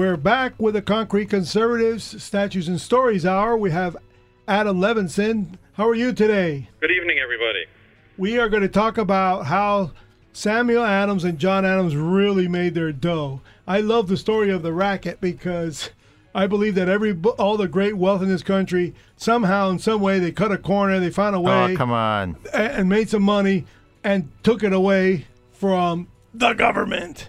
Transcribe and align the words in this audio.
We're 0.00 0.16
back 0.16 0.54
with 0.58 0.72
the 0.72 0.80
Concrete 0.80 1.28
Conservatives 1.28 2.22
Statutes 2.22 2.68
and 2.68 2.80
Stories 2.80 3.26
Hour. 3.26 3.54
We 3.58 3.70
have 3.72 3.98
Adam 4.48 4.80
Levinson. 4.80 5.58
How 5.74 5.86
are 5.86 5.94
you 5.94 6.14
today? 6.14 6.70
Good 6.80 6.90
evening, 6.90 7.18
everybody. 7.22 7.66
We 8.16 8.38
are 8.38 8.48
going 8.48 8.62
to 8.62 8.68
talk 8.70 8.96
about 8.96 9.44
how 9.44 9.90
Samuel 10.32 10.84
Adams 10.84 11.24
and 11.24 11.38
John 11.38 11.66
Adams 11.66 11.96
really 11.96 12.48
made 12.48 12.72
their 12.72 12.92
dough. 12.92 13.42
I 13.68 13.82
love 13.82 14.08
the 14.08 14.16
story 14.16 14.48
of 14.48 14.62
the 14.62 14.72
racket 14.72 15.20
because 15.20 15.90
I 16.34 16.46
believe 16.46 16.76
that 16.76 16.88
every 16.88 17.14
all 17.36 17.58
the 17.58 17.68
great 17.68 17.98
wealth 17.98 18.22
in 18.22 18.30
this 18.30 18.42
country 18.42 18.94
somehow 19.18 19.68
in 19.68 19.78
some 19.78 20.00
way 20.00 20.18
they 20.18 20.32
cut 20.32 20.50
a 20.50 20.56
corner, 20.56 20.98
they 20.98 21.10
found 21.10 21.36
a 21.36 21.40
way. 21.42 21.74
Oh, 21.74 21.76
come 21.76 21.92
on. 21.92 22.38
And 22.54 22.88
made 22.88 23.10
some 23.10 23.22
money 23.22 23.66
and 24.02 24.30
took 24.42 24.62
it 24.62 24.72
away 24.72 25.26
from 25.52 26.08
the 26.32 26.54
government. 26.54 27.28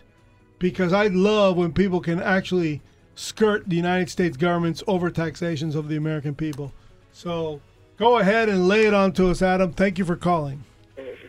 Because 0.61 0.93
I 0.93 1.07
love 1.07 1.57
when 1.57 1.73
people 1.73 1.99
can 1.99 2.21
actually 2.21 2.81
skirt 3.15 3.67
the 3.67 3.75
United 3.75 4.11
States 4.11 4.37
government's 4.37 4.83
overtaxations 4.83 5.75
of 5.75 5.87
the 5.87 5.95
American 5.97 6.35
people. 6.35 6.71
So 7.11 7.61
go 7.97 8.19
ahead 8.19 8.47
and 8.47 8.67
lay 8.67 8.85
it 8.85 8.93
on 8.93 9.11
to 9.13 9.31
us, 9.31 9.41
Adam. 9.41 9.73
Thank 9.73 9.97
you 9.97 10.05
for 10.05 10.15
calling. 10.15 10.63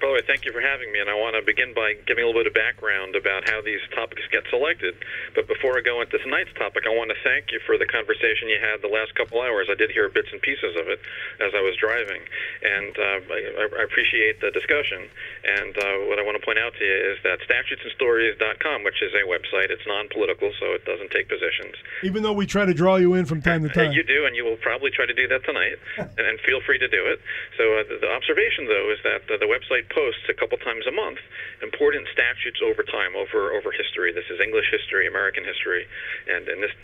By 0.01 0.07
the 0.09 0.15
way, 0.15 0.23
thank 0.27 0.45
you 0.45 0.53
for 0.53 0.61
having 0.61 0.93
me, 0.93 1.01
and 1.01 1.09
I 1.09 1.15
want 1.15 1.37
to 1.37 1.43
begin 1.43 1.75
by 1.75 1.95
giving 2.07 2.25
a 2.25 2.27
little 2.27 2.41
bit 2.41 2.51
of 2.51 2.55
background 2.55 3.17
about 3.17 3.49
how 3.49 3.63
these 3.63 3.81
topics 3.95 4.23
get 4.31 4.45
selected. 4.51 4.95
But 5.35 5.49
before 5.49 5.79
I 5.79 5.83
go 5.83 6.01
into 6.01 6.19
tonight's 6.19 6.53
topic, 6.55 6.85
I 6.87 6.93
want 6.95 7.11
to 7.11 7.19
thank 7.25 7.53
you 7.53 7.61
for 7.67 7.79
the 7.79 7.87
conversation 7.87 8.49
you 8.49 8.61
had 8.61 8.83
the 8.83 8.93
last 8.93 9.15
couple 9.15 9.41
hours. 9.41 9.69
I 9.71 9.75
did 9.75 9.91
hear 9.91 10.09
bits 10.09 10.29
and 10.33 10.41
pieces 10.41 10.77
of 10.77 10.89
it 10.89 11.01
as 11.41 11.55
I 11.55 11.63
was 11.63 11.77
driving, 11.77 12.23
and 12.63 12.93
uh, 12.99 13.19
I, 13.33 13.39
I 13.81 13.85
appreciate 13.85 14.41
the 14.41 14.51
discussion. 14.51 15.09
And 15.43 15.73
uh, 15.79 16.07
what 16.07 16.19
I 16.19 16.23
want 16.23 16.37
to 16.39 16.45
point 16.45 16.59
out 16.59 16.77
to 16.79 16.85
you 16.85 16.99
is 17.13 17.19
that 17.25 17.41
statutesandstories.com, 17.49 18.85
which 18.85 19.01
is 19.03 19.17
a 19.17 19.25
website, 19.25 19.73
it's 19.73 19.87
non-political, 19.87 20.53
so 20.61 20.77
it 20.77 20.85
doesn't 20.85 21.11
take 21.11 21.29
positions. 21.29 21.75
Even 22.03 22.23
though 22.23 22.37
we 22.37 22.47
try 22.47 22.65
to 22.65 22.75
draw 22.75 22.97
you 22.97 23.15
in 23.15 23.25
from 23.25 23.41
time 23.41 23.63
to 23.65 23.73
time. 23.73 23.93
You 23.93 24.05
do, 24.05 24.27
and 24.27 24.37
you 24.37 24.45
will 24.45 24.61
probably 24.61 24.91
try 24.91 25.07
to 25.07 25.15
do 25.15 25.27
that 25.29 25.45
tonight, 25.45 25.81
and, 25.97 26.39
feel 26.43 26.61
free 26.61 26.79
to 26.79 26.89
do 26.89 27.07
it. 27.07 27.21
So 27.57 27.63
uh, 27.79 27.85
the, 27.89 27.99
the 28.03 28.11
observation, 28.11 28.67
though, 28.67 28.91
is 28.93 28.99
that 29.05 29.23
uh, 29.33 29.39
the 29.39 29.47
website 29.47 29.63
posts 29.89 30.29
a 30.29 30.37
couple 30.37 30.61
times 30.61 30.85
a 30.85 30.93
month 30.93 31.19
important 31.63 32.11
statutes 32.11 32.61
over 32.61 32.83
time, 32.83 33.15
over 33.15 33.55
over 33.55 33.71
history. 33.71 34.13
This 34.13 34.27
is 34.29 34.43
English 34.43 34.69
history, 34.69 35.07
American 35.07 35.47
history, 35.47 35.87
and 36.29 36.45
this 36.61 36.75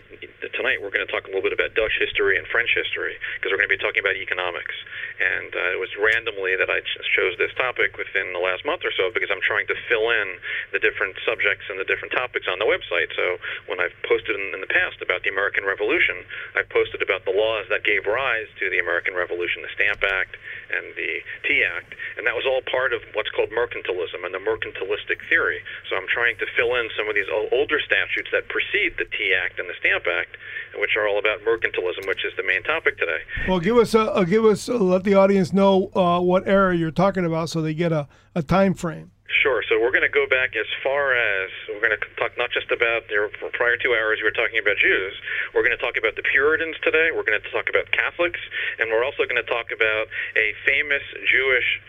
tonight 0.55 0.79
we're 0.79 0.89
going 0.89 1.05
to 1.05 1.11
talk 1.11 1.27
a 1.27 1.31
little 1.31 1.43
bit 1.43 1.53
about 1.53 1.75
Dutch 1.75 1.93
history 1.99 2.39
and 2.39 2.47
French 2.47 2.71
history 2.71 3.19
because 3.37 3.51
we're 3.51 3.59
going 3.59 3.69
to 3.69 3.75
be 3.75 3.83
talking 3.83 3.99
about 3.99 4.15
economics. 4.15 4.73
And 5.19 5.51
uh, 5.51 5.75
it 5.75 5.79
was 5.79 5.91
randomly 5.99 6.55
that 6.55 6.71
I 6.71 6.79
chose 7.13 7.35
this 7.35 7.51
topic 7.59 7.99
within 7.99 8.31
the 8.31 8.39
last 8.39 8.63
month 8.63 8.87
or 8.87 8.91
so 8.95 9.11
because 9.11 9.27
I'm 9.29 9.43
trying 9.43 9.67
to 9.67 9.75
fill 9.91 10.09
in 10.09 10.39
the 10.71 10.79
different 10.79 11.19
subjects 11.27 11.67
and 11.67 11.75
the 11.75 11.85
different 11.85 12.15
topics 12.15 12.47
on 12.47 12.57
the 12.57 12.67
website. 12.67 13.11
So 13.13 13.37
when 13.67 13.83
I've 13.83 13.95
posted 14.07 14.39
in, 14.39 14.55
in 14.55 14.63
the 14.63 14.71
past 14.71 15.03
about 15.03 15.27
the 15.27 15.31
American 15.31 15.67
Revolution, 15.67 16.23
I've 16.55 16.71
posted 16.71 17.03
about 17.03 17.27
the 17.27 17.35
laws 17.35 17.67
that 17.67 17.83
gave 17.83 18.07
rise 18.07 18.47
to 18.63 18.71
the 18.71 18.79
American 18.79 19.13
Revolution, 19.13 19.61
the 19.61 19.73
Stamp 19.75 19.99
Act 20.07 20.39
and 20.71 20.95
the 20.95 21.19
Tea 21.43 21.67
Act, 21.67 21.95
and 22.15 22.23
that 22.23 22.35
was 22.35 22.47
all 22.47 22.63
part 22.63 22.78
of 22.93 23.03
what's 23.13 23.29
called 23.35 23.51
mercantilism 23.51 24.23
and 24.23 24.31
the 24.33 24.39
mercantilistic 24.39 25.19
theory. 25.27 25.59
So 25.89 25.95
I'm 25.99 26.07
trying 26.07 26.37
to 26.39 26.45
fill 26.55 26.75
in 26.75 26.87
some 26.95 27.09
of 27.11 27.15
these 27.15 27.27
older 27.51 27.79
statutes 27.83 28.29
that 28.31 28.47
precede 28.47 28.95
the 28.95 29.05
Tea 29.11 29.35
Act 29.35 29.59
and 29.59 29.67
the 29.67 29.75
Stamp 29.79 30.07
Act, 30.07 30.39
which 30.79 30.95
are 30.95 31.07
all 31.07 31.19
about 31.19 31.43
mercantilism, 31.43 32.07
which 32.07 32.23
is 32.23 32.31
the 32.37 32.43
main 32.43 32.63
topic 32.63 32.97
today. 32.97 33.19
Well, 33.47 33.59
give 33.59 33.77
us 33.77 33.93
a, 33.93 34.11
uh, 34.11 34.23
give 34.23 34.45
us 34.45 34.69
uh, 34.69 34.79
let 34.79 35.03
the 35.03 35.15
audience 35.15 35.51
know 35.51 35.91
uh, 35.95 36.19
what 36.19 36.47
era 36.47 36.75
you're 36.75 36.91
talking 36.91 37.25
about, 37.25 37.49
so 37.49 37.61
they 37.61 37.73
get 37.73 37.91
a, 37.91 38.07
a 38.35 38.41
time 38.41 38.73
frame. 38.73 39.11
Sure. 39.29 39.61
So 39.69 39.79
we're 39.79 39.93
going 39.93 40.03
to 40.03 40.11
go 40.11 40.25
back 40.25 40.57
as 40.57 40.65
far 40.83 41.13
as 41.13 41.53
we're 41.69 41.79
going 41.85 41.93
to 41.93 42.01
talk 42.17 42.33
not 42.35 42.49
just 42.49 42.73
about 42.73 43.07
their 43.07 43.29
prior 43.53 43.77
two 43.77 43.93
hours 43.93 44.17
we 44.19 44.25
were 44.25 44.35
talking 44.35 44.57
about 44.57 44.75
Jews. 44.81 45.13
We're 45.53 45.61
going 45.61 45.75
to 45.75 45.79
talk 45.79 45.95
about 45.95 46.17
the 46.17 46.25
Puritans 46.25 46.75
today. 46.83 47.13
We're 47.13 47.23
going 47.23 47.39
to 47.39 47.51
talk 47.53 47.69
about 47.69 47.87
Catholics, 47.93 48.41
and 48.81 48.89
we're 48.89 49.05
also 49.05 49.29
going 49.29 49.39
to 49.39 49.47
talk 49.47 49.69
about 49.69 50.09
a 50.35 50.57
famous 50.65 51.05
Jewish 51.29 51.79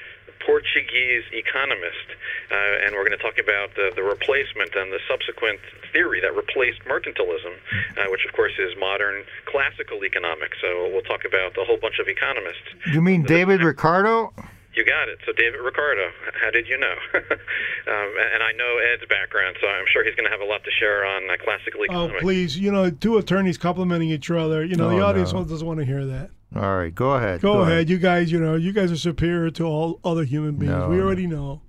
Portuguese 0.44 1.24
economist, 1.32 2.08
uh, 2.50 2.84
and 2.84 2.94
we're 2.94 3.06
going 3.06 3.16
to 3.16 3.22
talk 3.22 3.38
about 3.38 3.74
the, 3.74 3.92
the 3.94 4.02
replacement 4.02 4.74
and 4.74 4.92
the 4.92 5.00
subsequent 5.08 5.60
theory 5.92 6.20
that 6.20 6.34
replaced 6.34 6.80
mercantilism, 6.84 7.54
uh, 7.96 8.10
which 8.10 8.24
of 8.26 8.32
course 8.32 8.52
is 8.58 8.76
modern 8.78 9.24
classical 9.46 10.04
economics. 10.04 10.58
So 10.60 10.88
we'll 10.92 11.02
talk 11.02 11.24
about 11.24 11.56
a 11.58 11.64
whole 11.64 11.78
bunch 11.78 11.98
of 11.98 12.08
economists. 12.08 12.68
You 12.92 13.00
mean 13.00 13.22
David 13.22 13.62
Ricardo? 13.62 14.32
You 14.74 14.84
got 14.84 15.08
it. 15.08 15.18
So 15.26 15.32
David 15.32 15.58
Ricardo, 15.60 16.10
how 16.40 16.50
did 16.50 16.68
you 16.68 16.78
know? 16.78 16.94
um, 17.14 18.10
and 18.32 18.42
I 18.42 18.52
know 18.56 18.78
Ed's 18.78 19.04
background, 19.08 19.56
so 19.60 19.66
I'm 19.66 19.84
sure 19.92 20.04
he's 20.04 20.14
going 20.14 20.26
to 20.26 20.30
have 20.30 20.40
a 20.40 20.44
lot 20.44 20.62
to 20.62 20.70
share 20.70 21.04
on 21.04 21.28
uh, 21.28 21.34
classical 21.42 21.84
economics. 21.84 22.18
Oh, 22.18 22.20
please! 22.20 22.56
You 22.56 22.70
know, 22.70 22.88
two 22.90 23.18
attorneys 23.18 23.58
complimenting 23.58 24.10
each 24.10 24.30
other. 24.30 24.64
You 24.64 24.76
know, 24.76 24.90
oh, 24.90 24.96
the 24.96 25.02
audience 25.02 25.32
no. 25.32 25.44
doesn't 25.44 25.66
want 25.66 25.80
to 25.80 25.86
hear 25.86 26.06
that. 26.06 26.30
All 26.54 26.76
right, 26.76 26.94
go 26.94 27.12
ahead. 27.12 27.40
Go, 27.40 27.54
go 27.54 27.60
ahead. 27.60 27.72
ahead. 27.72 27.90
You 27.90 27.98
guys, 27.98 28.30
you 28.30 28.38
know, 28.38 28.54
you 28.54 28.72
guys 28.72 28.92
are 28.92 28.96
superior 28.96 29.50
to 29.50 29.64
all 29.64 30.00
other 30.04 30.24
human 30.24 30.54
beings. 30.54 30.72
No, 30.72 30.88
we 30.88 31.00
already 31.00 31.26
know. 31.26 31.62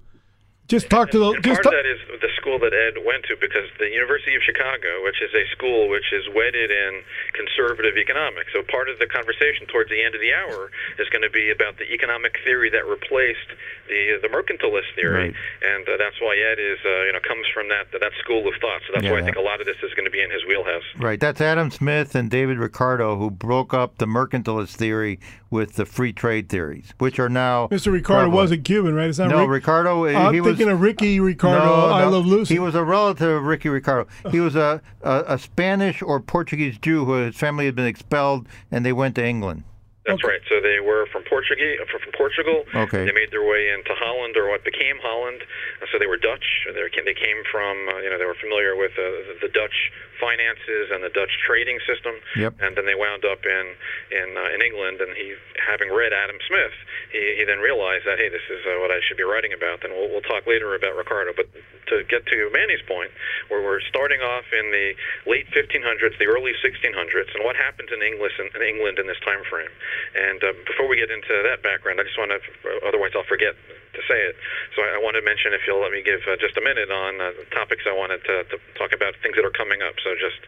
Just 0.72 0.88
talk 0.88 1.12
to 1.12 1.20
the. 1.20 1.36
And 1.36 1.44
just 1.44 1.60
part 1.60 1.76
of 1.76 1.84
that 1.84 1.84
is 1.84 2.00
the 2.24 2.32
school 2.40 2.56
that 2.64 2.72
Ed 2.72 3.04
went 3.04 3.28
to 3.28 3.36
because 3.36 3.68
the 3.76 3.92
University 3.92 4.40
of 4.40 4.42
Chicago, 4.48 5.04
which 5.04 5.20
is 5.20 5.28
a 5.36 5.44
school 5.52 5.92
which 5.92 6.16
is 6.16 6.24
wedded 6.32 6.72
in 6.72 7.04
conservative 7.36 8.00
economics. 8.00 8.56
So 8.56 8.64
part 8.64 8.88
of 8.88 8.96
the 8.96 9.06
conversation 9.12 9.68
towards 9.68 9.92
the 9.92 10.00
end 10.00 10.16
of 10.16 10.24
the 10.24 10.32
hour 10.32 10.72
is 10.96 11.12
going 11.12 11.28
to 11.28 11.34
be 11.34 11.52
about 11.52 11.76
the 11.76 11.92
economic 11.92 12.40
theory 12.48 12.72
that 12.72 12.88
replaced 12.88 13.52
the 13.92 14.24
the 14.24 14.32
mercantilist 14.32 14.96
theory, 14.96 15.36
right. 15.36 15.36
and 15.60 15.84
uh, 15.92 16.00
that's 16.00 16.24
why 16.24 16.40
Ed 16.40 16.56
is 16.56 16.80
uh, 16.88 17.04
you 17.04 17.12
know 17.12 17.20
comes 17.20 17.52
from 17.52 17.68
that 17.68 17.92
that 17.92 18.16
school 18.24 18.48
of 18.48 18.56
thought. 18.64 18.80
So 18.88 18.96
that's 18.96 19.04
yeah, 19.04 19.12
why 19.12 19.20
I 19.20 19.28
think 19.28 19.36
a 19.36 19.44
lot 19.44 19.60
of 19.60 19.68
this 19.68 19.84
is 19.84 19.92
going 20.00 20.08
to 20.08 20.16
be 20.16 20.24
in 20.24 20.32
his 20.32 20.48
wheelhouse. 20.48 20.88
Right. 20.96 21.20
That's 21.20 21.44
Adam 21.44 21.68
Smith 21.68 22.16
and 22.16 22.32
David 22.32 22.64
Ricardo 22.64 23.20
who 23.20 23.28
broke 23.28 23.74
up 23.76 24.00
the 24.00 24.08
mercantilist 24.08 24.80
theory 24.80 25.20
with 25.52 25.74
the 25.74 25.86
free 25.86 26.14
trade 26.14 26.50
theories, 26.50 26.94
which 26.98 27.20
are 27.20 27.30
now. 27.30 27.68
Mr. 27.68 27.92
Ricardo 27.92 28.24
prevalent. 28.24 28.34
wasn't 28.34 28.66
Cuban, 28.66 28.96
right? 28.96 29.10
It's 29.10 29.20
not 29.20 29.30
no, 29.30 29.42
Rick- 29.42 29.62
Ricardo. 29.62 30.06
I'm 30.08 30.34
he 30.34 30.42
thinking 30.42 30.66
was, 30.66 30.74
of 30.74 30.82
Ricky 30.82 31.20
Ricardo. 31.20 31.66
No, 31.66 31.90
no, 31.90 31.94
I 31.94 32.06
Love 32.06 32.26
Lucy. 32.26 32.56
He 32.56 32.60
was 32.60 32.74
a 32.74 32.84
relative 32.84 33.30
of 33.30 33.44
Ricky 33.44 33.70
Ricardo. 33.70 34.10
He 34.32 34.40
was 34.40 34.56
a, 34.56 34.82
a, 35.04 35.24
a 35.28 35.38
Spanish 35.38 36.02
or 36.02 36.20
Portuguese 36.20 36.78
Jew 36.80 37.06
who 37.06 37.14
his 37.14 37.36
family 37.36 37.66
had 37.66 37.76
been 37.76 37.86
expelled, 37.86 38.48
and 38.72 38.86
they 38.86 38.94
went 38.94 39.16
to 39.16 39.26
England. 39.26 39.64
That's 40.06 40.18
okay. 40.18 40.34
right. 40.34 40.44
So 40.50 40.58
they 40.58 40.82
were 40.82 41.06
from 41.14 41.22
Portuguese, 41.30 41.78
uh, 41.78 41.86
from 41.86 42.10
Portugal. 42.18 42.66
Okay. 42.74 43.06
They 43.06 43.14
made 43.14 43.30
their 43.30 43.46
way 43.46 43.70
into 43.70 43.94
Holland, 43.94 44.34
or 44.34 44.50
what 44.50 44.66
became 44.66 44.98
Holland. 44.98 45.46
So 45.94 46.02
they 46.02 46.10
were 46.10 46.18
Dutch. 46.18 46.66
They 46.66 46.82
came, 46.90 47.06
they 47.06 47.14
came 47.14 47.46
from, 47.54 47.86
uh, 47.86 48.02
you 48.02 48.10
know, 48.10 48.18
they 48.18 48.26
were 48.26 48.38
familiar 48.42 48.74
with 48.74 48.98
uh, 48.98 49.38
the 49.46 49.50
Dutch 49.54 49.94
finances 50.18 50.90
and 50.90 51.06
the 51.06 51.14
Dutch 51.14 51.30
trading 51.46 51.78
system. 51.86 52.18
Yep. 52.34 52.58
And 52.66 52.74
then 52.74 52.90
they 52.90 52.98
wound 52.98 53.30
up 53.30 53.46
in 53.46 53.66
in 54.10 54.28
uh, 54.34 54.50
in 54.50 54.66
England. 54.66 55.06
And 55.06 55.14
he, 55.14 55.38
having 55.62 55.94
read 55.94 56.18
Adam 56.18 56.42
Smith, 56.50 56.74
he, 57.14 57.38
he 57.38 57.44
then 57.46 57.62
realized 57.62 58.10
that 58.10 58.18
hey, 58.18 58.34
this 58.34 58.46
is 58.50 58.66
uh, 58.66 58.82
what 58.82 58.90
I 58.90 59.06
should 59.06 59.22
be 59.22 59.28
writing 59.28 59.54
about. 59.54 59.86
And 59.86 59.94
we'll, 59.94 60.10
we'll 60.10 60.26
talk 60.26 60.50
later 60.50 60.74
about 60.74 60.98
Ricardo. 60.98 61.38
But 61.38 61.46
to 61.94 62.02
get 62.10 62.26
to 62.26 62.50
Manny's 62.50 62.82
point, 62.90 63.14
where 63.54 63.62
we're 63.62 63.86
starting 63.86 64.26
off 64.26 64.50
in 64.50 64.74
the 64.74 64.98
late 65.30 65.46
1500s, 65.54 66.18
the 66.18 66.26
early 66.26 66.58
1600s, 66.58 67.30
and 67.38 67.46
what 67.46 67.54
happens 67.54 67.94
in 67.94 68.02
English 68.02 68.34
in, 68.42 68.50
in 68.58 68.66
England 68.66 68.98
in 68.98 69.06
this 69.06 69.20
time 69.22 69.44
frame. 69.46 69.70
And 70.16 70.44
uh, 70.44 70.54
before 70.66 70.88
we 70.88 70.98
get 70.98 71.12
into 71.12 71.34
that 71.48 71.64
background, 71.64 72.00
I 72.00 72.04
just 72.04 72.18
want 72.18 72.32
to, 72.32 72.40
otherwise 72.88 73.12
I'll 73.16 73.28
forget 73.28 73.56
to 73.94 74.02
say 74.08 74.20
it. 74.24 74.36
So 74.76 74.84
I, 74.84 74.96
I 74.96 75.00
want 75.00 75.16
to 75.16 75.24
mention, 75.24 75.54
if 75.54 75.68
you'll 75.68 75.82
let 75.82 75.92
me 75.92 76.02
give 76.02 76.22
uh, 76.28 76.38
just 76.40 76.58
a 76.58 76.64
minute 76.64 76.92
on 76.92 77.22
uh, 77.22 77.32
topics 77.52 77.84
I 77.88 77.94
wanted 77.94 78.24
to, 78.26 78.44
to 78.52 78.56
talk 78.76 78.94
about, 78.94 79.16
things 79.24 79.36
that 79.36 79.46
are 79.46 79.54
coming 79.54 79.82
up. 79.82 79.96
So 80.04 80.16
just 80.16 80.40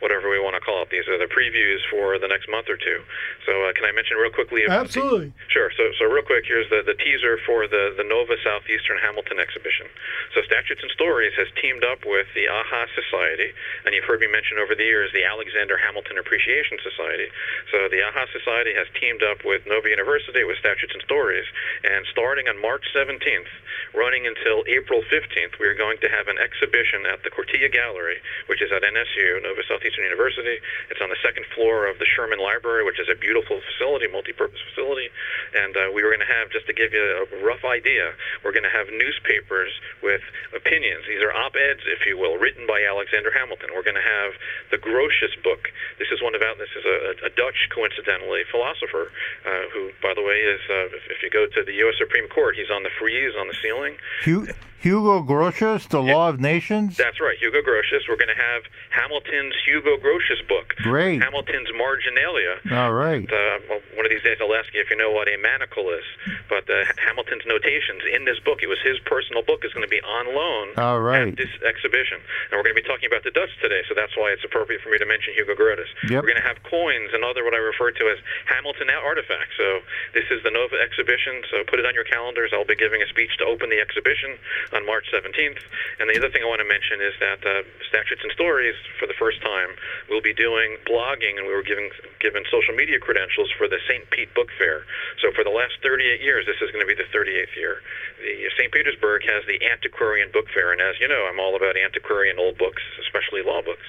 whatever 0.00 0.28
we 0.28 0.40
want 0.40 0.56
to 0.56 0.64
call 0.64 0.82
it. 0.82 0.88
These 0.90 1.06
are 1.08 1.16
the 1.20 1.28
previews 1.28 1.80
for 1.88 2.18
the 2.18 2.28
next 2.28 2.48
month 2.48 2.68
or 2.68 2.76
two. 2.76 3.04
So 3.44 3.52
uh, 3.68 3.72
can 3.76 3.84
I 3.84 3.92
mention 3.92 4.16
real 4.16 4.32
quickly? 4.32 4.64
Absolutely. 4.66 5.32
The, 5.32 5.52
sure. 5.52 5.70
So 5.76 5.92
so 6.00 6.08
real 6.08 6.24
quick, 6.24 6.44
here's 6.48 6.68
the, 6.72 6.82
the 6.84 6.96
teaser 6.96 7.38
for 7.44 7.68
the 7.68 7.94
the 7.96 8.04
Nova 8.04 8.36
Southeastern 8.40 8.98
Hamilton 8.98 9.38
exhibition. 9.38 9.86
So 10.34 10.42
Statutes 10.42 10.80
and 10.82 10.90
Stories 10.96 11.36
has 11.36 11.48
teamed 11.60 11.84
up 11.84 12.04
with 12.04 12.26
the 12.34 12.48
AHA 12.48 12.96
Society, 12.96 13.52
and 13.84 13.94
you've 13.94 14.08
heard 14.08 14.20
me 14.20 14.28
mention 14.28 14.58
over 14.58 14.74
the 14.74 14.84
years 14.84 15.12
the 15.12 15.24
Alexander 15.24 15.76
Hamilton 15.76 16.18
Appreciation 16.18 16.80
Society. 16.80 17.28
So 17.70 17.88
the 17.92 18.00
AHA 18.02 18.32
Society 18.32 18.72
has 18.74 18.88
teamed 18.96 19.22
up 19.22 19.44
with 19.44 19.62
Nova 19.68 19.88
University 19.88 20.42
with 20.44 20.56
Statutes 20.58 20.96
and 20.96 21.04
Stories, 21.04 21.46
and 21.84 22.08
starting 22.10 22.48
on 22.48 22.56
March 22.60 22.88
17th, 22.94 23.50
running 23.94 24.26
until 24.26 24.62
April 24.66 25.02
15th, 25.06 25.58
we 25.58 25.66
are 25.66 25.74
going 25.74 25.98
to 26.02 26.08
have 26.08 26.28
an 26.28 26.38
exhibition 26.38 27.06
at 27.06 27.22
the 27.22 27.30
Cortilla 27.30 27.70
Gallery, 27.70 28.18
which 28.46 28.62
is 28.62 28.70
at 28.70 28.82
NSU, 28.82 29.42
Nova 29.42 29.62
Southeastern 29.66 30.04
University. 30.04 30.58
It's 30.90 31.00
on 31.00 31.10
the 31.10 31.20
second 31.22 31.46
floor 31.54 31.86
of 31.90 31.98
the 31.98 32.06
Sherman 32.06 32.38
Library, 32.38 32.84
which 32.84 33.00
is 33.00 33.08
a 33.10 33.18
beautiful 33.18 33.60
facility, 33.60 34.06
multi-purpose 34.06 34.60
facility. 34.70 35.10
And 35.54 35.76
uh, 35.76 35.90
we 35.94 36.02
were 36.02 36.10
going 36.10 36.24
to 36.24 36.32
have, 36.32 36.50
just 36.50 36.66
to 36.66 36.74
give 36.74 36.92
you 36.92 37.02
a 37.02 37.26
rough 37.42 37.64
idea, 37.64 38.14
we're 38.44 38.54
going 38.54 38.66
to 38.66 38.72
have 38.72 38.86
newspapers 38.90 39.70
with 40.02 40.22
opinions. 40.54 41.06
These 41.06 41.22
are 41.22 41.32
op-eds, 41.34 41.82
if 41.86 42.06
you 42.06 42.18
will, 42.18 42.38
written 42.38 42.66
by 42.66 42.82
Alexander 42.86 43.30
Hamilton. 43.34 43.74
We're 43.74 43.86
going 43.86 43.98
to 43.98 44.04
have 44.04 44.34
the 44.70 44.78
Grotius 44.78 45.34
book. 45.42 45.70
This 45.98 46.10
is 46.10 46.22
one 46.22 46.34
about 46.34 46.58
this 46.58 46.70
is 46.76 46.84
a, 46.84 47.26
a 47.26 47.30
Dutch, 47.34 47.70
coincidentally, 47.74 48.44
philosopher 48.50 49.10
uh, 49.46 49.66
who, 49.72 49.90
by 50.02 50.14
the 50.14 50.22
way, 50.22 50.38
is 50.40 50.60
uh, 50.68 50.92
if, 50.94 51.04
if 51.10 51.18
you 51.22 51.30
go 51.30 51.46
to 51.46 51.60
the 51.64 51.74
U.S. 51.86 51.96
Supreme 51.98 52.28
Court, 52.28 52.56
he's 52.56 52.70
on 52.70 52.79
the 52.82 52.90
frieze 52.98 53.32
on 53.38 53.48
the 53.48 53.54
ceiling. 53.62 53.96
Hugh 54.24 54.48
Hugo 54.80 55.20
Grotius, 55.20 55.84
The 55.88 56.00
Law 56.00 56.32
of 56.32 56.40
Nations. 56.40 56.96
That's 56.96 57.20
right, 57.20 57.36
Hugo 57.36 57.60
Grotius. 57.60 58.08
We're 58.08 58.16
going 58.16 58.32
to 58.32 58.40
have 58.40 58.64
Hamilton's 58.88 59.52
Hugo 59.68 60.00
Grotius 60.00 60.40
book. 60.48 60.72
Great. 60.80 61.20
Hamilton's 61.20 61.68
Marginalia. 61.76 62.56
All 62.72 62.96
right. 62.96 63.28
Uh, 63.28 63.60
well, 63.68 63.80
one 63.92 64.08
of 64.08 64.10
these 64.10 64.24
days 64.24 64.40
I'll 64.40 64.56
ask 64.56 64.72
you 64.72 64.80
if 64.80 64.88
you 64.88 64.96
know 64.96 65.12
what 65.12 65.28
a 65.28 65.36
manacle 65.36 65.92
is. 65.92 66.00
But 66.48 66.64
uh, 66.64 66.88
Hamilton's 66.96 67.44
notations 67.44 68.08
in 68.08 68.24
this 68.24 68.40
book, 68.40 68.64
it 68.64 68.72
was 68.72 68.80
his 68.80 68.96
personal 69.04 69.44
book, 69.44 69.68
is 69.68 69.72
going 69.76 69.84
to 69.84 69.92
be 69.92 70.00
on 70.00 70.32
loan 70.32 70.72
All 70.80 71.04
right. 71.04 71.28
at 71.28 71.36
this 71.36 71.52
exhibition. 71.60 72.16
And 72.48 72.56
we're 72.56 72.64
going 72.64 72.72
to 72.72 72.80
be 72.80 72.88
talking 72.88 73.04
about 73.04 73.20
the 73.20 73.36
Dutch 73.36 73.52
today, 73.60 73.84
so 73.84 73.92
that's 73.92 74.16
why 74.16 74.32
it's 74.32 74.48
appropriate 74.48 74.80
for 74.80 74.88
me 74.88 74.96
to 74.96 75.04
mention 75.04 75.36
Hugo 75.36 75.52
Grotius. 75.60 75.92
Yep. 76.08 76.24
We're 76.24 76.32
going 76.32 76.40
to 76.40 76.48
have 76.48 76.56
coins 76.64 77.12
and 77.12 77.20
other 77.20 77.44
what 77.44 77.52
I 77.52 77.60
refer 77.60 77.92
to 77.92 78.04
as 78.08 78.16
Hamilton 78.48 78.88
artifacts. 78.88 79.60
So 79.60 79.84
this 80.16 80.24
is 80.32 80.40
the 80.42 80.50
Nova 80.50 80.80
exhibition, 80.80 81.44
so 81.52 81.64
put 81.68 81.78
it 81.78 81.84
on 81.84 81.92
your 81.92 82.08
calendars. 82.08 82.56
I'll 82.56 82.64
be 82.64 82.80
giving 82.80 83.02
a 83.04 83.08
speech 83.12 83.36
to 83.38 83.44
open 83.44 83.68
the 83.68 83.80
exhibition 83.80 84.40
on 84.72 84.86
March 84.86 85.06
17th. 85.12 85.60
And 85.98 86.08
the 86.08 86.16
other 86.18 86.30
thing 86.30 86.42
I 86.42 86.48
want 86.48 86.62
to 86.62 86.68
mention 86.68 87.02
is 87.02 87.14
that 87.20 87.40
uh, 87.42 87.62
Statutes 87.88 88.22
and 88.22 88.32
Stories, 88.32 88.74
for 88.98 89.06
the 89.06 89.16
first 89.18 89.42
time, 89.42 89.74
will 90.08 90.22
be 90.22 90.34
doing 90.34 90.78
blogging, 90.86 91.38
and 91.38 91.46
we 91.46 91.54
were 91.54 91.66
giving 91.66 91.90
given 92.20 92.44
social 92.50 92.74
media 92.74 93.00
credentials 93.00 93.50
for 93.56 93.66
the 93.66 93.80
St. 93.88 94.04
Pete 94.10 94.32
Book 94.34 94.48
Fair. 94.58 94.84
So 95.20 95.32
for 95.32 95.42
the 95.42 95.52
last 95.52 95.80
38 95.82 96.20
years, 96.20 96.44
this 96.46 96.60
is 96.60 96.70
going 96.70 96.84
to 96.84 96.90
be 96.90 96.94
the 96.94 97.08
38th 97.10 97.56
year. 97.56 97.80
The 98.20 98.52
St. 98.56 98.70
Petersburg 98.72 99.24
has 99.24 99.42
the 99.48 99.56
Antiquarian 99.64 100.30
Book 100.30 100.46
Fair, 100.52 100.72
and 100.72 100.80
as 100.80 101.00
you 101.00 101.08
know, 101.08 101.26
I'm 101.26 101.40
all 101.40 101.56
about 101.56 101.76
antiquarian 101.76 102.38
old 102.38 102.58
books, 102.58 102.82
especially 103.00 103.42
law 103.42 103.62
books. 103.64 103.86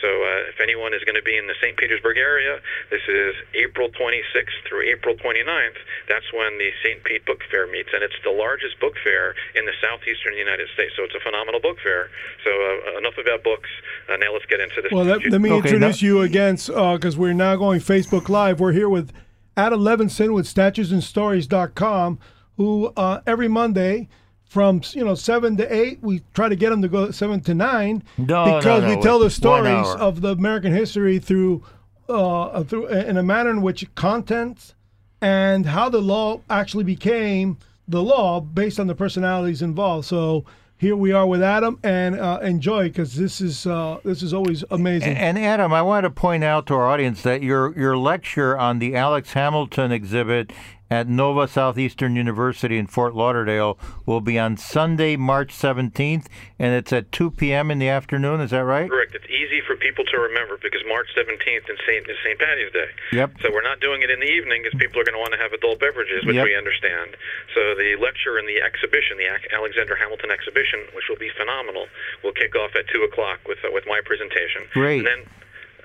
So 0.00 0.08
uh, 0.08 0.50
if 0.50 0.58
anyone 0.58 0.94
is 0.94 1.02
going 1.06 1.18
to 1.18 1.22
be 1.22 1.38
in 1.38 1.46
the 1.46 1.58
St. 1.62 1.78
Petersburg 1.78 2.18
area, 2.18 2.58
this 2.90 3.02
is 3.06 3.34
April 3.54 3.90
26th 3.90 4.58
through 4.66 4.86
April 4.90 5.14
29th. 5.14 5.78
That's 6.08 6.26
when 6.34 6.58
the 6.58 6.70
St. 6.82 7.02
Pete 7.04 7.26
Book 7.26 7.42
Fair 7.50 7.66
meets, 7.70 7.90
and 7.94 8.02
it's 8.02 8.18
the 8.24 8.34
largest 8.34 8.78
book 8.80 8.94
fair 9.02 9.34
in 9.54 9.66
the 9.66 9.74
southeastern 10.22 10.38
United 10.38 10.68
States. 10.74 10.92
So 10.96 11.04
it's 11.04 11.14
a 11.14 11.20
phenomenal 11.20 11.60
book 11.60 11.78
fair. 11.82 12.08
So 12.44 12.50
uh, 12.50 12.98
enough 12.98 13.14
about 13.20 13.42
books. 13.44 13.68
Uh, 14.08 14.16
now 14.16 14.32
let's 14.32 14.46
get 14.46 14.60
into 14.60 14.82
this. 14.82 14.92
Well, 14.92 15.04
let, 15.04 15.24
let 15.30 15.40
me 15.40 15.50
Okay, 15.50 15.68
introduce 15.74 16.02
now- 16.02 16.06
you 16.06 16.20
again 16.22 16.56
because 16.56 17.16
we're 17.16 17.32
now 17.32 17.56
going 17.56 17.80
Facebook 17.80 18.28
Live. 18.28 18.60
We're 18.60 18.72
here 18.72 18.88
with 18.88 19.12
Adam 19.56 19.80
Levinson 19.80 20.32
with 20.34 20.46
statutesandstories.com, 20.46 22.18
who 22.56 22.92
uh, 22.96 23.20
every 23.26 23.48
Monday 23.48 24.08
from 24.44 24.82
you 24.92 25.04
know 25.04 25.14
seven 25.14 25.56
to 25.56 25.74
eight, 25.74 25.98
we 26.02 26.22
try 26.34 26.48
to 26.48 26.56
get 26.56 26.72
him 26.72 26.82
to 26.82 26.88
go 26.88 27.10
seven 27.10 27.40
to 27.40 27.54
nine 27.54 28.02
No, 28.18 28.44
no, 28.44 28.56
because 28.58 28.82
no, 28.82 28.94
we 28.96 29.02
tell 29.02 29.18
the 29.18 29.30
stories 29.30 29.86
of 29.98 30.20
the 30.20 30.30
American 30.32 30.72
history 30.72 31.18
through 31.18 31.62
uh, 32.08 32.62
through 32.64 32.88
in 32.88 33.16
a 33.16 33.22
manner 33.22 33.50
in 33.50 33.62
which 33.62 33.92
content 33.94 34.74
and 35.22 35.66
how 35.66 35.88
the 35.88 36.00
law 36.02 36.40
actually 36.50 36.84
became 36.84 37.56
the 37.88 38.02
law 38.02 38.40
based 38.40 38.78
on 38.80 38.86
the 38.86 38.94
personalities 38.94 39.62
involved. 39.62 40.06
So. 40.06 40.44
Here 40.78 40.96
we 40.96 41.12
are 41.12 41.28
with 41.28 41.44
Adam, 41.44 41.78
and 41.84 42.18
uh, 42.18 42.40
enjoy 42.42 42.88
because 42.88 43.14
this 43.14 43.40
is 43.40 43.68
uh, 43.68 44.00
this 44.02 44.20
is 44.20 44.34
always 44.34 44.64
amazing. 44.68 45.16
And 45.16 45.38
Adam, 45.38 45.72
I 45.72 45.80
want 45.80 46.02
to 46.02 46.10
point 46.10 46.42
out 46.42 46.66
to 46.66 46.74
our 46.74 46.88
audience 46.88 47.22
that 47.22 47.40
your 47.40 47.72
your 47.78 47.96
lecture 47.96 48.58
on 48.58 48.80
the 48.80 48.96
Alex 48.96 49.34
Hamilton 49.34 49.92
exhibit 49.92 50.52
at 50.92 51.08
Nova 51.08 51.48
Southeastern 51.48 52.16
University 52.20 52.76
in 52.76 52.86
Fort 52.86 53.16
Lauderdale 53.16 53.78
will 54.04 54.20
be 54.20 54.38
on 54.38 54.58
Sunday, 54.60 55.16
March 55.16 55.48
17th, 55.56 56.28
and 56.60 56.74
it's 56.76 56.92
at 56.92 57.10
2 57.12 57.30
p.m. 57.32 57.70
in 57.70 57.78
the 57.80 57.88
afternoon. 57.88 58.44
Is 58.44 58.50
that 58.52 58.68
right? 58.68 58.90
Correct. 58.90 59.14
It's 59.16 59.24
easy 59.32 59.64
for 59.64 59.72
people 59.80 60.04
to 60.12 60.20
remember 60.20 60.60
because 60.60 60.84
March 60.86 61.08
17th 61.16 61.64
is 61.72 61.80
St. 61.88 62.04
is 62.04 62.16
St. 62.20 62.36
Patty's 62.38 62.72
Day. 62.76 62.90
Yep. 63.16 63.40
So 63.40 63.48
we're 63.48 63.64
not 63.64 63.80
doing 63.80 64.02
it 64.04 64.10
in 64.12 64.20
the 64.20 64.28
evening 64.28 64.60
because 64.68 64.76
people 64.76 65.00
are 65.00 65.04
going 65.08 65.16
to 65.16 65.24
want 65.24 65.32
to 65.32 65.40
have 65.40 65.56
adult 65.56 65.80
beverages, 65.80 66.28
which 66.28 66.36
Yep. 66.36 66.44
we 66.44 66.52
understand. 66.54 67.16
So 67.56 67.72
the 67.72 67.96
lecture 67.96 68.36
and 68.36 68.44
the 68.44 68.60
exhibition, 68.60 69.16
the 69.16 69.32
Alexander 69.56 69.96
Hamilton 69.96 70.28
exhibition, 70.28 70.84
which 70.92 71.08
will 71.08 71.16
be 71.16 71.32
phenomenal, 71.40 71.88
will 72.20 72.36
kick 72.36 72.52
off 72.52 72.76
at 72.76 72.84
two 72.92 73.00
o'clock 73.08 73.40
with 73.48 73.64
uh, 73.64 73.72
with 73.72 73.88
my 73.88 74.04
presentation. 74.04 74.68
Great. 74.76 75.08
And 75.08 75.24
then. 75.24 75.24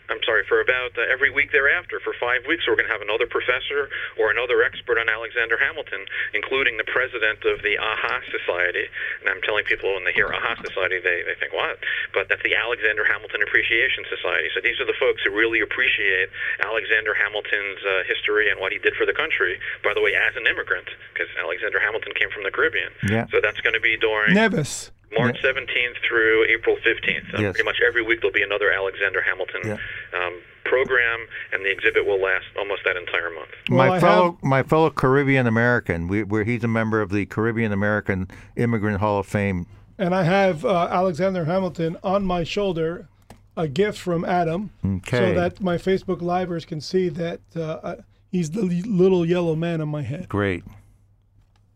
I'm 0.10 0.24
sorry, 0.24 0.48
for 0.48 0.64
about 0.64 0.96
uh, 0.96 1.04
every 1.12 1.30
week 1.30 1.52
thereafter, 1.52 2.00
for 2.00 2.16
five 2.16 2.48
weeks, 2.48 2.64
we're 2.64 2.80
going 2.80 2.88
to 2.88 2.96
have 2.96 3.04
another 3.04 3.28
professor 3.28 3.92
or 4.16 4.32
another 4.32 4.64
expert 4.64 4.96
on 4.96 5.12
Alexander 5.12 5.60
Hamilton, 5.60 6.08
including 6.32 6.80
the 6.80 6.88
president 6.88 7.44
of 7.44 7.60
the 7.60 7.76
AHA 7.76 8.32
Society. 8.32 8.88
And 9.20 9.28
I'm 9.28 9.44
telling 9.44 9.68
people 9.68 9.92
when 9.92 10.08
they 10.08 10.16
hear 10.16 10.32
AHA 10.32 10.64
Society, 10.64 11.04
they, 11.04 11.28
they 11.28 11.36
think, 11.36 11.52
what? 11.52 11.80
But 12.16 12.32
that's 12.32 12.44
the 12.44 12.56
Alexander 12.56 13.04
Hamilton 13.04 13.44
Appreciation 13.44 14.08
Society. 14.08 14.48
So 14.56 14.64
these 14.64 14.80
are 14.80 14.88
the 14.88 14.96
folks 14.96 15.28
who 15.28 15.36
really 15.36 15.60
appreciate 15.60 16.32
Alexander 16.64 17.12
Hamilton's 17.12 17.84
uh, 17.84 18.08
history 18.08 18.48
and 18.48 18.64
what 18.64 18.72
he 18.72 18.80
did 18.80 18.96
for 18.96 19.04
the 19.04 19.16
country, 19.16 19.60
by 19.84 19.92
the 19.92 20.00
way, 20.00 20.16
as 20.16 20.40
an 20.40 20.48
immigrant, 20.48 20.88
because 21.12 21.28
Alexander 21.36 21.84
Hamilton 21.84 22.16
came 22.16 22.32
from 22.32 22.48
the 22.48 22.52
Caribbean. 22.52 22.96
Yeah. 23.04 23.28
So 23.28 23.44
that's 23.44 23.60
going 23.60 23.76
to 23.76 23.84
be 23.84 24.00
during 24.00 24.34
Nevis. 24.34 24.92
March 25.18 25.38
17th 25.44 25.96
through 26.08 26.46
April 26.50 26.76
15th. 26.86 27.34
Uh, 27.34 27.42
Yes. 27.42 27.54
Pretty 27.54 27.64
much 27.64 27.78
every 27.88 28.02
week 28.04 28.20
there'll 28.22 28.34
be 28.34 28.44
another 28.44 28.72
Alexander 28.72 29.22
Hamilton 29.22 29.62
Yeah. 29.66 29.78
um, 30.20 30.34
program, 30.66 31.26
and 31.54 31.64
the 31.64 31.72
exhibit 31.72 32.06
will 32.06 32.22
last 32.22 32.46
almost 32.58 32.82
that 32.86 32.98
entire 32.98 33.30
month. 33.30 33.50
Well, 33.70 33.78
my 33.88 33.96
I 33.96 34.00
fellow 34.00 34.32
have- 34.34 34.44
my 34.44 34.64
fellow 34.64 34.90
Caribbean 34.90 35.48
American, 35.48 36.08
we, 36.08 36.24
where 36.24 36.44
he's 36.44 36.64
a 36.64 36.68
member 36.68 37.02
of 37.02 37.10
the 37.10 37.26
Caribbean 37.26 37.72
American 37.72 38.28
Immigrant 38.58 39.00
Hall 39.00 39.20
of 39.20 39.26
Fame. 39.28 39.66
And 39.98 40.14
I 40.14 40.24
have 40.24 40.64
uh, 40.66 40.88
Alexander 40.92 41.46
Hamilton 41.46 41.98
on 42.04 42.24
my 42.26 42.44
shoulder, 42.44 43.08
a 43.56 43.68
gift 43.68 43.98
from 43.98 44.26
Adam, 44.26 44.70
Okay. 44.86 45.18
so 45.18 45.34
that 45.34 45.62
my 45.62 45.78
Facebook 45.78 46.22
livers 46.22 46.66
can 46.66 46.82
see 46.82 47.08
that 47.10 47.40
uh, 47.56 47.62
uh, 47.62 47.96
he's 48.32 48.52
the 48.52 48.62
little 48.62 49.26
yellow 49.26 49.56
man 49.56 49.80
on 49.82 49.88
my 49.88 50.02
head. 50.04 50.28
Great. 50.30 50.64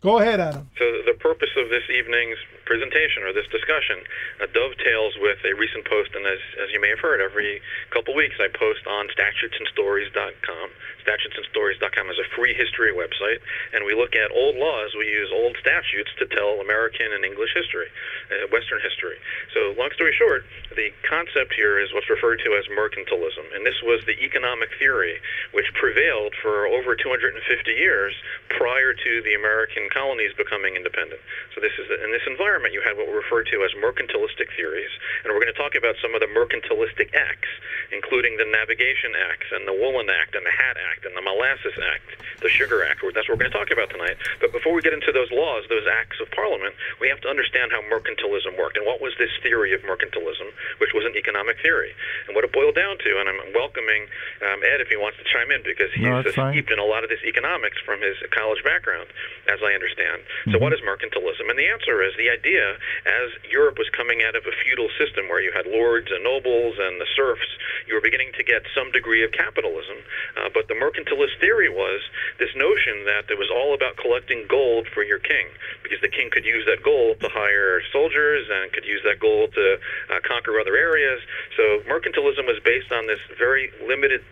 Go 0.02 0.20
ahead, 0.20 0.40
Adam. 0.40 0.70
So 0.78 0.86
the 1.06 1.14
purpose 1.20 1.50
of 1.58 1.70
this 1.70 1.84
evening's 1.90 2.38
presentation 2.72 3.28
or 3.28 3.36
this 3.36 3.52
discussion 3.52 4.00
uh, 4.40 4.48
dovetails 4.56 5.20
with 5.20 5.44
a 5.44 5.52
recent 5.60 5.84
post, 5.84 6.16
and 6.16 6.24
as, 6.24 6.40
as 6.64 6.72
you 6.72 6.80
may 6.80 6.88
have 6.88 7.04
heard, 7.04 7.20
every 7.20 7.60
couple 7.92 8.16
weeks 8.16 8.40
I 8.40 8.48
post 8.48 8.88
on 8.88 9.12
statutesandstories.com. 9.12 10.68
Statutesandstories.com 11.06 12.10
is 12.10 12.20
a 12.20 12.28
free 12.36 12.54
history 12.54 12.94
website, 12.94 13.42
and 13.74 13.86
we 13.86 13.96
look 13.96 14.16
at 14.16 14.30
old 14.32 14.56
laws. 14.56 14.94
We 14.98 15.10
use 15.10 15.30
old 15.34 15.58
statutes 15.58 16.12
to 16.20 16.26
tell 16.30 16.62
American 16.62 17.14
and 17.14 17.26
English 17.26 17.54
history, 17.54 17.90
uh, 18.30 18.48
Western 18.54 18.82
history. 18.82 19.18
So, 19.54 19.74
long 19.78 19.90
story 19.94 20.14
short, 20.14 20.46
the 20.76 20.94
concept 21.08 21.54
here 21.54 21.80
is 21.80 21.94
what's 21.94 22.10
referred 22.10 22.42
to 22.46 22.54
as 22.54 22.66
mercantilism, 22.70 23.50
and 23.56 23.66
this 23.66 23.82
was 23.82 24.06
the 24.06 24.18
economic 24.22 24.70
theory 24.78 25.18
which 25.52 25.68
prevailed 25.74 26.34
for 26.42 26.68
over 26.68 26.96
250 26.96 27.40
years 27.72 28.14
prior 28.50 28.94
to 28.94 29.12
the 29.24 29.34
American 29.34 29.90
colonies 29.90 30.34
becoming 30.38 30.76
independent. 30.76 31.22
So 31.56 31.62
this 31.62 31.74
is 31.80 31.90
in 31.90 32.12
this 32.12 32.26
environment 32.28 32.74
you 32.74 32.82
had 32.82 32.98
what 32.98 33.08
we 33.08 33.14
refer 33.14 33.44
to 33.44 33.58
as 33.66 33.72
mercantilistic 33.80 34.54
theories, 34.56 34.92
and 35.24 35.34
we're 35.34 35.42
going 35.42 35.54
to 35.54 35.58
talk 35.58 35.74
about 35.76 35.96
some 36.02 36.14
of 36.14 36.22
the 36.22 36.30
mercantilistic 36.30 37.14
acts, 37.16 37.50
including 37.92 38.38
the 38.38 38.46
Navigation 38.46 39.16
Acts 39.16 39.50
and 39.52 39.68
the 39.68 39.74
Woolen 39.74 40.10
Act 40.10 40.36
and 40.36 40.46
the 40.46 40.52
Hat 40.52 40.78
Act 40.78 40.91
and 41.06 41.16
the 41.16 41.24
Molasses 41.24 41.76
Act, 41.80 42.20
the 42.42 42.50
Sugar 42.50 42.84
Act. 42.84 43.00
That's 43.16 43.28
what 43.28 43.40
we're 43.40 43.48
going 43.48 43.52
to 43.52 43.58
talk 43.58 43.72
about 43.72 43.90
tonight. 43.90 44.18
But 44.40 44.52
before 44.52 44.74
we 44.76 44.82
get 44.82 44.94
into 44.94 45.12
those 45.12 45.32
laws, 45.32 45.64
those 45.72 45.88
acts 45.88 46.20
of 46.20 46.30
Parliament, 46.32 46.76
we 47.00 47.08
have 47.08 47.22
to 47.24 47.30
understand 47.30 47.72
how 47.72 47.82
mercantilism 47.88 48.58
worked 48.60 48.78
and 48.78 48.86
what 48.86 49.02
was 49.02 49.14
this 49.18 49.32
theory 49.42 49.74
of 49.74 49.82
mercantilism, 49.82 50.52
which 50.84 50.94
was 50.94 51.06
an 51.08 51.16
economic 51.16 51.58
theory, 51.64 51.96
and 52.28 52.36
what 52.36 52.44
it 52.44 52.52
boiled 52.52 52.76
down 52.76 52.98
to. 53.00 53.12
And 53.20 53.30
I'm 53.30 53.40
welcoming 53.56 54.06
um, 54.44 54.60
Ed 54.68 54.82
if 54.82 54.90
he 54.92 54.98
wants 54.98 55.18
to 55.18 55.26
chime 55.26 55.52
in 55.52 55.64
because 55.64 55.90
he's 55.94 56.04
No, 56.04 56.22
steeped 56.52 56.72
in 56.72 56.80
a 56.80 56.86
lot 56.88 57.04
of 57.04 57.10
this 57.10 57.24
economics 57.24 57.78
from 57.86 58.02
his 58.02 58.18
college 58.36 58.64
background, 58.64 59.08
as 59.48 59.60
I 59.64 59.74
understand. 59.74 60.22
So, 60.52 60.60
what 60.60 60.74
is 60.74 60.82
mercantilism? 60.82 61.50
And 61.50 61.58
the 61.58 61.68
answer 61.68 62.02
is 62.04 62.14
the 62.18 62.30
idea 62.30 62.78
as 63.06 63.30
Europe 63.50 63.78
was 63.78 63.90
coming 63.96 64.24
out 64.24 64.36
of 64.36 64.46
a 64.46 64.54
feudal 64.64 64.90
system 64.98 65.30
where 65.30 65.42
you 65.42 65.52
had 65.52 65.66
lords 65.68 66.12
and 66.12 66.24
nobles 66.24 66.76
and 66.80 67.00
the 67.00 67.08
serfs, 67.16 67.48
you 67.88 67.94
were 67.94 68.02
beginning 68.02 68.32
to 68.38 68.44
get 68.44 68.64
some 68.76 68.92
degree 68.92 69.24
of 69.24 69.32
capitalism. 69.32 69.98
Uh, 70.38 70.50
but 70.54 70.68
the 70.68 70.76
mercantilist 70.82 71.38
theory 71.40 71.70
was 71.70 72.02
this 72.42 72.50
notion 72.58 73.06
that 73.06 73.30
it 73.30 73.38
was 73.38 73.54
all 73.54 73.78
about 73.78 73.96
collecting 74.02 74.46
gold 74.50 74.88
for 74.90 75.06
your 75.06 75.20
king, 75.20 75.46
because 75.86 76.02
the 76.02 76.10
king 76.10 76.34
could 76.34 76.44
use 76.44 76.66
that 76.66 76.82
gold 76.82 77.22
to 77.22 77.30
hire 77.30 77.86
soldiers 77.94 78.50
and 78.50 78.74
could 78.74 78.86
use 78.86 79.02
that 79.06 79.20
gold 79.22 79.54
to 79.54 79.78
uh, 80.10 80.20
conquer 80.26 80.60
other 80.60 80.76
areas. 80.76 81.22
So, 81.56 81.86
mercantilism 81.86 82.50
was 82.50 82.58
based 82.66 82.92
on 82.92 83.06
this 83.06 83.22
very 83.38 83.70
limited 83.86 84.26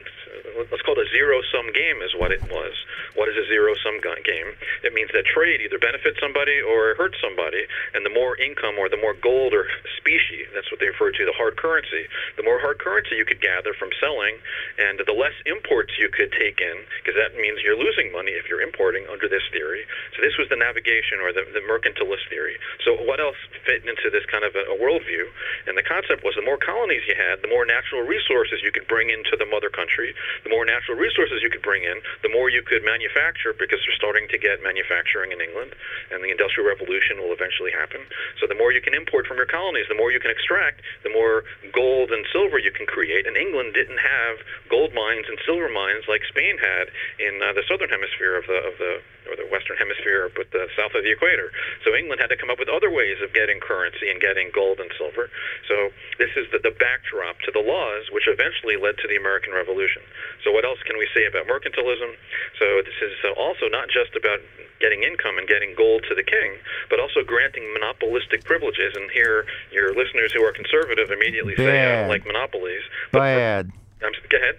let's 0.72 0.84
call 0.84 0.98
it 1.00 1.08
a 1.08 1.10
zero 1.12 1.42
sum 1.52 1.72
game 1.74 2.02
is 2.02 2.14
what 2.18 2.32
it 2.32 2.42
was. 2.52 2.74
What 3.16 3.30
is 3.30 3.38
a 3.38 3.46
zero 3.48 3.76
sum 3.84 4.00
game? 4.02 4.50
It 4.84 4.94
means 4.94 5.12
that 5.14 5.26
trade 5.26 5.62
either 5.62 5.80
benefits 5.80 6.20
somebody 6.20 6.62
or 6.62 6.96
hurts 6.96 7.18
somebody, 7.20 7.66
and 7.94 8.06
the 8.06 8.14
more 8.14 8.38
income 8.38 8.80
or 8.80 8.88
the 8.88 9.00
more 9.00 9.14
gold 9.14 9.54
or 9.54 9.68
specie, 9.98 10.48
that's 10.54 10.72
what 10.72 10.80
they 10.80 10.88
refer 10.88 11.12
to, 11.12 11.26
the 11.26 11.36
hard 11.36 11.58
currency, 11.58 12.08
the 12.38 12.44
more 12.44 12.60
hard 12.60 12.80
currency 12.80 13.16
you 13.16 13.26
could 13.26 13.42
gather 13.42 13.74
from 13.74 13.90
selling, 14.00 14.40
and 14.78 15.02
the 15.04 15.14
less 15.16 15.36
imports 15.46 15.98
you 16.00 16.10
could 16.10 16.32
take 16.32 16.62
in, 16.62 16.78
because 17.02 17.20
that 17.20 17.36
means 17.36 17.60
you're 17.64 17.78
losing 17.78 18.12
money 18.12 18.32
if 18.32 18.48
you're 18.48 18.64
importing 18.64 19.06
under 19.12 19.28
this 19.28 19.44
theory. 19.52 19.84
So 20.16 20.22
this 20.22 20.38
was 20.38 20.48
the 20.50 20.60
navigation 20.60 21.20
or 21.20 21.34
the, 21.34 21.44
the 21.52 21.64
mercantilist 21.66 22.30
theory. 22.30 22.58
So 22.86 22.96
what 23.04 23.20
else 23.20 23.38
fit 23.66 23.84
into 23.84 24.10
this 24.10 24.26
kind 24.32 24.44
of 24.44 24.56
a, 24.56 24.64
a 24.72 24.78
worldview? 24.80 25.28
And 25.68 25.78
the 25.78 25.84
concept 25.84 26.24
was 26.24 26.36
the 26.36 26.46
more 26.46 26.58
colonies 26.58 27.04
you 27.08 27.16
had, 27.18 27.42
the 27.42 27.52
more 27.52 27.66
natural 27.66 28.08
resources 28.08 28.64
you 28.64 28.72
could 28.72 28.88
bring 28.88 29.10
into 29.10 29.36
the 29.36 29.46
mother 29.46 29.70
country. 29.70 30.16
The 30.44 30.50
more 30.50 30.66
natural 30.66 30.98
resources 30.98 31.42
you 31.42 31.50
could 31.50 31.64
bring 31.64 31.84
in, 31.84 32.02
the 32.22 32.32
more 32.32 32.50
you 32.50 32.62
could 32.62 32.84
manufacture 32.84 33.54
because 33.54 33.80
they're 33.86 33.98
starting 33.98 34.28
to 34.30 34.38
get 34.38 34.62
manufacturing 34.64 35.32
in 35.32 35.42
England, 35.42 35.76
and 36.12 36.24
the 36.24 36.32
Industrial 36.32 36.68
Revolution 36.68 37.20
will 37.20 37.34
eventually 37.34 37.72
happen. 37.72 38.02
So 38.40 38.48
the 38.48 38.58
more 38.58 38.72
you 38.72 38.82
can 38.82 38.94
import 38.94 39.28
from 39.28 39.38
your 39.38 39.50
colonies, 39.50 39.86
the 39.90 39.98
more 39.98 40.12
you 40.12 40.20
can 40.20 40.32
extract, 40.32 40.82
the 41.04 41.14
more 41.14 41.44
gold 41.74 42.12
and 42.12 42.26
silver 42.32 42.60
you 42.60 42.72
can 42.72 42.86
create. 42.86 43.28
And 43.28 43.38
England 43.38 43.74
didn't 43.74 44.00
have 44.00 44.42
gold 44.70 44.94
mines 44.94 45.26
and 45.28 45.38
silver 45.46 45.70
mines 45.70 46.06
like 46.08 46.22
Spain 46.30 46.58
had 46.58 46.90
in 47.20 47.42
uh, 47.42 47.54
the 47.54 47.64
southern 47.68 47.90
hemisphere 47.90 48.38
of 48.38 48.46
the 48.48 48.60
of 48.60 48.76
the 48.78 48.94
or 49.30 49.38
the 49.38 49.46
western 49.54 49.78
hemisphere, 49.78 50.34
but 50.34 50.50
the 50.50 50.66
south 50.74 50.98
of 50.98 51.06
the 51.06 51.14
equator. 51.14 51.54
So 51.86 51.94
England 51.94 52.20
had 52.20 52.34
to 52.34 52.38
come 52.38 52.50
up 52.50 52.58
with 52.58 52.68
other 52.68 52.90
ways 52.90 53.22
of 53.22 53.30
getting 53.32 53.62
currency 53.62 54.10
and 54.10 54.18
getting 54.18 54.50
gold 54.50 54.82
and 54.82 54.90
silver. 54.98 55.30
So 55.70 55.94
this 56.18 56.34
is 56.34 56.50
the, 56.50 56.58
the 56.58 56.74
backdrop 56.74 57.38
to 57.46 57.52
the 57.54 57.62
laws, 57.62 58.10
which 58.10 58.26
eventually 58.26 58.76
led 58.76 58.98
to 59.00 59.08
the 59.08 59.16
American 59.16 59.54
Revolution. 59.54 60.02
So 60.44 60.52
what 60.52 60.66
else 60.66 60.80
can 60.86 60.98
we 60.98 61.08
say 61.14 61.26
about 61.26 61.48
mercantilism? 61.48 62.16
So 62.58 62.66
this 62.84 62.98
is 63.02 63.14
also 63.38 63.68
not 63.68 63.90
just 63.90 64.16
about 64.16 64.40
getting 64.80 65.04
income 65.04 65.38
and 65.38 65.48
getting 65.48 65.76
gold 65.76 66.04
to 66.10 66.16
the 66.16 66.24
king, 66.24 66.56
but 66.90 67.00
also 67.00 67.22
granting 67.24 67.72
monopolistic 67.74 68.44
privileges. 68.44 68.96
And 68.96 69.12
here, 69.12 69.46
your 69.72 69.94
listeners 69.94 70.32
who 70.32 70.42
are 70.44 70.54
conservative 70.54 71.12
immediately 71.12 71.56
say, 71.56 71.84
I 71.84 72.02
don't 72.02 72.10
like 72.10 72.26
monopolies. 72.26 72.84
But, 73.12 73.20
Bad. 73.20 73.72
But, 74.00 74.08
um, 74.08 74.14
go 74.30 74.38
ahead. 74.38 74.56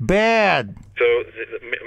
Bad. 0.00 0.76
So 1.00 1.24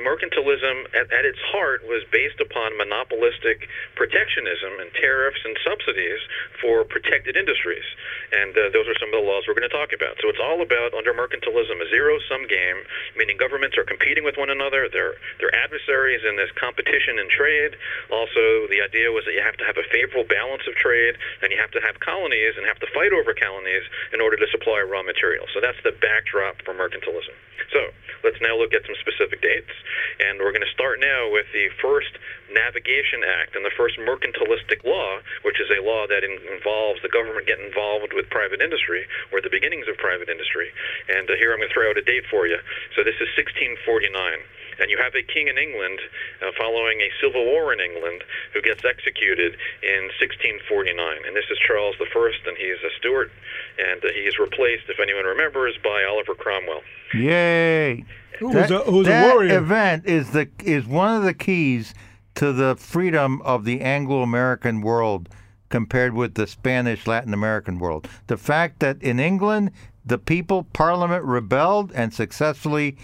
mercantilism 0.02 0.90
at, 0.98 1.14
at 1.14 1.30
its 1.30 1.38
heart 1.54 1.86
was 1.86 2.02
based 2.10 2.42
upon 2.42 2.74
monopolistic 2.74 3.70
protectionism 3.94 4.82
and 4.82 4.90
tariffs 4.98 5.38
and 5.46 5.54
subsidies 5.62 6.18
for 6.58 6.82
protected 6.90 7.38
industries. 7.38 7.86
And 8.34 8.58
uh, 8.58 8.74
those 8.74 8.90
are 8.90 8.98
some 8.98 9.14
of 9.14 9.22
the 9.22 9.26
laws 9.26 9.46
we're 9.46 9.54
going 9.54 9.70
to 9.70 9.78
talk 9.78 9.94
about. 9.94 10.18
So 10.26 10.30
it's 10.34 10.42
all 10.42 10.66
about, 10.66 10.98
under 10.98 11.14
mercantilism, 11.14 11.78
a 11.78 11.88
zero-sum 11.94 12.50
game, 12.50 12.82
meaning 13.14 13.38
governments 13.38 13.78
are 13.78 13.86
competing 13.86 14.26
with 14.26 14.42
one 14.42 14.50
another. 14.50 14.90
They're, 14.90 15.14
they're 15.38 15.54
adversaries 15.54 16.26
in 16.26 16.34
this 16.34 16.50
competition 16.58 17.22
in 17.22 17.30
trade. 17.30 17.78
Also, 18.10 18.66
the 18.74 18.82
idea 18.82 19.14
was 19.14 19.22
that 19.30 19.38
you 19.38 19.46
have 19.46 19.58
to 19.62 19.66
have 19.70 19.78
a 19.78 19.86
favorable 19.94 20.26
balance 20.26 20.66
of 20.66 20.74
trade, 20.82 21.14
and 21.46 21.54
you 21.54 21.62
have 21.62 21.72
to 21.78 21.82
have 21.86 22.02
colonies 22.02 22.58
and 22.58 22.66
have 22.66 22.82
to 22.82 22.90
fight 22.90 23.14
over 23.14 23.38
colonies 23.38 23.86
in 24.18 24.20
order 24.20 24.34
to 24.34 24.50
supply 24.50 24.82
raw 24.82 25.06
materials. 25.06 25.54
So 25.54 25.62
that's 25.62 25.80
the 25.86 25.94
backdrop 25.94 26.58
for 26.66 26.74
mercantilism. 26.74 27.38
So 27.70 27.94
let's 28.26 28.42
now 28.42 28.58
look 28.58 28.74
at 28.74 28.82
some 28.86 28.95
specific 29.00 29.42
dates. 29.42 29.72
And 30.20 30.40
we're 30.40 30.52
going 30.52 30.66
to 30.66 30.76
start 30.76 31.00
now 31.00 31.32
with 31.32 31.46
the 31.54 31.70
first 31.82 32.18
Navigation 32.52 33.24
Act 33.24 33.56
and 33.56 33.66
the 33.66 33.74
first 33.76 33.98
mercantilistic 34.00 34.84
law, 34.86 35.20
which 35.44 35.60
is 35.60 35.68
a 35.72 35.84
law 35.84 36.08
that 36.08 36.24
in, 36.24 36.40
involves 36.52 37.02
the 37.02 37.10
government 37.10 37.48
getting 37.48 37.68
involved 37.68 38.14
with 38.14 38.30
private 38.30 38.62
industry, 38.62 39.06
or 39.32 39.42
the 39.42 39.50
beginnings 39.50 39.88
of 39.88 39.98
private 39.98 40.30
industry. 40.30 40.72
And 41.10 41.30
uh, 41.30 41.36
here 41.36 41.52
I'm 41.52 41.60
going 41.60 41.70
to 41.70 41.74
throw 41.74 41.90
out 41.90 41.98
a 41.98 42.06
date 42.06 42.26
for 42.30 42.48
you. 42.48 42.58
So 42.96 43.04
this 43.04 43.18
is 43.20 43.28
1649 43.36 44.40
and 44.80 44.92
you 44.92 44.98
have 44.98 45.16
a 45.16 45.24
king 45.24 45.48
in 45.48 45.58
England 45.58 46.00
uh, 46.42 46.52
following 46.58 47.00
a 47.02 47.10
civil 47.22 47.46
war 47.46 47.72
in 47.74 47.80
England 47.80 48.24
who 48.54 48.62
gets 48.62 48.84
executed 48.84 49.56
in 49.84 50.12
1649. 50.20 50.92
And 51.26 51.36
this 51.36 51.46
is 51.52 51.58
Charles 51.60 51.96
I, 52.00 52.32
and 52.48 52.58
he's 52.58 52.82
a 52.84 52.92
Stuart, 53.00 53.32
and 53.80 54.04
uh, 54.04 54.12
he 54.14 54.28
is 54.28 54.40
replaced, 54.40 54.90
if 54.90 55.00
anyone 55.00 55.26
remembers, 55.26 55.76
by 55.84 56.04
Oliver 56.04 56.36
Cromwell. 56.36 56.82
Yay! 57.14 58.04
Who 58.40 58.54
that, 58.54 58.70
was 58.70 58.72
a, 58.72 58.84
who 58.84 58.98
was 58.98 59.08
that 59.08 59.30
a 59.30 59.34
warrior? 59.34 59.58
event 59.58 60.06
is 60.06 60.32
the 60.32 60.50
is 60.64 60.86
one 60.86 61.16
of 61.16 61.24
the 61.24 61.34
keys 61.34 61.94
to 62.36 62.52
the 62.52 62.76
freedom 62.76 63.42
of 63.44 63.66
the 63.66 63.82
Anglo-American 63.82 64.82
world 64.82 65.30
compared 65.70 66.14
with 66.14 66.36
the 66.36 66.48
Spanish 66.48 67.08
Latin 67.08 67.34
American 67.34 67.80
world. 67.80 68.08
The 68.28 68.38
fact 68.38 68.80
that 68.80 69.02
in 69.02 69.20
England 69.20 69.72
the 70.06 70.18
people 70.18 70.64
parliament 70.64 71.24
rebelled 71.24 71.92
and 71.94 72.14
successfully 72.14 72.98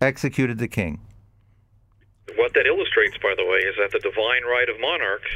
executed 0.00 0.58
the 0.58 0.68
king. 0.68 1.00
What 2.36 2.54
that 2.54 2.66
illustrates, 2.66 3.18
by 3.18 3.34
the 3.36 3.44
way, 3.44 3.58
is 3.58 3.74
that 3.76 3.90
the 3.92 3.98
divine 3.98 4.44
right 4.44 4.68
of 4.68 4.80
monarchs 4.80 5.30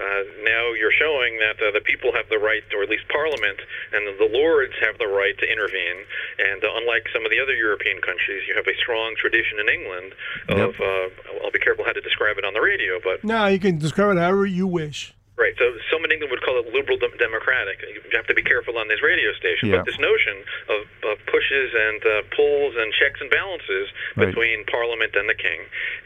uh, 0.00 0.22
now 0.42 0.72
you're 0.72 0.92
showing 0.96 1.36
that 1.38 1.60
uh, 1.60 1.70
the 1.70 1.80
people 1.84 2.12
have 2.16 2.28
the 2.30 2.38
right, 2.38 2.64
or 2.74 2.82
at 2.82 2.88
least 2.88 3.04
Parliament 3.08 3.60
and 3.92 4.08
the 4.18 4.30
lords 4.32 4.72
have 4.80 4.96
the 4.98 5.06
right 5.06 5.36
to 5.38 5.46
intervene. 5.46 5.98
And 6.38 6.64
uh, 6.64 6.68
unlike 6.80 7.04
some 7.12 7.24
of 7.24 7.30
the 7.30 7.38
other 7.40 7.54
European 7.54 8.00
countries, 8.00 8.42
you 8.48 8.54
have 8.56 8.66
a 8.66 8.76
strong 8.80 9.14
tradition 9.16 9.60
in 9.60 9.68
England 9.68 10.12
of, 10.48 10.74
Yep. 10.74 10.80
uh, 10.80 11.44
I'll 11.44 11.52
be 11.52 11.58
careful 11.60 11.84
how 11.84 11.92
to 11.92 12.00
describe 12.00 12.38
it 12.38 12.44
on 12.44 12.54
the 12.54 12.60
radio, 12.64 12.98
but 13.04 13.22
No, 13.22 13.46
you 13.46 13.58
can 13.60 13.78
describe 13.78 14.16
it 14.16 14.20
however 14.20 14.46
you 14.46 14.66
wish. 14.66 15.12
Right. 15.40 15.56
So 15.56 15.72
some 15.88 16.04
in 16.04 16.12
England 16.12 16.30
would 16.36 16.44
call 16.44 16.60
it 16.60 16.68
liberal 16.68 16.98
dem- 17.00 17.16
democratic. 17.16 17.80
You 17.80 18.04
have 18.12 18.28
to 18.28 18.36
be 18.36 18.44
careful 18.44 18.76
on 18.76 18.88
these 18.92 19.00
radio 19.00 19.32
stations. 19.40 19.72
Yeah. 19.72 19.80
But 19.80 19.86
this 19.88 19.96
notion 19.98 20.36
of, 20.68 20.80
of 21.08 21.16
pushes 21.32 21.72
and 21.72 22.00
uh, 22.04 22.12
pulls 22.36 22.76
and 22.76 22.92
checks 22.92 23.20
and 23.24 23.30
balances 23.32 23.88
Right. 24.20 24.26
between 24.26 24.66
Parliament 24.66 25.14
and 25.14 25.28
the 25.30 25.38
King, 25.38 25.60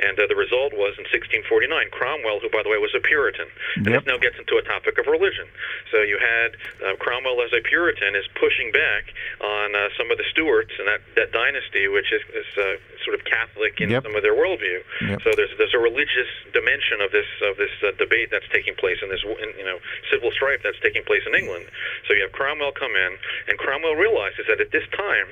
and 0.04 0.14
uh, 0.20 0.28
the 0.28 0.36
result 0.36 0.76
was 0.76 0.92
in 1.00 1.08
1649, 1.08 1.66
Cromwell, 1.90 2.38
who 2.38 2.52
by 2.52 2.62
the 2.62 2.68
way 2.70 2.76
was 2.78 2.92
a 2.94 3.00
Puritan. 3.00 3.48
And 3.80 3.86
Yep. 3.90 4.04
this 4.04 4.06
now 4.06 4.18
gets 4.22 4.38
into 4.38 4.54
a 4.60 4.62
topic 4.62 4.98
of 5.00 5.06
religion. 5.08 5.48
So 5.90 6.04
you 6.04 6.20
had 6.20 6.54
uh, 6.84 6.94
Cromwell 7.00 7.40
as 7.42 7.50
a 7.56 7.60
Puritan 7.64 8.14
is 8.14 8.28
pushing 8.38 8.70
back 8.70 9.08
on 9.40 9.74
uh, 9.74 9.88
some 9.98 10.12
of 10.12 10.18
the 10.20 10.24
Stuarts 10.30 10.70
and 10.78 10.86
that, 10.86 11.00
that 11.16 11.32
dynasty, 11.32 11.88
which 11.88 12.12
is, 12.12 12.22
is 12.36 12.46
uh, 12.60 12.76
sort 13.02 13.18
of 13.18 13.24
Catholic 13.26 13.80
in 13.80 13.90
Yep. 13.90 14.04
some 14.04 14.14
of 14.14 14.22
their 14.22 14.36
worldview. 14.36 14.84
Yep. 15.10 15.22
So 15.24 15.32
there's 15.34 15.50
there's 15.58 15.74
a 15.74 15.80
religious 15.82 16.28
dimension 16.52 17.00
of 17.00 17.10
this 17.10 17.26
of 17.42 17.56
this 17.56 17.72
uh, 17.82 17.96
debate 17.98 18.28
that's 18.30 18.46
taking 18.52 18.76
place 18.76 19.00
in 19.02 19.08
this 19.08 19.23
you 19.24 19.64
know 19.64 19.78
civil 20.10 20.30
strife 20.30 20.60
that's 20.62 20.78
taking 20.80 21.02
place 21.04 21.22
in 21.26 21.34
England. 21.34 21.66
So 22.06 22.14
you 22.14 22.22
have 22.22 22.32
Cromwell 22.32 22.72
come 22.72 22.94
in, 22.94 23.16
and 23.48 23.58
Cromwell 23.58 23.96
realizes 23.96 24.46
that 24.48 24.60
at 24.60 24.70
this 24.70 24.86
time 24.92 25.26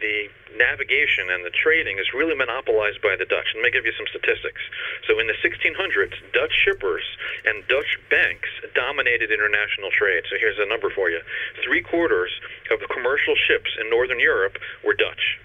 the 0.00 0.28
navigation 0.56 1.30
and 1.30 1.44
the 1.44 1.50
trading 1.50 1.98
is 1.98 2.14
really 2.14 2.34
monopolized 2.34 3.02
by 3.02 3.16
the 3.18 3.26
Dutch. 3.26 3.50
Let 3.54 3.62
me 3.62 3.70
give 3.70 3.84
you 3.84 3.92
some 3.96 4.06
statistics. 4.08 4.62
So 5.06 5.18
in 5.18 5.26
the 5.26 5.36
1600s, 5.42 6.14
Dutch 6.32 6.54
shippers 6.64 7.04
and 7.44 7.66
Dutch 7.68 7.98
banks 8.10 8.48
dominated 8.74 9.30
international 9.30 9.90
trade. 9.90 10.24
So 10.30 10.36
here's 10.38 10.58
a 10.58 10.68
number 10.68 10.90
for 10.90 11.10
you: 11.10 11.20
three 11.64 11.82
quarters 11.82 12.30
of 12.70 12.80
the 12.80 12.86
commercial 12.86 13.34
ships 13.34 13.70
in 13.80 13.90
Northern 13.90 14.20
Europe 14.20 14.58
were 14.84 14.94
Dutch. 14.94 15.38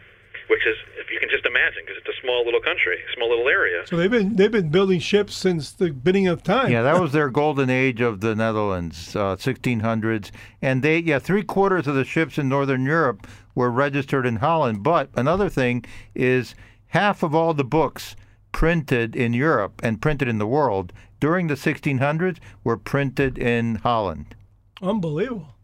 Which 0.49 0.65
is, 0.67 0.75
if 0.97 1.09
you 1.11 1.19
can 1.19 1.29
just 1.29 1.45
imagine, 1.45 1.83
because 1.85 1.97
it's 1.97 2.17
a 2.17 2.21
small 2.21 2.43
little 2.43 2.61
country, 2.61 2.97
small 3.15 3.29
little 3.29 3.47
area. 3.47 3.83
So 3.87 3.95
they've 3.95 4.11
been 4.11 4.35
they've 4.35 4.51
been 4.51 4.69
building 4.69 4.99
ships 4.99 5.35
since 5.35 5.71
the 5.71 5.91
beginning 5.91 6.27
of 6.27 6.43
time. 6.43 6.71
Yeah, 6.71 6.81
that 6.81 6.99
was 6.99 7.11
their 7.11 7.29
golden 7.29 7.69
age 7.69 8.01
of 8.01 8.19
the 8.21 8.35
Netherlands, 8.35 9.15
uh, 9.15 9.35
1600s, 9.35 10.31
and 10.61 10.83
they 10.83 10.99
yeah 10.99 11.19
three 11.19 11.43
quarters 11.43 11.87
of 11.87 11.95
the 11.95 12.03
ships 12.03 12.37
in 12.37 12.49
Northern 12.49 12.85
Europe 12.85 13.27
were 13.55 13.71
registered 13.71 14.25
in 14.25 14.37
Holland. 14.37 14.83
But 14.83 15.09
another 15.15 15.49
thing 15.49 15.85
is 16.13 16.55
half 16.87 17.23
of 17.23 17.33
all 17.33 17.53
the 17.53 17.63
books 17.63 18.15
printed 18.51 19.15
in 19.15 19.33
Europe 19.33 19.81
and 19.83 20.01
printed 20.01 20.27
in 20.27 20.37
the 20.37 20.47
world 20.47 20.93
during 21.19 21.47
the 21.47 21.55
1600s 21.55 22.37
were 22.63 22.77
printed 22.77 23.37
in 23.37 23.75
Holland. 23.75 24.35
Unbelievable. 24.81 25.55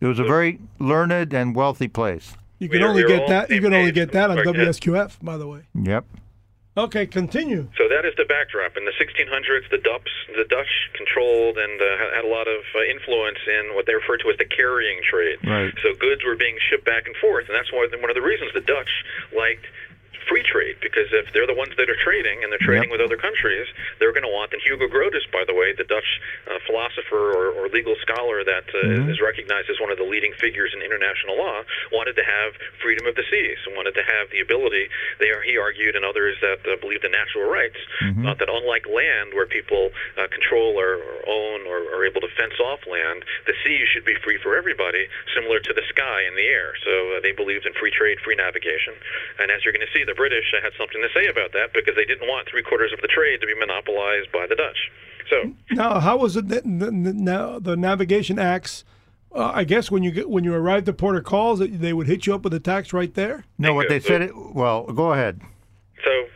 It 0.00 0.06
was 0.06 0.18
a 0.18 0.24
very 0.24 0.58
learned 0.78 1.32
and 1.32 1.54
wealthy 1.54 1.88
place. 1.88 2.36
You 2.64 2.70
can 2.70 2.82
only 2.82 3.04
get 3.04 3.28
that. 3.28 3.50
You 3.50 3.60
can 3.60 3.74
only 3.74 3.92
get 3.92 4.12
that 4.12 4.30
on 4.30 4.36
Right, 4.38 4.46
yeah. 4.46 4.64
WSQF, 4.64 5.18
by 5.22 5.36
the 5.36 5.46
way. 5.46 5.60
Yep. 5.74 6.04
Okay, 6.76 7.06
continue. 7.06 7.68
So 7.78 7.86
that 7.86 8.02
is 8.04 8.14
the 8.18 8.24
backdrop. 8.26 8.76
In 8.76 8.84
the 8.84 8.90
1600s, 8.98 9.70
the 9.70 9.78
Dutch, 9.78 10.10
the 10.34 10.42
Dutch 10.50 10.90
controlled 10.98 11.56
and 11.56 11.80
uh, 11.80 11.84
had- 12.02 12.14
had 12.18 12.24
a 12.24 12.28
lot 12.28 12.48
of 12.48 12.62
uh, 12.74 12.82
influence 12.90 13.38
in 13.46 13.76
what 13.76 13.86
they 13.86 13.94
refer 13.94 14.16
to 14.18 14.26
as 14.30 14.38
the 14.38 14.44
carrying 14.44 14.98
trade. 15.08 15.38
Right. 15.46 15.70
So 15.84 15.94
goods 15.94 16.24
were 16.24 16.34
being 16.34 16.56
shipped 16.68 16.84
back 16.84 17.06
and 17.06 17.14
forth, 17.22 17.46
and 17.46 17.54
that's 17.54 17.70
why 17.72 17.86
one 18.00 18.10
of 18.10 18.16
the 18.18 18.26
reasons 18.26 18.50
the 18.54 18.60
Dutch 18.66 18.90
liked 19.30 19.66
free 20.28 20.42
trade 20.42 20.76
because 20.80 21.08
if 21.12 21.32
they're 21.32 21.46
the 21.46 21.54
ones 21.56 21.72
that 21.76 21.88
are 21.88 21.98
trading 22.02 22.42
and 22.42 22.50
they're 22.52 22.62
trading 22.62 22.90
Yep. 22.90 22.98
with 22.98 23.02
other 23.04 23.16
countries, 23.16 23.66
they're 23.98 24.12
going 24.12 24.26
to 24.26 24.32
want. 24.32 24.52
And 24.52 24.60
Hugo 24.62 24.88
Grotius, 24.88 25.24
by 25.32 25.44
the 25.46 25.54
way, 25.54 25.72
the 25.72 25.84
Dutch 25.84 26.20
uh, 26.50 26.58
philosopher 26.66 27.32
or, 27.32 27.46
or 27.54 27.68
legal 27.68 27.94
scholar 28.02 28.42
that 28.44 28.66
uh, 28.74 29.10
is 29.12 29.20
recognized 29.20 29.70
as 29.70 29.78
one 29.80 29.90
of 29.92 29.98
the 29.98 30.04
leading 30.04 30.32
figures 30.40 30.72
in 30.74 30.82
international 30.82 31.38
law, 31.38 31.62
wanted 31.92 32.16
to 32.16 32.24
have 32.24 32.52
freedom 32.82 33.06
of 33.06 33.14
the 33.14 33.24
seas 33.30 33.58
and 33.66 33.76
wanted 33.76 33.94
to 33.94 34.02
have 34.04 34.28
the 34.30 34.40
ability. 34.40 34.88
They 35.20 35.30
are, 35.30 35.40
he 35.42 35.56
argued, 35.56 35.94
and 35.96 36.04
others 36.04 36.36
that 36.42 36.60
uh, 36.66 36.76
believed 36.80 37.04
in 37.04 37.12
natural 37.12 37.44
rights, 37.48 37.78
thought 38.22 38.38
that 38.40 38.48
unlike 38.48 38.86
land 38.88 39.32
where 39.36 39.46
people 39.46 39.90
uh, 40.16 40.26
control 40.28 40.78
or, 40.80 40.96
or 40.96 41.16
own 41.28 41.66
or 41.68 41.78
are 41.94 42.04
able 42.04 42.20
to 42.20 42.28
fence 42.36 42.56
off 42.60 42.80
land, 42.88 43.24
the 43.46 43.54
seas 43.64 43.86
should 43.92 44.04
be 44.04 44.16
free 44.24 44.38
for 44.42 44.56
everybody, 44.56 45.06
similar 45.34 45.60
to 45.60 45.72
the 45.72 45.82
sky 45.88 46.22
and 46.26 46.36
the 46.36 46.46
air. 46.46 46.72
So 46.84 47.16
uh, 47.16 47.20
they 47.20 47.32
believed 47.32 47.66
in 47.66 47.72
free 47.74 47.90
trade, 47.92 48.18
free 48.24 48.36
navigation. 48.36 48.94
And 49.38 49.50
as 49.50 49.64
you're 49.64 49.72
going 49.76 49.86
to 49.86 49.92
see, 49.92 50.04
the 50.04 50.13
British 50.14 50.52
had 50.52 50.72
something 50.78 51.00
to 51.02 51.08
say 51.14 51.26
about 51.26 51.52
that 51.52 51.72
because 51.74 51.94
they 51.96 52.04
didn't 52.04 52.28
want 52.28 52.48
three 52.48 52.62
quarters 52.62 52.92
of 52.92 53.00
the 53.00 53.08
trade 53.08 53.40
to 53.40 53.46
be 53.46 53.54
monopolized 53.54 54.32
by 54.32 54.46
the 54.46 54.56
Dutch. 54.56 54.90
So 55.30 55.52
Now, 55.70 56.00
how 56.00 56.18
was 56.18 56.36
it 56.36 56.48
that 56.48 56.64
the, 56.64 56.86
the, 56.86 57.12
now 57.12 57.58
the 57.58 57.76
navigation 57.76 58.38
acts? 58.38 58.84
Uh, 59.34 59.50
I 59.52 59.64
guess 59.64 59.90
when 59.90 60.02
you 60.02 60.12
get 60.12 60.30
when 60.30 60.44
you 60.44 60.54
arrived 60.54 60.88
at 60.88 60.96
Port 60.96 61.16
of 61.16 61.24
Calls, 61.24 61.58
they 61.58 61.92
would 61.92 62.06
hit 62.06 62.26
you 62.26 62.34
up 62.34 62.42
with 62.42 62.54
a 62.54 62.60
tax 62.60 62.92
right 62.92 63.12
there. 63.14 63.44
No, 63.58 63.74
what 63.74 63.88
they 63.88 63.98
said. 63.98 64.22
It, 64.22 64.32
well, 64.36 64.84
go 64.84 65.12
ahead. 65.12 65.40
So 66.04 66.26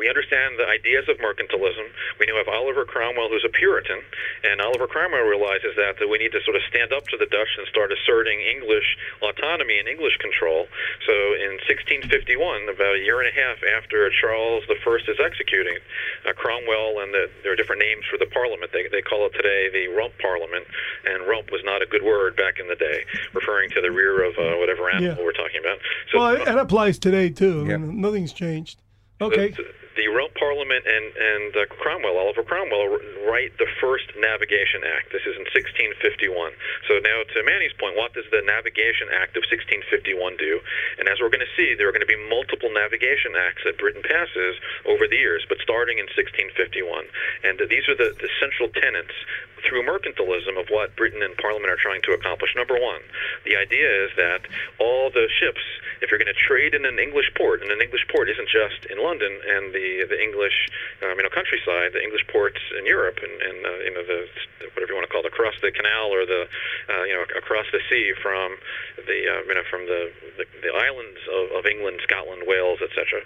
we 0.00 0.08
understand 0.08 0.56
the 0.56 0.64
ideas 0.64 1.04
of 1.12 1.20
mercantilism. 1.20 1.84
We 2.16 2.24
now 2.24 2.40
have 2.40 2.48
Oliver 2.48 2.88
Cromwell, 2.88 3.28
who's 3.28 3.44
a 3.44 3.52
Puritan, 3.52 4.00
and 4.48 4.64
Oliver 4.64 4.88
Cromwell 4.88 5.28
realizes 5.28 5.76
that, 5.76 6.00
that 6.00 6.08
we 6.08 6.16
need 6.16 6.32
to 6.32 6.40
sort 6.48 6.56
of 6.56 6.64
stand 6.72 6.88
up 6.96 7.04
to 7.12 7.20
the 7.20 7.28
Dutch 7.28 7.52
and 7.60 7.68
start 7.68 7.92
asserting 7.92 8.40
English 8.40 8.96
autonomy 9.20 9.76
and 9.76 9.84
English 9.92 10.16
control. 10.24 10.64
So 11.04 11.12
in 11.36 11.60
1651, 11.68 12.72
about 12.72 12.96
a 12.96 13.02
year 13.04 13.20
and 13.20 13.28
a 13.28 13.36
half 13.36 13.60
after 13.76 14.08
Charles 14.24 14.64
I 14.64 14.74
is 15.12 15.20
executing, 15.20 15.76
uh, 16.24 16.32
Cromwell 16.32 17.04
and 17.04 17.12
the, 17.12 17.28
there 17.44 17.52
are 17.52 17.56
different 17.60 17.82
names 17.84 18.04
for 18.08 18.16
the 18.16 18.26
Parliament. 18.32 18.72
They, 18.72 18.88
they 18.88 19.02
call 19.04 19.26
it 19.28 19.36
today 19.36 19.68
the 19.68 19.92
Rump 19.92 20.16
Parliament, 20.18 20.64
and 21.04 21.28
Rump 21.28 21.52
was 21.52 21.60
not 21.64 21.82
a 21.82 21.86
good 21.86 22.02
word 22.02 22.36
back 22.36 22.56
in 22.58 22.68
the 22.68 22.74
day, 22.76 23.04
referring 23.34 23.68
to 23.76 23.80
the 23.84 23.90
rear 23.90 24.24
of 24.24 24.32
uh, 24.38 24.56
whatever 24.56 24.88
animal 24.90 25.20
Yeah. 25.20 25.24
we're 25.24 25.36
talking 25.36 25.60
about. 25.60 25.78
So 26.12 26.18
Well, 26.18 26.34
it, 26.36 26.48
it 26.48 26.56
applies 26.58 26.98
today 26.98 27.28
too. 27.28 27.64
I 27.66 27.70
Yeah. 27.70 27.76
mean, 27.76 28.00
nothing's 28.00 28.32
changed. 28.32 28.80
Okay. 29.20 29.48
the, 29.48 29.62
the 29.62 29.79
Rump 29.98 30.34
Parliament 30.38 30.86
and 30.86 31.06
and 31.16 31.50
uh, 31.56 31.66
Cromwell, 31.82 32.16
Oliver 32.18 32.42
Cromwell, 32.42 33.00
write 33.26 33.56
the 33.58 33.66
first 33.80 34.06
Navigation 34.18 34.86
Act. 34.86 35.10
This 35.10 35.26
is 35.26 35.34
in 35.34 35.46
1651. 35.50 36.52
So 36.86 37.02
now, 37.02 37.26
to 37.26 37.38
Manny's 37.42 37.74
point, 37.74 37.96
what 37.98 38.14
does 38.14 38.26
the 38.30 38.42
Navigation 38.46 39.10
Act 39.10 39.34
of 39.34 39.42
1651 39.50 40.36
do? 40.38 40.60
And 40.98 41.08
as 41.08 41.18
we're 41.18 41.32
going 41.32 41.44
to 41.44 41.54
see, 41.58 41.74
there 41.74 41.90
are 41.90 41.94
going 41.94 42.06
to 42.06 42.10
be 42.10 42.18
multiple 42.30 42.70
navigation 42.70 43.34
acts 43.34 43.66
that 43.66 43.78
Britain 43.78 44.02
passes 44.02 44.56
over 44.86 45.10
the 45.10 45.18
years, 45.18 45.44
but 45.48 45.58
starting 45.58 45.98
in 45.98 46.06
1651. 46.12 47.06
And 47.42 47.58
these 47.66 47.86
are 47.90 47.98
the, 47.98 48.14
the 48.18 48.30
central 48.38 48.70
tenets 48.70 49.14
through 49.66 49.82
mercantilism 49.82 50.58
of 50.58 50.68
what 50.68 50.94
Britain 50.96 51.22
and 51.22 51.36
Parliament 51.36 51.70
are 51.70 51.80
trying 51.80 52.02
to 52.02 52.12
accomplish. 52.12 52.54
Number 52.56 52.74
one, 52.74 53.00
the 53.44 53.56
idea 53.56 53.88
is 54.04 54.10
that 54.16 54.46
all 54.78 55.10
the 55.10 55.28
ships, 55.40 55.62
if 56.00 56.10
you're 56.10 56.18
going 56.18 56.32
to 56.32 56.40
trade 56.46 56.74
in 56.74 56.84
an 56.84 56.98
English 56.98 57.30
port, 57.36 57.62
and 57.62 57.70
an 57.70 57.80
English 57.80 58.06
port 58.08 58.28
isn't 58.28 58.48
just 58.48 58.86
in 58.90 58.98
London 59.02 59.30
and 59.30 59.72
the 59.72 60.06
the 60.08 60.18
English, 60.20 60.68
um, 61.02 61.16
you 61.16 61.22
know, 61.22 61.32
countryside, 61.32 61.92
the 61.92 62.02
English 62.02 62.26
ports 62.28 62.60
in 62.78 62.86
Europe, 62.86 63.18
and, 63.22 63.34
and 63.42 63.58
uh, 63.66 63.78
you 63.84 63.92
know 63.92 64.04
the 64.04 64.26
whatever 64.74 64.92
you 64.92 64.96
want 64.96 65.06
to 65.06 65.12
call 65.12 65.24
it, 65.24 65.30
across 65.30 65.54
the 65.60 65.72
canal 65.72 66.12
or 66.12 66.24
the 66.24 66.48
uh, 66.88 67.04
you 67.04 67.14
know 67.14 67.24
across 67.36 67.66
the 67.72 67.80
sea 67.88 68.12
from 68.22 68.56
the 68.96 69.18
uh, 69.28 69.40
you 69.44 69.54
know 69.54 69.66
from 69.68 69.86
the 69.86 70.12
the, 70.36 70.44
the 70.62 70.72
islands 70.72 71.20
of, 71.28 71.60
of 71.60 71.62
England, 71.66 72.00
Scotland, 72.02 72.44
Wales, 72.46 72.80
etc. 72.80 73.20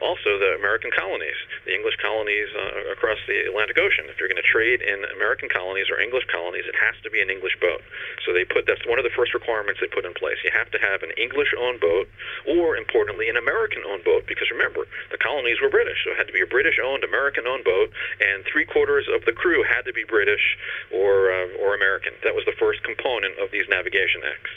Also 0.00 0.38
the 0.38 0.56
American 0.58 0.90
colonies, 0.92 1.38
the 1.64 1.74
English 1.74 1.96
colonies 2.02 2.48
uh, 2.52 2.92
across 2.92 3.18
the 3.26 3.48
Atlantic 3.48 3.78
Ocean. 3.78 4.06
If 4.08 4.18
you're 4.18 4.28
going 4.28 4.42
to 4.42 4.46
trade 4.46 4.82
in 4.82 5.04
American 5.16 5.48
colonies 5.48 5.61
or 5.62 6.00
English 6.00 6.26
colonies, 6.26 6.66
it 6.66 6.74
has 6.74 6.98
to 7.02 7.10
be 7.10 7.22
an 7.22 7.30
English 7.30 7.54
boat. 7.60 7.80
So 8.26 8.32
they 8.34 8.44
put 8.44 8.66
that's 8.66 8.82
one 8.86 8.98
of 8.98 9.06
the 9.06 9.14
first 9.14 9.34
requirements 9.34 9.78
they 9.80 9.86
put 9.86 10.04
in 10.04 10.14
place. 10.14 10.36
You 10.42 10.50
have 10.50 10.70
to 10.74 10.80
have 10.82 11.02
an 11.02 11.14
English-owned 11.16 11.80
boat, 11.80 12.10
or 12.46 12.76
importantly, 12.76 13.28
an 13.28 13.38
American-owned 13.38 14.04
boat, 14.04 14.26
because 14.26 14.50
remember 14.50 14.86
the 15.10 15.18
colonies 15.18 15.62
were 15.62 15.70
British, 15.70 16.02
so 16.02 16.10
it 16.10 16.18
had 16.18 16.26
to 16.26 16.34
be 16.34 16.42
a 16.42 16.50
British-owned, 16.50 17.04
American-owned 17.04 17.64
boat, 17.64 17.90
and 18.20 18.44
three 18.44 18.66
quarters 18.66 19.06
of 19.06 19.24
the 19.24 19.32
crew 19.32 19.62
had 19.62 19.86
to 19.86 19.92
be 19.92 20.04
British 20.04 20.58
or 20.90 21.30
uh, 21.30 21.62
or 21.62 21.74
American. 21.74 22.12
That 22.26 22.34
was 22.34 22.44
the 22.44 22.58
first 22.58 22.82
component 22.82 23.38
of 23.38 23.50
these 23.50 23.68
navigation 23.70 24.22
acts. 24.26 24.50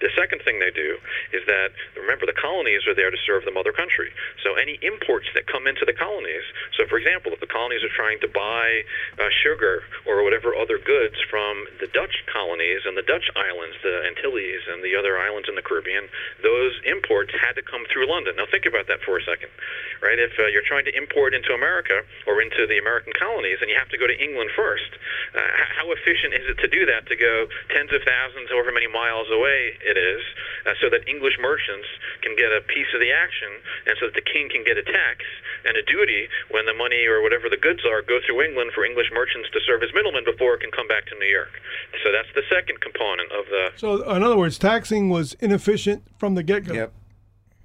The 0.00 0.10
second 0.18 0.42
thing 0.42 0.58
they 0.58 0.70
do 0.70 0.98
is 1.32 1.42
that, 1.46 1.72
remember, 1.96 2.26
the 2.26 2.36
colonies 2.36 2.86
are 2.86 2.94
there 2.94 3.10
to 3.10 3.20
serve 3.26 3.44
the 3.44 3.54
mother 3.54 3.72
country. 3.72 4.10
So 4.42 4.54
any 4.54 4.78
imports 4.82 5.26
that 5.34 5.46
come 5.46 5.66
into 5.66 5.84
the 5.84 5.94
colonies, 5.94 6.44
so 6.76 6.86
for 6.86 6.98
example, 6.98 7.32
if 7.32 7.40
the 7.40 7.50
colonies 7.50 7.82
are 7.84 7.94
trying 7.94 8.20
to 8.20 8.28
buy 8.28 8.84
uh, 9.18 9.30
sugar 9.42 9.82
or 10.06 10.22
whatever 10.22 10.54
other 10.54 10.78
goods 10.78 11.16
from 11.30 11.66
the 11.80 11.86
Dutch 11.88 12.24
colonies 12.30 12.82
and 12.84 12.96
the 12.96 13.06
Dutch 13.06 13.30
islands, 13.36 13.76
the 13.82 14.04
Antilles 14.10 14.62
and 14.68 14.82
the 14.82 14.96
other 14.96 15.18
islands 15.18 15.48
in 15.48 15.54
the 15.54 15.62
Caribbean, 15.62 16.08
those 16.42 16.74
imports 16.84 17.32
had 17.38 17.54
to 17.54 17.62
come 17.62 17.86
through 17.92 18.10
London. 18.10 18.36
Now 18.36 18.46
think 18.50 18.66
about 18.66 18.86
that 18.88 19.00
for 19.06 19.18
a 19.18 19.24
second, 19.24 19.50
right? 20.02 20.18
If 20.18 20.36
uh, 20.38 20.50
you're 20.50 20.66
trying 20.66 20.84
to 20.84 20.94
import 20.96 21.34
into 21.34 21.54
America 21.54 22.02
or 22.26 22.42
into 22.42 22.66
the 22.66 22.78
American 22.78 23.12
colonies 23.14 23.58
and 23.60 23.70
you 23.70 23.76
have 23.78 23.88
to 23.90 23.98
go 23.98 24.06
to 24.06 24.16
England 24.16 24.50
first, 24.56 24.90
uh, 25.34 25.40
how 25.78 25.90
efficient 25.92 26.34
is 26.34 26.46
it 26.50 26.58
to 26.60 26.68
do 26.68 26.86
that, 26.86 27.06
to 27.06 27.16
go 27.16 27.46
tens 27.70 27.92
of 27.92 28.02
thousands, 28.02 28.50
however 28.50 28.72
many 28.72 28.88
miles 28.88 29.30
away 29.30 29.76
it 29.84 29.96
is, 29.96 30.22
uh, 30.66 30.74
so 30.80 30.88
that 30.90 31.06
English 31.06 31.36
merchants 31.40 31.86
can 32.24 32.34
get 32.34 32.50
a 32.50 32.60
piece 32.64 32.88
of 32.96 33.00
the 33.00 33.12
action, 33.12 33.52
and 33.86 33.94
so 34.00 34.08
that 34.08 34.16
the 34.16 34.24
king 34.24 34.48
can 34.48 34.64
get 34.64 34.80
a 34.80 34.82
tax 34.82 35.24
and 35.64 35.76
a 35.76 35.84
duty 35.84 36.28
when 36.50 36.66
the 36.66 36.74
money 36.74 37.06
or 37.06 37.22
whatever 37.22 37.48
the 37.48 37.60
goods 37.60 37.84
are 37.84 38.02
go 38.02 38.18
through 38.24 38.42
England 38.42 38.72
for 38.74 38.84
English 38.84 39.08
merchants 39.12 39.48
to 39.52 39.60
serve 39.66 39.82
as 39.82 39.92
middlemen 39.94 40.24
before 40.24 40.54
it 40.54 40.60
can 40.60 40.70
come 40.72 40.88
back 40.88 41.06
to 41.06 41.14
New 41.18 41.28
York. 41.28 41.52
So 42.02 42.12
that's 42.12 42.28
the 42.34 42.42
second 42.50 42.80
component 42.80 43.30
of 43.32 43.44
the. 43.46 43.64
So, 43.76 44.02
in 44.10 44.22
other 44.22 44.36
words, 44.36 44.58
taxing 44.58 45.08
was 45.08 45.34
inefficient 45.40 46.04
from 46.18 46.34
the 46.34 46.42
get 46.42 46.64
go. 46.64 46.74
Yep. 46.74 46.92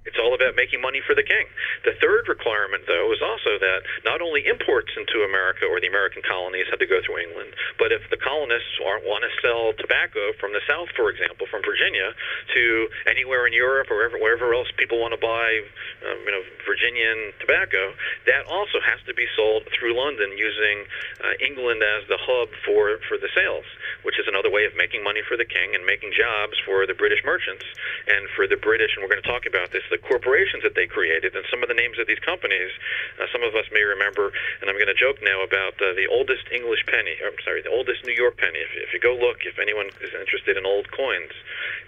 It's 0.05 0.17
all 0.17 0.33
about 0.33 0.55
making 0.55 0.79
money 0.79 1.03
for 1.03 1.13
the 1.13 1.27
king. 1.27 1.45
The 1.83 1.95
third 1.99 2.31
requirement, 2.31 2.88
though, 2.88 3.12
is 3.12 3.21
also 3.21 3.59
that 3.59 3.83
not 4.07 4.21
only 4.23 4.47
imports 4.47 4.95
into 4.95 5.27
America 5.27 5.67
or 5.67 5.79
the 5.79 5.91
American 5.91 6.23
colonies 6.23 6.71
had 6.71 6.79
to 6.79 6.88
go 6.88 7.03
through 7.03 7.19
England, 7.19 7.51
but 7.77 7.91
if 7.91 8.01
the 8.09 8.17
colonists 8.17 8.79
want 8.79 9.23
to 9.27 9.31
sell 9.43 9.75
tobacco 9.75 10.31
from 10.39 10.55
the 10.55 10.63
South, 10.67 10.88
for 10.95 11.12
example, 11.12 11.47
from 11.51 11.62
Virginia 11.67 12.15
to 12.53 12.89
anywhere 13.07 13.47
in 13.47 13.53
Europe 13.53 13.91
or 13.91 14.09
wherever, 14.17 14.53
else 14.53 14.67
people 14.77 14.99
want 14.99 15.13
to 15.13 15.21
buy, 15.21 15.62
um, 16.05 16.17
you 16.25 16.31
know, 16.31 16.43
Virginian 16.65 17.33
tobacco, 17.39 17.93
that 18.25 18.45
also 18.49 18.81
has 18.81 18.97
to 19.05 19.13
be 19.13 19.25
sold 19.35 19.67
through 19.73 19.93
London 19.93 20.33
using 20.38 20.85
uh, 21.21 21.33
England 21.39 21.83
as 21.83 22.07
the 22.09 22.17
hub 22.17 22.49
for 22.65 22.97
for 23.07 23.17
the 23.17 23.29
sales, 23.35 23.65
which 24.03 24.17
is 24.17 24.25
another 24.27 24.49
way 24.49 24.65
of 24.65 24.73
making 24.75 25.03
money 25.03 25.21
for 25.27 25.38
the 25.38 25.45
king 25.45 25.75
and 25.75 25.85
making 25.85 26.12
jobs 26.17 26.57
for 26.65 26.85
the 26.88 26.97
British 26.97 27.21
merchants 27.23 27.65
and 28.07 28.27
for 28.33 28.47
the 28.47 28.57
British. 28.57 28.95
And 28.95 29.03
we're 29.03 29.12
going 29.12 29.21
to 29.21 29.29
talk 29.29 29.45
about 29.45 29.71
this. 29.71 29.83
The 29.89 30.01
corporations 30.01 30.63
that 30.63 30.73
they 30.73 30.88
created 30.88 31.35
and 31.35 31.45
some 31.49 31.62
of 31.62 31.69
the 31.69 31.77
names 31.77 31.99
of 31.99 32.07
these 32.07 32.19
companies. 32.19 32.71
Uh, 33.19 33.25
some 33.31 33.43
of 33.43 33.53
us 33.53 33.65
may 33.71 33.83
remember, 33.83 34.31
and 34.62 34.69
I'm 34.69 34.77
going 34.77 34.91
to 34.91 34.97
joke 34.97 35.21
now 35.21 35.43
about 35.43 35.77
uh, 35.81 35.93
the 35.93 36.07
oldest 36.09 36.49
English 36.51 36.85
penny. 36.88 37.15
I'm 37.21 37.38
sorry, 37.43 37.62
the 37.62 37.73
oldest 37.73 38.05
New 38.05 38.15
York 38.15 38.38
penny. 38.38 38.59
If, 38.59 38.71
if 38.75 38.89
you 38.93 38.99
go 38.99 39.13
look, 39.13 39.45
if 39.45 39.59
anyone 39.59 39.89
is 40.01 40.13
interested 40.15 40.57
in 40.57 40.65
old 40.65 40.89
coins, 40.91 41.33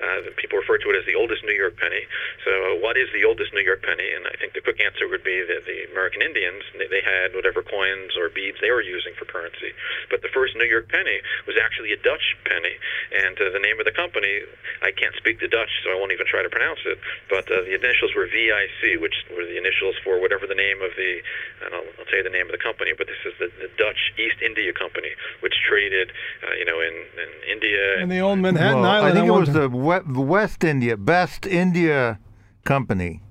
uh, 0.02 0.30
people 0.38 0.51
refer 0.58 0.78
to 0.78 0.90
it 0.92 0.96
as 1.00 1.06
the 1.06 1.16
oldest 1.16 1.44
New 1.44 1.56
York 1.56 1.78
penny. 1.78 2.04
So, 2.44 2.52
uh, 2.52 2.84
what 2.84 2.98
is 2.98 3.08
the 3.14 3.24
oldest 3.24 3.54
New 3.54 3.64
York 3.64 3.84
penny? 3.84 4.12
And 4.12 4.28
I 4.28 4.36
think 4.40 4.54
the 4.54 4.62
quick 4.62 4.80
answer 4.84 5.08
would 5.08 5.24
be 5.24 5.44
that 5.46 5.64
the 5.66 5.88
American 5.92 6.22
Indians 6.22 6.64
they, 6.78 6.88
they 6.88 7.04
had 7.04 7.34
whatever 7.36 7.62
coins 7.64 8.18
or 8.18 8.30
beads 8.30 8.58
they 8.62 8.72
were 8.72 8.84
using 8.84 9.14
for 9.18 9.26
currency. 9.26 9.74
But 10.10 10.22
the 10.22 10.32
first 10.34 10.56
New 10.56 10.68
York 10.68 10.90
penny 10.90 11.22
was 11.48 11.56
actually 11.60 11.92
a 11.94 12.00
Dutch 12.00 12.36
penny, 12.46 12.76
and 13.12 13.36
uh, 13.40 13.50
the 13.52 13.62
name 13.62 13.80
of 13.80 13.86
the 13.86 13.96
company 13.96 14.44
I 14.82 14.92
can't 14.92 15.14
speak 15.16 15.40
the 15.40 15.48
Dutch, 15.48 15.70
so 15.84 15.92
I 15.92 15.96
won't 15.96 16.12
even 16.12 16.26
try 16.26 16.42
to 16.42 16.50
pronounce 16.50 16.82
it. 16.86 16.98
But 17.30 17.46
uh, 17.52 17.62
the 17.62 17.78
initials 17.78 18.16
were 18.16 18.26
VIC, 18.26 19.02
which 19.02 19.14
were 19.30 19.46
the 19.46 19.58
initials 19.58 19.96
for 20.04 20.20
whatever 20.20 20.48
the 20.48 20.58
name 20.58 20.82
of 20.82 20.92
the, 20.98 21.22
and 21.66 21.74
I'll, 21.74 21.86
I'll 22.00 22.06
tell 22.10 22.18
you 22.18 22.26
the 22.26 22.34
name 22.34 22.50
of 22.50 22.54
the 22.54 22.62
company, 22.62 22.92
but 22.98 23.06
this 23.06 23.22
is 23.26 23.34
the, 23.38 23.50
the 23.62 23.70
Dutch 23.78 24.14
East 24.18 24.42
India 24.42 24.74
Company, 24.74 25.14
which 25.42 25.54
traded, 25.68 26.12
uh, 26.42 26.54
you 26.58 26.66
know, 26.66 26.82
in, 26.82 26.94
in 26.94 27.30
India. 27.46 28.02
And 28.02 28.10
they 28.10 28.22
owned 28.22 28.42
Manhattan 28.42 28.82
Well, 28.82 28.90
Island. 28.90 29.12
I 29.12 29.14
think 29.14 29.28
it 29.28 29.38
was 29.38 29.54
the 29.54 29.70
we- 29.70 30.06
West 30.42 30.64
India, 30.66 30.98
Best 30.98 31.46
India 31.46 32.18
Company. 32.66 33.22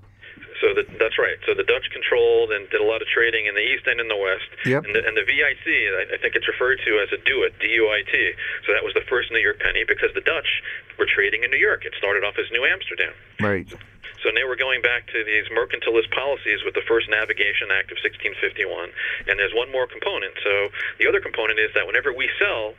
So 0.62 0.70
the, 0.79 0.87
that's 0.94 1.18
right. 1.18 1.35
So 1.42 1.59
the 1.59 1.66
Dutch 1.66 1.90
controlled 1.90 2.55
and 2.55 2.70
did 2.70 2.79
a 2.79 2.87
lot 2.87 3.03
of 3.03 3.11
trading 3.11 3.51
in 3.51 3.59
the 3.59 3.66
east 3.66 3.83
and 3.90 3.99
in 3.99 4.07
the 4.07 4.14
west. 4.14 4.46
Yep. 4.62 4.87
And 4.87 4.94
the, 4.94 5.03
and 5.03 5.18
the 5.18 5.27
VIC, 5.27 5.66
I, 5.66 6.14
I 6.14 6.18
think 6.23 6.38
it's 6.38 6.46
referred 6.46 6.79
to 6.87 7.03
as 7.03 7.11
a 7.11 7.18
DUIT, 7.18 7.59
D-U-I-T. 7.59 8.14
So 8.62 8.70
that 8.70 8.87
was 8.87 8.94
the 8.94 9.03
first 9.11 9.35
New 9.35 9.42
York 9.42 9.59
penny 9.59 9.83
because 9.83 10.14
the 10.14 10.23
Dutch 10.23 10.62
were 11.03 11.09
trading 11.11 11.42
in 11.42 11.51
New 11.51 11.59
York. 11.59 11.83
It 11.83 11.99
started 11.99 12.23
off 12.23 12.38
as 12.38 12.46
New 12.55 12.62
Amsterdam. 12.62 13.11
Right. 13.42 13.66
So 14.23 14.31
now 14.31 14.46
we're 14.46 14.61
going 14.61 14.79
back 14.79 15.11
to 15.11 15.27
these 15.27 15.51
mercantilist 15.51 16.14
policies 16.14 16.62
with 16.62 16.79
the 16.79 16.87
first 16.87 17.11
Navigation 17.11 17.75
Act 17.75 17.90
of 17.90 17.99
1651, 18.07 18.62
and 19.27 19.35
there's 19.35 19.57
one 19.57 19.73
more 19.75 19.90
component. 19.90 20.37
So 20.46 20.70
the 21.03 21.11
other 21.11 21.18
component 21.18 21.59
is 21.59 21.75
that 21.75 21.88
whenever 21.90 22.14
we 22.14 22.31
sell, 22.38 22.79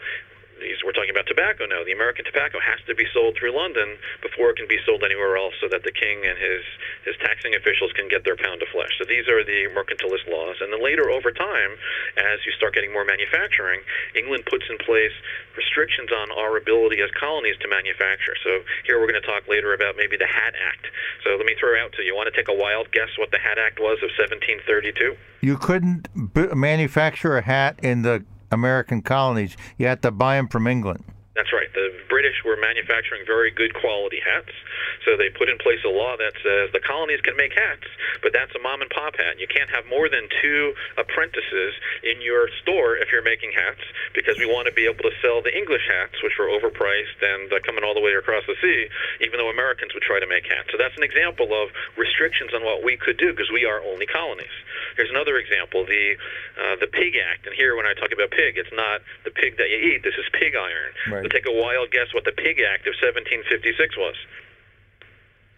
we're 0.86 0.94
talking 0.94 1.12
about 1.12 1.26
tobacco 1.26 1.66
now. 1.66 1.84
The 1.84 1.92
American 1.96 2.26
tobacco 2.26 2.62
has 2.62 2.80
to 2.86 2.94
be 2.94 3.06
sold 3.14 3.36
through 3.38 3.56
London 3.56 3.98
before 4.22 4.54
it 4.54 4.58
can 4.58 4.68
be 4.70 4.78
sold 4.86 5.04
anywhere 5.04 5.38
else, 5.38 5.58
so 5.60 5.68
that 5.68 5.84
the 5.84 5.92
king 5.92 6.24
and 6.24 6.38
his 6.38 6.64
his 7.04 7.18
taxing 7.20 7.58
officials 7.58 7.92
can 7.98 8.08
get 8.08 8.24
their 8.24 8.38
pound 8.38 8.62
of 8.62 8.70
flesh. 8.70 8.94
So 9.02 9.06
these 9.10 9.26
are 9.26 9.42
the 9.42 9.74
mercantilist 9.74 10.30
laws. 10.30 10.62
And 10.62 10.70
then 10.70 10.84
later, 10.84 11.10
over 11.10 11.34
time, 11.34 11.72
as 12.18 12.46
you 12.46 12.54
start 12.54 12.78
getting 12.78 12.94
more 12.94 13.06
manufacturing, 13.06 13.82
England 14.14 14.46
puts 14.46 14.70
in 14.70 14.78
place 14.78 15.14
restrictions 15.58 16.14
on 16.14 16.30
our 16.38 16.58
ability 16.58 17.02
as 17.02 17.10
colonies 17.18 17.58
to 17.66 17.68
manufacture. 17.68 18.38
So 18.46 18.62
here 18.86 19.02
we're 19.02 19.10
going 19.10 19.22
to 19.22 19.28
talk 19.28 19.50
later 19.50 19.74
about 19.74 19.98
maybe 19.98 20.16
the 20.16 20.30
Hat 20.30 20.54
Act. 20.54 20.86
So 21.24 21.34
let 21.36 21.46
me 21.46 21.56
throw 21.58 21.74
out 21.82 21.92
to 21.98 22.06
you. 22.06 22.12
You 22.12 22.16
want 22.16 22.28
to 22.28 22.36
take 22.36 22.50
a 22.50 22.54
wild 22.54 22.92
guess 22.92 23.08
what 23.18 23.32
the 23.32 23.40
Hat 23.40 23.58
Act 23.58 23.80
was 23.80 23.98
of 24.04 24.12
1732? 24.20 25.16
You 25.42 25.58
couldn't 25.58 26.34
b- 26.34 26.54
manufacture 26.54 27.38
a 27.38 27.42
hat 27.42 27.80
in 27.82 28.02
the 28.02 28.26
American 28.52 29.02
colonies. 29.02 29.56
You 29.78 29.88
had 29.88 30.02
to 30.02 30.12
buy 30.12 30.36
them 30.36 30.48
from 30.48 30.68
England. 30.68 31.04
That's 31.42 31.58
right. 31.58 31.74
The 31.74 31.90
British 32.06 32.46
were 32.46 32.54
manufacturing 32.54 33.26
very 33.26 33.50
good 33.50 33.74
quality 33.74 34.22
hats, 34.22 34.54
so 35.02 35.18
they 35.18 35.34
put 35.34 35.50
in 35.50 35.58
place 35.58 35.82
a 35.82 35.90
law 35.90 36.14
that 36.14 36.38
says 36.46 36.70
the 36.70 36.78
colonies 36.78 37.18
can 37.26 37.34
make 37.34 37.50
hats, 37.58 37.90
but 38.22 38.30
that's 38.30 38.54
a 38.54 38.62
mom 38.62 38.86
and 38.86 38.94
pop 38.94 39.18
hat. 39.18 39.42
You 39.42 39.50
can't 39.50 39.74
have 39.74 39.90
more 39.90 40.06
than 40.06 40.30
two 40.38 40.78
apprentices 41.02 41.74
in 42.06 42.22
your 42.22 42.46
store 42.62 42.94
if 42.94 43.10
you're 43.10 43.26
making 43.26 43.58
hats, 43.58 43.82
because 44.14 44.38
we 44.38 44.46
want 44.46 44.70
to 44.70 44.74
be 44.78 44.86
able 44.86 45.02
to 45.02 45.10
sell 45.18 45.42
the 45.42 45.50
English 45.50 45.82
hats, 45.90 46.22
which 46.22 46.38
were 46.38 46.46
overpriced 46.46 47.18
and 47.26 47.50
uh, 47.50 47.58
coming 47.66 47.82
all 47.82 47.98
the 47.98 48.06
way 48.06 48.14
across 48.14 48.46
the 48.46 48.54
sea, 48.62 48.86
even 49.26 49.42
though 49.42 49.50
Americans 49.50 49.98
would 49.98 50.06
try 50.06 50.22
to 50.22 50.30
make 50.30 50.46
hats. 50.46 50.70
So 50.70 50.78
that's 50.78 50.94
an 50.94 51.02
example 51.02 51.58
of 51.58 51.74
restrictions 51.98 52.54
on 52.54 52.62
what 52.62 52.86
we 52.86 53.02
could 53.02 53.18
do 53.18 53.34
because 53.34 53.50
we 53.50 53.66
are 53.66 53.82
only 53.82 54.06
colonies. 54.06 54.54
Here's 54.94 55.10
another 55.10 55.42
example: 55.42 55.90
the 55.90 56.22
uh, 56.62 56.76
the 56.78 56.88
Pig 56.88 57.18
Act. 57.18 57.50
And 57.50 57.56
here, 57.56 57.74
when 57.74 57.90
I 57.90 57.98
talk 57.98 58.14
about 58.14 58.30
pig, 58.30 58.62
it's 58.62 58.70
not 58.78 59.02
the 59.26 59.34
pig 59.34 59.58
that 59.58 59.74
you 59.74 59.78
eat. 59.78 60.04
This 60.04 60.14
is 60.22 60.30
pig 60.38 60.54
iron. 60.54 60.92
Right. 61.10 61.31
So 61.32 61.38
take 61.38 61.46
a 61.48 61.52
wild 61.62 61.92
guess 61.92 62.14
what 62.14 62.26
the 62.26 62.32
Pig 62.32 62.58
Act 62.74 62.88
of 62.88 62.94
1756 63.02 63.98
was. 63.98 64.16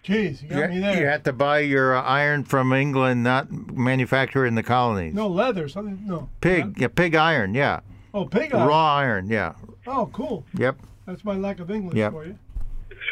Jeez, 0.03 0.43
you 0.43 0.49
got 0.49 0.69
You, 0.73 0.75
me 0.75 0.79
there. 0.79 0.99
you 0.99 1.05
had 1.07 1.23
to 1.25 1.33
buy 1.33 1.59
your 1.59 1.95
uh, 1.95 2.01
iron 2.01 2.43
from 2.43 2.73
England, 2.73 3.23
not 3.23 3.49
manufacture 3.51 4.45
in 4.45 4.55
the 4.55 4.63
colonies. 4.63 5.13
No 5.13 5.27
leather, 5.27 5.69
something. 5.69 6.01
No. 6.05 6.29
Pig, 6.41 6.75
yeah, 6.77 6.89
pig 6.89 7.15
iron, 7.15 7.53
yeah. 7.53 7.79
Oh, 8.13 8.25
pig 8.25 8.53
iron. 8.53 8.67
Raw 8.67 8.95
iron, 8.97 9.29
yeah. 9.29 9.53
Oh, 9.87 10.09
cool. 10.11 10.45
Yep. 10.57 10.77
That's 11.05 11.23
my 11.23 11.35
lack 11.35 11.59
of 11.59 11.71
English 11.71 11.95
Yep. 11.95 12.11
for 12.11 12.25
you. 12.25 12.37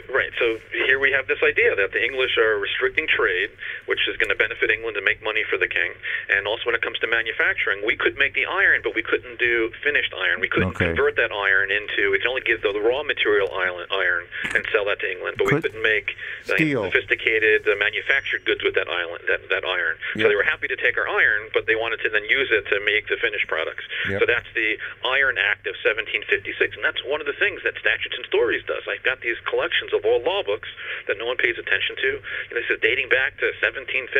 Right. 0.10 0.32
So 0.40 0.58
here 0.86 1.00
we 1.00 1.12
have 1.12 1.28
this 1.28 1.40
idea 1.44 1.76
that 1.76 1.92
the 1.92 2.04
English 2.04 2.38
are 2.38 2.58
restricting 2.60 3.08
trade, 3.08 3.50
which 3.86 4.00
is 4.08 4.18
going 4.18 4.30
to 4.30 4.36
benefit 4.36 4.70
England 4.72 4.98
and 4.98 5.06
make 5.06 5.22
money 5.24 5.44
for 5.50 5.58
the 5.58 5.68
king. 5.68 5.92
And 6.30 6.48
also 6.48 6.66
when 6.66 6.76
it 6.76 6.82
comes 6.82 7.00
to 7.00 7.08
manufacturing, 7.08 7.86
we 7.86 7.96
could 7.96 8.18
make 8.18 8.34
the 8.34 8.46
iron, 8.46 8.82
but 8.84 8.96
we 8.96 9.04
couldn't 9.04 9.38
do 9.40 9.72
finished 9.84 10.14
iron. 10.14 10.40
We 10.42 10.48
couldn't 10.50 10.76
Okay. 10.76 10.86
convert 10.94 11.16
that 11.18 11.32
iron 11.32 11.72
into. 11.72 12.12
We 12.12 12.20
can 12.20 12.28
only 12.30 12.42
give 12.42 12.62
the 12.62 12.72
raw 12.80 13.04
material 13.04 13.52
iron, 13.54 13.86
iron 13.92 14.26
and 14.56 14.66
sell 14.72 14.86
that 14.86 15.00
to 15.00 15.08
England, 15.12 15.38
but 15.38 15.46
we 15.46 15.52
Could- 15.54 15.64
couldn't 15.72 15.82
make 15.84 16.16
Steel. 16.44 16.86
sophisticated 16.86 17.68
uh, 17.68 17.76
manufactured 17.76 18.46
goods 18.46 18.64
with 18.64 18.76
that 18.76 18.88
island, 18.90 19.24
that 19.28 19.48
that 19.50 19.66
iron. 19.66 19.98
Yep. 20.16 20.24
So 20.26 20.30
they 20.30 20.36
were 20.36 20.44
happy 20.48 20.68
to 20.68 20.76
take 20.76 20.98
our 20.98 21.08
iron, 21.08 21.50
but 21.54 21.66
they 21.66 21.76
wanted 21.76 22.00
to 22.02 22.10
then 22.10 22.26
use 22.26 22.50
it 22.52 22.66
to 22.68 22.80
make 22.82 23.08
the 23.08 23.18
finished 23.18 23.48
products. 23.48 23.84
Yep. 24.10 24.20
So 24.22 24.26
that's 24.26 24.48
the 24.54 24.78
Iron 25.06 25.38
Act 25.38 25.68
of 25.68 25.76
1756, 25.84 26.76
and 26.76 26.84
that's 26.84 27.04
one 27.04 27.20
of 27.22 27.28
the 27.28 27.34
things 27.34 27.62
that 27.64 27.78
Statutes 27.80 28.16
and 28.16 28.26
Stories 28.26 28.64
does. 28.66 28.84
I've 28.88 29.04
got 29.04 29.22
these 29.22 29.38
collections 29.46 29.91
of 29.94 30.06
old 30.06 30.24
law 30.24 30.44
books 30.44 30.70
that 31.08 31.18
no 31.18 31.26
one 31.26 31.38
pays 31.38 31.58
attention 31.58 31.96
to. 32.02 32.12
And 32.50 32.56
this 32.56 32.68
is 32.70 32.80
dating 32.82 33.10
back 33.10 33.38
to 33.40 33.52
1756. 33.60 34.12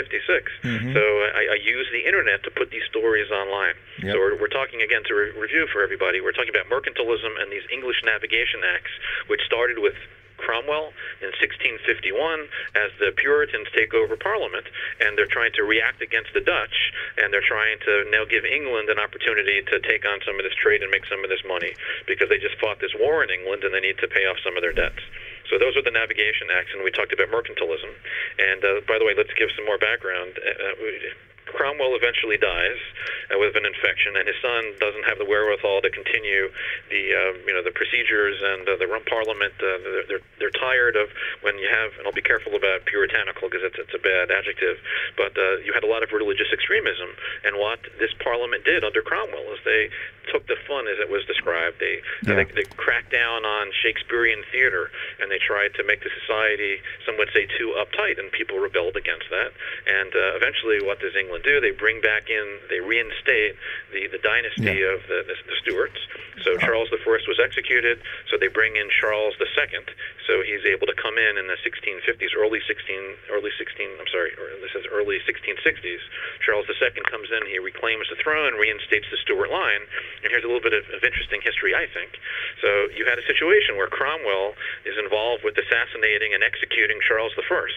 Mm-hmm. 0.64 0.94
So 0.94 1.04
I, 1.36 1.56
I 1.56 1.58
use 1.62 1.88
the 1.92 2.04
internet 2.06 2.44
to 2.44 2.52
put 2.52 2.72
these 2.72 2.86
stories 2.90 3.32
online. 3.32 3.76
Yep. 4.04 4.14
So 4.14 4.16
we're, 4.20 4.36
we're 4.42 4.54
talking 4.54 4.82
again 4.82 5.04
to 5.08 5.14
re- 5.14 5.36
review 5.36 5.68
for 5.72 5.84
everybody. 5.84 6.22
We're 6.22 6.36
talking 6.36 6.54
about 6.54 6.68
mercantilism 6.70 7.32
and 7.40 7.52
these 7.52 7.66
English 7.72 8.04
navigation 8.04 8.62
acts, 8.66 8.92
which 9.28 9.42
started 9.46 9.80
with 9.80 9.96
Cromwell 10.42 10.92
in 11.22 11.32
1651 11.40 12.50
as 12.76 12.92
the 13.00 13.14
Puritans 13.16 13.70
take 13.72 13.94
over 13.94 14.18
Parliament, 14.18 14.66
and 15.00 15.18
they're 15.18 15.30
trying 15.30 15.54
to 15.56 15.64
react 15.64 16.02
against 16.02 16.34
the 16.34 16.42
Dutch, 16.42 16.92
and 17.22 17.32
they're 17.32 17.46
trying 17.46 17.78
to 17.86 18.10
now 18.10 18.26
give 18.26 18.44
England 18.44 18.90
an 18.90 19.00
opportunity 19.00 19.62
to 19.70 19.80
take 19.86 20.04
on 20.04 20.20
some 20.26 20.36
of 20.36 20.44
this 20.44 20.58
trade 20.58 20.82
and 20.82 20.92
make 20.92 21.06
some 21.06 21.24
of 21.24 21.30
this 21.30 21.44
money 21.48 21.74
because 22.08 22.28
they 22.30 22.42
just 22.42 22.58
fought 22.60 22.82
this 22.82 22.94
war 22.98 23.24
in 23.24 23.30
England 23.30 23.64
and 23.64 23.74
they 23.74 23.82
need 23.82 23.98
to 24.02 24.10
pay 24.10 24.26
off 24.26 24.38
some 24.44 24.58
of 24.58 24.62
their 24.62 24.74
debts. 24.74 25.02
So 25.50 25.60
those 25.60 25.76
are 25.76 25.84
the 25.84 25.92
navigation 25.92 26.48
acts, 26.50 26.72
and 26.74 26.84
we 26.84 26.92
talked 26.92 27.12
about 27.12 27.28
mercantilism. 27.28 27.92
And 28.40 28.64
uh, 28.64 28.82
by 28.88 28.98
the 28.98 29.06
way, 29.06 29.14
let's 29.16 29.34
give 29.36 29.50
some 29.56 29.66
more 29.66 29.78
background. 29.78 30.40
Uh, 30.40 30.72
uh, 30.72 31.31
Cromwell 31.52 31.96
eventually 31.96 32.38
dies 32.38 32.80
uh, 33.30 33.40
with 33.40 33.56
an 33.56 33.66
infection, 33.66 34.16
and 34.18 34.28
his 34.28 34.38
son 34.42 34.74
doesn't 34.80 35.06
have 35.06 35.18
the 35.18 35.26
wherewithal 35.26 35.82
to 35.82 35.90
continue 35.90 36.50
the 36.90 37.04
uh, 37.14 37.32
you 37.48 37.54
know 37.54 37.64
the 37.64 37.72
procedures 37.72 38.40
and 38.42 38.68
uh, 38.68 38.76
the 38.78 38.88
rump 38.88 39.06
parliament. 39.06 39.54
Uh, 39.60 40.08
they're, 40.08 40.24
they're 40.40 40.56
tired 40.58 40.96
of 40.96 41.10
when 41.42 41.58
you 41.58 41.68
have, 41.70 41.92
and 41.98 42.08
I'll 42.08 42.16
be 42.16 42.26
careful 42.26 42.56
about 42.56 42.86
puritanical 42.86 43.50
because 43.50 43.64
it's 43.64 43.80
it's 43.80 43.96
a 43.96 44.02
bad 44.02 44.32
adjective, 44.32 44.78
but 45.18 45.36
uh, 45.38 45.62
you 45.64 45.74
had 45.74 45.84
a 45.84 45.92
lot 45.92 46.04
of 46.04 46.12
religious 46.12 46.50
extremism, 46.52 47.10
and 47.44 47.58
what 47.58 47.80
this 48.00 48.12
parliament 48.24 48.66
did 48.66 48.84
under 48.84 49.02
Cromwell 49.02 49.52
is 49.54 49.60
they 49.66 49.90
took 50.32 50.46
the 50.48 50.58
fun 50.68 50.88
as 50.88 51.00
it 51.00 51.10
was 51.10 51.26
described. 51.26 51.80
They 51.80 52.02
Yeah. 52.26 52.36
they, 52.36 52.46
they 52.46 52.66
cracked 52.78 53.12
down 53.12 53.46
on 53.46 53.72
Shakespearean 53.82 54.44
theater, 54.52 54.92
and 55.20 55.32
they 55.32 55.40
tried 55.40 55.74
to 55.76 55.84
make 55.84 56.02
the 56.04 56.12
society, 56.22 56.82
some 57.06 57.18
would 57.18 57.30
say, 57.34 57.48
too 57.58 57.74
uptight, 57.78 58.20
and 58.20 58.32
people 58.32 58.60
rebelled 58.60 58.96
against 58.96 59.30
that. 59.30 59.52
And 59.88 60.14
uh, 60.16 60.38
eventually, 60.38 60.82
what 60.82 61.00
does 61.00 61.16
England 61.16 61.41
do? 61.42 61.60
They 61.60 61.72
bring 61.72 62.02
back 62.02 62.30
in, 62.30 62.46
they 62.70 62.80
reinstate 62.80 63.56
the, 63.92 64.08
the 64.08 64.22
dynasty 64.22 64.80
Yeah. 64.82 64.96
of 64.96 65.02
the, 65.08 65.26
the, 65.28 65.36
the 65.50 65.56
Stuarts. 65.62 66.00
So 66.44 66.58
Charles 66.58 66.90
I 66.92 66.98
was 67.28 67.40
executed, 67.44 68.00
so 68.32 68.38
they 68.40 68.48
bring 68.48 68.76
in 68.76 68.88
Charles 68.90 69.36
II. 69.42 69.84
So 70.26 70.42
he's 70.46 70.64
able 70.64 70.88
to 70.88 70.96
come 70.96 71.18
in 71.18 71.38
in 71.38 71.46
the 71.52 71.60
1650s, 71.60 72.32
early 72.38 72.62
16, 72.64 73.34
early 73.34 73.52
16, 73.58 73.90
I'm 74.00 74.08
sorry, 74.08 74.32
or 74.40 74.48
this 74.64 74.72
is 74.78 74.88
early 74.88 75.20
1660s. 75.28 76.02
Charles 76.40 76.66
II 76.72 77.04
comes 77.10 77.30
in, 77.36 77.46
he 77.52 77.60
reclaims 77.60 78.08
the 78.10 78.16
throne, 78.22 78.56
reinstates 78.56 79.12
the 79.12 79.18
Stuart 79.22 79.52
line. 79.52 79.84
And 80.24 80.32
here's 80.32 80.46
a 80.46 80.50
little 80.50 80.64
bit 80.64 80.74
of, 80.74 80.88
of 80.96 81.04
interesting 81.04 81.42
history, 81.44 81.76
I 81.76 81.86
think. 81.92 82.16
So 82.64 82.70
you 82.96 83.04
had 83.06 83.20
a 83.20 83.26
situation 83.28 83.76
where 83.76 83.92
Cromwell 83.92 84.56
is 84.88 84.96
involved 84.98 85.44
with 85.44 85.58
assassinating 85.58 86.34
and 86.34 86.42
executing 86.44 86.98
Charles 87.04 87.34
I. 87.36 87.68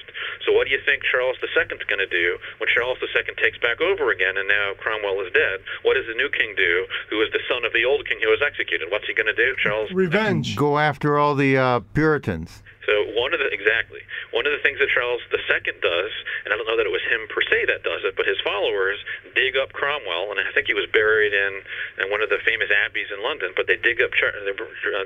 So 0.47 0.53
what 0.55 0.69
do 0.69 0.71
you 0.71 0.81
think 0.87 1.03
Charles 1.11 1.37
II 1.43 1.51
is 1.75 1.85
going 1.91 1.99
to 2.05 2.11
do 2.11 2.39
when 2.63 2.69
Charles 2.71 2.99
II 3.03 3.11
takes 3.43 3.54
back 3.63 3.81
over 3.81 4.11
again 4.11 4.37
and 4.37 4.49
now 4.49 4.73
Cromwell 4.81 5.21
is 5.21 5.33
dead? 5.33 5.61
What 5.83 5.95
does 5.95 6.07
the 6.09 6.15
new 6.15 6.29
king 6.29 6.55
do, 6.57 6.87
who 7.11 7.23
is 7.23 7.31
the 7.33 7.41
son 7.49 7.65
of 7.65 7.73
the 7.73 7.85
old 7.85 8.09
king 8.09 8.19
who 8.23 8.31
was 8.31 8.43
executed? 8.45 8.91
What's 8.91 9.07
he 9.07 9.15
going 9.15 9.31
to 9.31 9.35
do? 9.35 9.55
Charles 9.63 9.91
Revenge. 9.93 10.57
Go 10.57 10.79
after 10.79 11.19
all 11.19 11.35
the 11.35 11.57
uh, 11.57 11.81
Puritans. 11.95 12.64
So 12.87 12.93
one 13.17 13.33
of 13.33 13.41
the 13.41 13.49
exactly 13.53 14.01
one 14.33 14.47
of 14.47 14.53
the 14.53 14.63
things 14.63 14.79
that 14.79 14.89
Charles 14.93 15.21
II 15.33 15.41
does, 15.81 16.13
and 16.45 16.53
I 16.53 16.57
don't 16.57 16.67
know 16.69 16.77
that 16.77 16.87
it 16.87 16.93
was 16.93 17.05
him 17.09 17.25
per 17.33 17.41
se 17.47 17.67
that 17.73 17.83
does 17.83 18.03
it, 18.05 18.15
but 18.17 18.27
his 18.27 18.39
followers 18.45 18.99
dig 19.35 19.57
up 19.57 19.73
Cromwell, 19.73 20.31
and 20.31 20.39
I 20.41 20.51
think 20.53 20.67
he 20.67 20.75
was 20.75 20.87
buried 20.93 21.33
in, 21.33 21.63
in 22.03 22.11
one 22.11 22.21
of 22.23 22.29
the 22.31 22.39
famous 22.45 22.69
abbeys 22.71 23.09
in 23.15 23.23
London. 23.23 23.53
But 23.57 23.67
they 23.67 23.77
dig 23.77 24.01
up 24.03 24.11
they, 24.15 24.55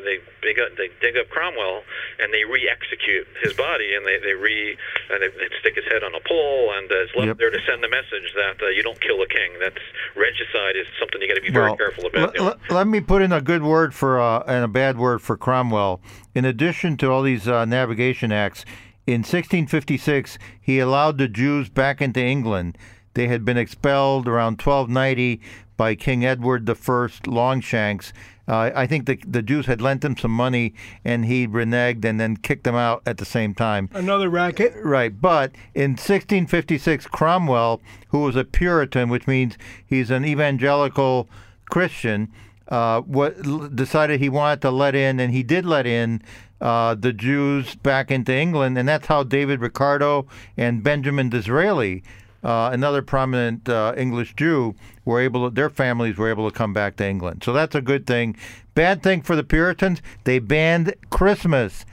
they 0.04 0.18
dig 0.42 0.58
up 0.58 0.74
they 0.76 0.88
dig 1.00 1.16
up 1.16 1.28
Cromwell, 1.28 1.82
and 2.18 2.32
they 2.32 2.44
re-execute 2.44 3.26
his 3.42 3.52
body, 3.54 3.94
and 3.94 4.06
they 4.06 4.18
they 4.18 4.34
re 4.34 4.76
and 5.10 5.22
they, 5.22 5.28
they 5.28 5.48
stick 5.60 5.74
his 5.76 5.84
head 5.86 6.02
on 6.02 6.14
a 6.14 6.22
pole, 6.26 6.72
and 6.76 6.90
uh, 6.90 7.04
it's 7.04 7.14
left 7.14 7.28
Yep. 7.28 7.38
there 7.38 7.50
to 7.50 7.60
send 7.68 7.84
the 7.84 7.88
message 7.92 8.32
that 8.34 8.56
uh, 8.62 8.68
you 8.72 8.82
don't 8.82 9.00
kill 9.00 9.20
a 9.20 9.28
king. 9.28 9.52
That's 9.60 9.82
regicide 10.16 10.76
is 10.76 10.86
something 10.98 11.20
you 11.20 11.28
got 11.28 11.34
to 11.34 11.42
be 11.42 11.50
very 11.50 11.68
Well, 11.68 11.76
careful 11.76 12.06
about. 12.06 12.38
l- 12.38 12.48
l- 12.48 12.56
let 12.70 12.86
me 12.86 13.00
put 13.00 13.20
in 13.22 13.32
a 13.32 13.40
good 13.40 13.62
word 13.62 13.94
for 13.94 14.18
uh, 14.20 14.42
and 14.46 14.64
a 14.64 14.68
bad 14.68 14.96
word 14.98 15.20
for 15.20 15.36
Cromwell. 15.36 16.00
In 16.34 16.44
addition 16.44 16.96
to 16.98 17.10
all 17.10 17.22
these 17.22 17.46
uh, 17.48 17.64
navigation 17.68 18.32
acts, 18.32 18.64
in 19.06 19.20
1656 19.20 20.38
he 20.60 20.78
allowed 20.78 21.18
the 21.18 21.28
Jews 21.28 21.68
back 21.68 22.02
into 22.02 22.20
England. 22.20 22.76
They 23.14 23.28
had 23.28 23.44
been 23.44 23.56
expelled 23.56 24.28
around 24.28 24.60
1290 24.60 25.40
by 25.76 25.94
King 25.94 26.24
Edward 26.24 26.68
I 26.68 27.08
Longshanks. 27.26 28.12
Uh, 28.48 28.70
I 28.74 28.86
think 28.86 29.04
the 29.06 29.18
the 29.26 29.42
Jews 29.42 29.66
had 29.66 29.82
lent 29.82 30.04
him 30.04 30.16
some 30.16 30.30
money, 30.30 30.74
and 31.04 31.26
he 31.26 31.46
reneged 31.46 32.04
and 32.04 32.18
then 32.18 32.36
kicked 32.36 32.64
them 32.64 32.74
out 32.74 33.02
at 33.04 33.18
the 33.18 33.26
same 33.26 33.54
time. 33.54 33.90
Another 33.92 34.30
racket. 34.30 34.74
Right, 34.82 35.20
but 35.20 35.52
in 35.74 35.92
1656, 35.92 37.06
Cromwell, 37.08 37.82
who 38.08 38.20
was 38.20 38.36
a 38.36 38.44
Puritan, 38.44 39.10
which 39.10 39.26
means 39.26 39.58
he's 39.84 40.10
an 40.10 40.24
evangelical 40.24 41.28
Christian, 41.70 42.32
uh, 42.68 43.02
what, 43.02 43.76
decided 43.76 44.20
he 44.20 44.30
wanted 44.30 44.62
to 44.62 44.70
let 44.70 44.94
in, 44.94 45.20
and 45.20 45.32
he 45.32 45.42
did 45.42 45.66
let 45.66 45.86
in 45.86 46.22
uh, 46.60 46.94
the 46.94 47.12
Jews 47.12 47.74
back 47.76 48.10
into 48.10 48.34
England, 48.34 48.78
and 48.78 48.88
that's 48.88 49.06
how 49.06 49.22
David 49.22 49.60
Ricardo 49.60 50.26
and 50.56 50.82
Benjamin 50.82 51.30
Disraeli, 51.30 52.02
uh, 52.42 52.70
another 52.72 53.02
prominent 53.02 53.68
uh, 53.68 53.94
English 53.96 54.34
Jew, 54.34 54.74
were 55.04 55.20
able. 55.20 55.48
To, 55.48 55.54
their 55.54 55.70
families 55.70 56.16
were 56.16 56.28
able 56.28 56.50
to 56.50 56.56
come 56.56 56.72
back 56.72 56.96
to 56.96 57.06
England. 57.06 57.42
So 57.44 57.52
that's 57.52 57.74
a 57.74 57.80
good 57.80 58.06
thing. 58.06 58.36
Bad 58.74 59.02
thing 59.02 59.22
for 59.22 59.36
the 59.36 59.44
Puritans, 59.44 60.02
they 60.24 60.38
banned 60.38 60.94
Christmas. 61.10 61.84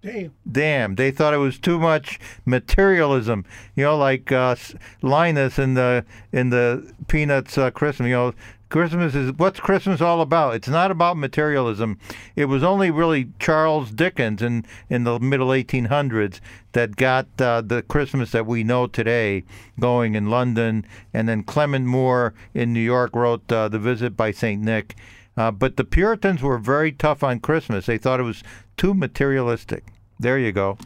Damn. 0.00 0.32
Damn, 0.50 0.94
they 0.94 1.10
thought 1.10 1.34
it 1.34 1.38
was 1.38 1.58
too 1.58 1.78
much 1.78 2.20
materialism. 2.46 3.44
You 3.74 3.84
know, 3.84 3.98
like 3.98 4.30
uh, 4.30 4.54
Linus 5.02 5.58
in 5.58 5.74
the 5.74 6.04
in 6.32 6.50
the 6.50 6.92
Peanuts 7.08 7.58
uh, 7.58 7.70
Christmas. 7.72 8.06
You 8.06 8.14
know, 8.14 8.34
Christmas 8.70 9.14
is 9.14 9.32
what's 9.32 9.60
Christmas 9.60 10.02
all 10.02 10.20
about? 10.20 10.54
It's 10.54 10.68
not 10.68 10.90
about 10.90 11.16
materialism. 11.16 11.98
It 12.36 12.46
was 12.46 12.62
only 12.62 12.90
really 12.90 13.30
Charles 13.38 13.90
Dickens 13.90 14.42
in 14.42 14.66
in 14.90 15.04
the 15.04 15.18
middle 15.18 15.48
1800s 15.48 16.40
that 16.72 16.96
got 16.96 17.26
uh, 17.40 17.62
the 17.62 17.82
Christmas 17.82 18.32
that 18.32 18.46
we 18.46 18.64
know 18.64 18.86
today 18.86 19.44
going 19.80 20.14
in 20.14 20.28
London, 20.28 20.84
and 21.14 21.28
then 21.28 21.44
Clement 21.44 21.86
Moore 21.86 22.34
in 22.52 22.74
New 22.74 22.80
York 22.80 23.16
wrote 23.16 23.50
uh, 23.50 23.68
The 23.68 23.78
Visit 23.78 24.16
by 24.16 24.32
Saint 24.32 24.62
Nick. 24.62 24.96
Uh, 25.34 25.50
but 25.50 25.76
the 25.76 25.84
Puritans 25.84 26.42
were 26.42 26.58
very 26.58 26.92
tough 26.92 27.22
on 27.22 27.40
Christmas. 27.40 27.86
They 27.86 27.96
thought 27.96 28.20
it 28.20 28.24
was 28.24 28.42
too 28.76 28.92
materialistic. 28.92 29.84
There 30.20 30.38
you 30.38 30.52
go. 30.52 30.76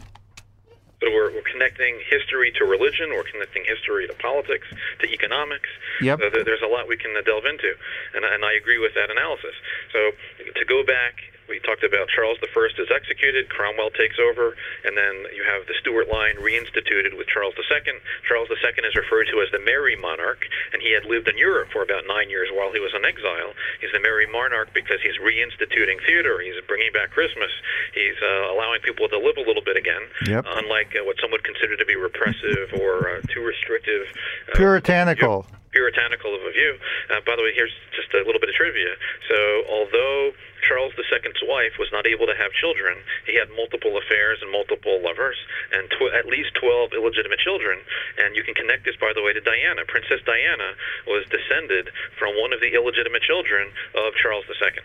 So 1.03 1.11
we're, 1.11 1.35
we're 1.35 1.43
connecting 1.43 1.99
history 2.07 2.53
to 2.59 2.65
religion, 2.65 3.11
we're 3.11 3.27
connecting 3.27 3.65
history 3.67 4.07
to 4.07 4.15
politics, 4.15 4.69
to 5.01 5.11
economics. 5.11 5.69
Yep. 6.01 6.21
So 6.21 6.31
there, 6.31 6.45
there's 6.45 6.63
a 6.63 6.71
lot 6.71 6.87
we 6.87 6.97
can 6.97 7.11
delve 7.27 7.45
into, 7.45 7.75
and, 8.15 8.25
and 8.25 8.45
I 8.45 8.55
agree 8.55 8.79
with 8.79 8.95
that 8.95 9.11
analysis. 9.11 9.59
So 9.93 10.15
to 10.55 10.65
go 10.65 10.87
back, 10.87 11.19
we 11.53 11.61
talked 11.61 11.85
about 11.85 12.09
Charles 12.09 12.41
I 12.41 12.49
is 12.81 12.89
executed, 12.89 13.53
Cromwell 13.53 13.93
takes 13.93 14.17
over, 14.17 14.57
and 14.89 14.97
then 14.97 15.29
you 15.37 15.45
have 15.45 15.69
the 15.69 15.77
Stuart 15.85 16.09
line 16.09 16.41
reinstituted 16.41 17.13
with 17.13 17.29
Charles 17.29 17.53
II. 17.61 18.01
Charles 18.25 18.49
II 18.49 18.73
is 18.89 18.97
referred 18.97 19.29
to 19.29 19.45
as 19.45 19.53
the 19.53 19.61
Merry 19.61 19.93
Monarch, 19.95 20.49
and 20.73 20.81
he 20.81 20.97
had 20.97 21.05
lived 21.05 21.29
in 21.29 21.37
Europe 21.37 21.69
for 21.69 21.83
about 21.85 22.09
nine 22.09 22.31
years 22.33 22.49
while 22.57 22.73
he 22.73 22.81
was 22.81 22.97
in 22.97 23.05
exile. 23.05 23.53
He's 23.85 23.93
the 23.93 24.01
Merry 24.01 24.25
Monarch 24.25 24.73
because 24.73 25.05
he's 25.05 25.21
reinstituting 25.21 26.01
theater. 26.09 26.41
He's 26.41 26.57
bringing 26.65 26.93
back 26.97 27.11
Christmas. 27.13 27.53
He's 27.93 28.17
uh, 28.25 28.49
allowing 28.49 28.81
people 28.81 29.05
to 29.13 29.19
live 29.21 29.37
a 29.37 29.45
little 29.45 29.63
bit 29.63 29.77
again, 29.77 30.09
Yep. 30.25 30.47
unlike 30.57 30.97
uh, 30.97 31.05
what 31.05 31.21
some 31.21 31.31
would 31.37 31.45
consider 31.45 31.77
to 31.77 31.85
be 31.85 31.97
repressive 32.01 32.73
or 32.81 33.13
uh, 33.13 33.21
too 33.29 33.45
restrictive. 33.45 34.09
Uh, 34.49 34.57
Puritanical. 34.57 35.45
Puritanical 35.73 36.37
of 36.37 36.43
a 36.45 36.53
view. 36.53 36.77
Uh, 37.11 37.21
by 37.27 37.35
the 37.37 37.43
way, 37.43 37.53
here's 37.57 37.75
just 37.97 38.13
a 38.15 38.23
little 38.25 38.41
bit 38.41 38.49
of 38.49 38.57
trivia. 38.57 38.95
So, 39.29 39.37
although 39.69 40.33
Charles 40.63 40.95
II's 40.95 41.43
wife 41.43 41.75
was 41.81 41.91
not 41.91 42.07
able 42.07 42.27
to 42.29 42.37
have 42.37 42.53
children, 42.53 43.03
he 43.27 43.35
had 43.35 43.51
multiple 43.57 43.99
affairs 43.99 44.39
and 44.41 44.53
multiple 44.53 45.03
lovers, 45.03 45.37
and 45.73 45.91
tw- 45.91 46.15
at 46.15 46.29
least 46.29 46.55
12 46.61 46.95
illegitimate 46.95 47.41
children. 47.41 47.81
And 48.23 48.37
you 48.37 48.45
can 48.45 48.55
connect 48.55 48.85
this, 48.85 48.97
by 48.97 49.13
the 49.13 49.23
way, 49.25 49.33
to 49.33 49.43
Diana. 49.43 49.83
Princess 49.89 50.23
Diana 50.23 50.79
was 51.09 51.27
descended 51.33 51.91
from 52.19 52.39
one 52.39 52.53
of 52.53 52.61
the 52.61 52.73
illegitimate 52.77 53.23
children 53.27 53.73
of 53.97 54.15
Charles 54.21 54.47
II. 54.47 54.81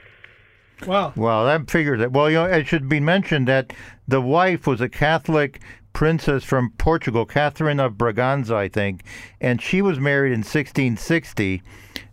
Wow. 0.86 1.13
Well, 1.15 1.45
that 1.45 1.69
figures 1.69 2.02
it. 2.02 2.12
Well, 2.12 2.30
you 2.30 2.38
know, 2.38 2.45
it 2.45 2.67
should 2.67 2.88
be 2.88 3.00
mentioned 3.00 3.47
that 3.47 3.73
the 4.08 4.21
wife 4.21 4.67
was 4.67 4.80
a 4.80 4.89
Catholic 4.89 5.60
princess 5.97 6.43
from 6.43 6.69
Portugal, 6.77 7.25
Catherine 7.25 7.79
of 7.79 7.93
Braganza, 7.93 8.53
I 8.53 8.67
think, 8.67 9.01
and 9.41 9.60
she 9.60 9.81
was 9.81 9.99
married 9.99 10.31
in 10.31 10.41
1660. 10.41 11.63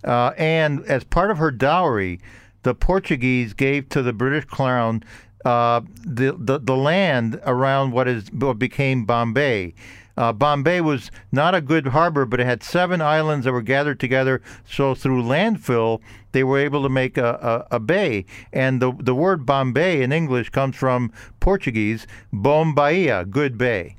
Uh, 0.03 0.33
and 0.39 0.83
as 0.87 1.05
part 1.05 1.31
of 1.31 1.37
her 1.37 1.51
dowry, 1.51 2.19
the 2.63 2.75
Portuguese 2.75 3.53
gave 3.53 3.91
to 3.91 4.01
the 4.01 4.15
British 4.15 4.47
crown 4.47 5.05
uh, 5.45 5.83
the, 6.03 6.35
the 6.39 6.59
the 6.61 6.75
land 6.75 7.39
around 7.45 7.93
what 7.93 8.09
is 8.09 8.33
what 8.33 8.59
became 8.59 9.05
Bombay. 9.05 9.75
Uh, 10.17 10.33
Bombay 10.33 10.81
was 10.81 11.11
not 11.33 11.55
a 11.55 11.61
good 11.61 11.89
harbor, 11.89 12.25
but 12.25 12.41
it 12.41 12.47
had 12.47 12.63
seven 12.63 13.01
islands 13.01 13.45
that 13.45 13.53
were 13.53 13.63
gathered 13.63 13.99
together. 13.99 14.41
So 14.69 14.95
through 14.95 15.23
landfill, 15.23 16.01
they 16.33 16.45
were 16.45 16.59
able 16.59 16.83
to 16.83 16.89
make 16.89 17.17
a, 17.17 17.67
a, 17.71 17.77
a 17.77 17.81
bay. 17.81 18.27
And 18.53 18.81
the 18.81 18.93
the 18.99 19.15
word 19.15 19.47
Bombay 19.47 20.03
in 20.03 20.13
English 20.13 20.51
comes 20.51 20.77
from 20.77 21.13
Portuguese 21.41 22.07
Bombaia, 22.33 23.29
good 23.29 23.59
bay. 23.59 23.97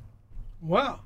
Wow. 0.62 1.02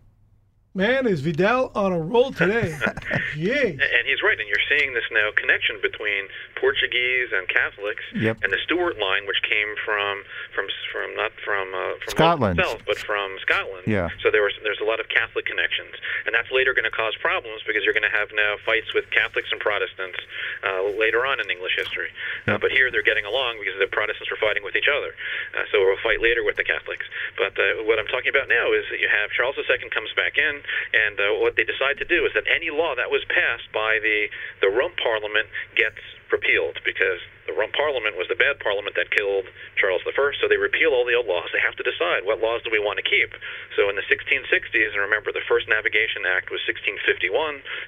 Man, 0.76 1.08
is 1.08 1.22
Vidal 1.22 1.72
on 1.74 1.92
a 1.92 2.00
roll 2.00 2.32
today? 2.32 2.78
Yay. 3.36 3.72
And 3.72 4.08
he's 4.08 4.22
right, 4.24 4.40
and 4.40 4.48
you're 4.48 4.80
seeing 4.80 4.94
this 4.94 5.04
now 5.12 5.30
connection 5.36 5.78
between 5.82 6.26
Portuguese 6.60 7.30
and 7.32 7.48
Catholics, 7.48 8.04
Yep. 8.14 8.44
and 8.44 8.52
the 8.52 8.60
Stuart 8.68 9.00
line, 9.00 9.26
which 9.26 9.42
came 9.48 9.76
from 9.86 10.24
from 10.54 10.68
from 10.92 11.16
not 11.16 11.32
from 11.44 11.74
uh, 11.74 11.96
from 12.04 12.12
Scotland. 12.12 12.60
itself, 12.60 12.82
but 12.86 12.98
from 13.00 13.38
Scotland. 13.42 13.88
Yeah. 13.88 14.10
So 14.22 14.30
there 14.30 14.44
was 14.44 14.54
there's 14.64 14.80
a 14.80 14.88
lot 14.88 15.00
of 15.00 15.08
Catholic 15.10 15.46
connections, 15.46 15.96
and 16.26 16.36
that's 16.36 16.52
later 16.52 16.74
going 16.74 16.86
to 16.90 16.92
cause 16.94 17.16
problems 17.24 17.64
because 17.66 17.84
you're 17.88 17.96
going 17.96 18.08
to 18.08 18.12
have 18.16 18.30
now 18.36 18.56
fights 18.66 18.94
with 18.94 19.10
Catholics 19.12 19.50
and 19.52 19.60
Protestants 19.60 20.20
uh, 20.68 20.84
later 21.00 21.26
on 21.26 21.40
in 21.40 21.50
English 21.50 21.76
history. 21.80 22.12
Uh, 22.48 22.58
but 22.58 22.72
here 22.72 22.92
they're 22.92 23.06
getting 23.06 23.26
along 23.26 23.58
because 23.64 23.80
the 23.80 23.88
Protestants 23.88 24.30
were 24.30 24.40
fighting 24.42 24.64
with 24.64 24.76
each 24.76 24.90
other. 24.92 25.16
Uh, 25.56 25.64
so 25.72 25.80
we'll 25.80 26.02
fight 26.04 26.20
later 26.22 26.44
with 26.44 26.58
the 26.60 26.64
Catholics. 26.68 27.06
But 27.38 27.56
uh, 27.58 27.84
what 27.88 27.98
I'm 28.00 28.08
talking 28.12 28.30
about 28.30 28.50
now 28.52 28.74
is 28.74 28.84
that 28.92 29.00
you 29.00 29.08
have 29.08 29.32
Charles 29.32 29.56
II 29.58 29.90
comes 29.90 30.12
back 30.14 30.38
in, 30.38 30.62
and 30.94 31.16
uh, 31.20 31.40
what 31.40 31.56
they 31.56 31.64
decide 31.64 31.98
to 32.04 32.06
do 32.06 32.26
is 32.26 32.34
that 32.36 32.44
any 32.50 32.70
law 32.70 32.96
that 32.96 33.10
was 33.10 33.24
passed 33.30 33.72
by 33.72 34.00
the 34.04 34.28
the 34.62 34.68
Rump 34.70 34.98
Parliament 34.98 35.48
gets 35.76 36.02
repealed 36.32 36.80
because 36.86 37.20
the 37.50 37.58
Rump 37.58 37.74
Parliament 37.74 38.14
was 38.14 38.30
the 38.30 38.38
bad 38.38 38.62
parliament 38.62 38.94
that 38.94 39.10
killed 39.10 39.50
Charles 39.74 40.06
I. 40.06 40.14
So 40.38 40.46
they 40.46 40.62
repeal 40.62 40.94
all 40.94 41.02
the 41.02 41.18
old 41.18 41.26
laws. 41.26 41.50
They 41.50 41.64
have 41.66 41.74
to 41.82 41.86
decide 41.86 42.30
what 42.30 42.38
laws 42.38 42.62
do 42.62 42.70
we 42.70 42.78
want 42.78 43.02
to 43.02 43.06
keep. 43.06 43.34
So 43.74 43.90
in 43.90 43.98
the 43.98 44.06
1660s, 44.06 44.94
and 44.94 45.02
remember 45.02 45.34
the 45.34 45.42
first 45.50 45.66
Navigation 45.66 46.30
Act 46.30 46.54
was 46.54 46.62
1651. 46.70 47.34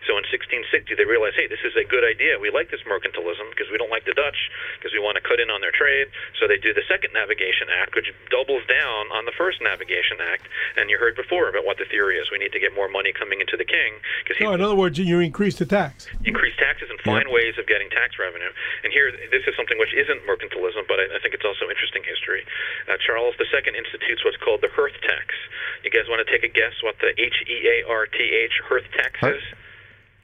So 0.10 0.18
in 0.18 0.26
1660 0.26 0.98
they 0.98 1.06
realized, 1.06 1.38
hey, 1.38 1.46
this 1.46 1.62
is 1.62 1.78
a 1.78 1.86
good 1.86 2.02
idea. 2.02 2.42
We 2.42 2.50
like 2.50 2.74
this 2.74 2.82
mercantilism 2.90 3.54
because 3.54 3.70
we 3.70 3.78
don't 3.78 3.94
like 3.94 4.10
the 4.10 4.18
Dutch 4.18 4.50
because 4.82 4.98
we 4.98 5.04
want 5.04 5.22
to 5.22 5.24
cut 5.24 5.38
in 5.38 5.54
on 5.54 5.62
their 5.62 5.76
trade. 5.76 6.10
So 6.42 6.50
they 6.50 6.58
do 6.58 6.74
the 6.74 6.86
second 6.90 7.14
Navigation 7.14 7.70
Act, 7.70 7.94
which 7.94 8.10
doubles 8.34 8.66
down 8.66 9.14
on 9.14 9.30
the 9.30 9.36
first 9.38 9.62
Navigation 9.62 10.18
Act. 10.26 10.50
And 10.74 10.90
you 10.90 10.98
heard 10.98 11.14
before 11.14 11.54
about 11.54 11.70
what 11.70 11.78
the 11.78 11.86
theory 11.86 12.18
is. 12.18 12.34
We 12.34 12.42
need 12.42 12.56
to 12.58 12.62
get 12.62 12.74
more 12.74 12.90
money 12.90 13.14
coming 13.14 13.38
into 13.44 13.62
the 13.62 13.68
king 13.68 14.02
because 14.26 14.42
he 14.42 14.50
So, 14.50 14.58
in 14.58 14.66
other 14.66 14.80
words, 14.80 14.98
you 14.98 15.22
increase 15.22 15.62
the 15.62 15.70
tax. 15.70 16.10
increase 16.26 16.58
taxes 16.58 16.90
and 16.90 16.98
find 17.06 17.30
ways 17.30 17.60
of 17.62 17.68
getting 17.68 17.92
tax 17.92 18.18
revenue. 18.18 18.50
And 18.84 18.90
here, 18.94 19.12
this 19.12 19.44
is 19.46 19.51
something 19.56 19.78
which 19.80 19.94
isn't 19.94 20.20
mercantilism, 20.28 20.88
but 20.88 21.00
I, 21.00 21.16
I 21.16 21.20
think 21.22 21.34
it's 21.34 21.46
also 21.46 21.70
interesting 21.70 22.04
history. 22.04 22.44
Uh, 22.90 22.98
Charles 23.06 23.36
II 23.40 23.62
institutes 23.74 24.24
what's 24.24 24.38
called 24.38 24.62
the 24.62 24.70
hearth 24.74 24.96
tax. 25.02 25.34
You 25.84 25.92
guys 25.92 26.06
want 26.08 26.26
to 26.26 26.30
take 26.32 26.44
a 26.44 26.52
guess 26.52 26.74
what 26.84 26.96
the 27.00 27.12
H 27.18 27.38
E 27.48 27.58
A 27.68 27.88
R 27.90 28.06
T 28.08 28.18
H 28.20 28.56
hearth 28.68 28.86
tax 28.96 29.20
Hearth- 29.20 29.36
is? 29.38 29.44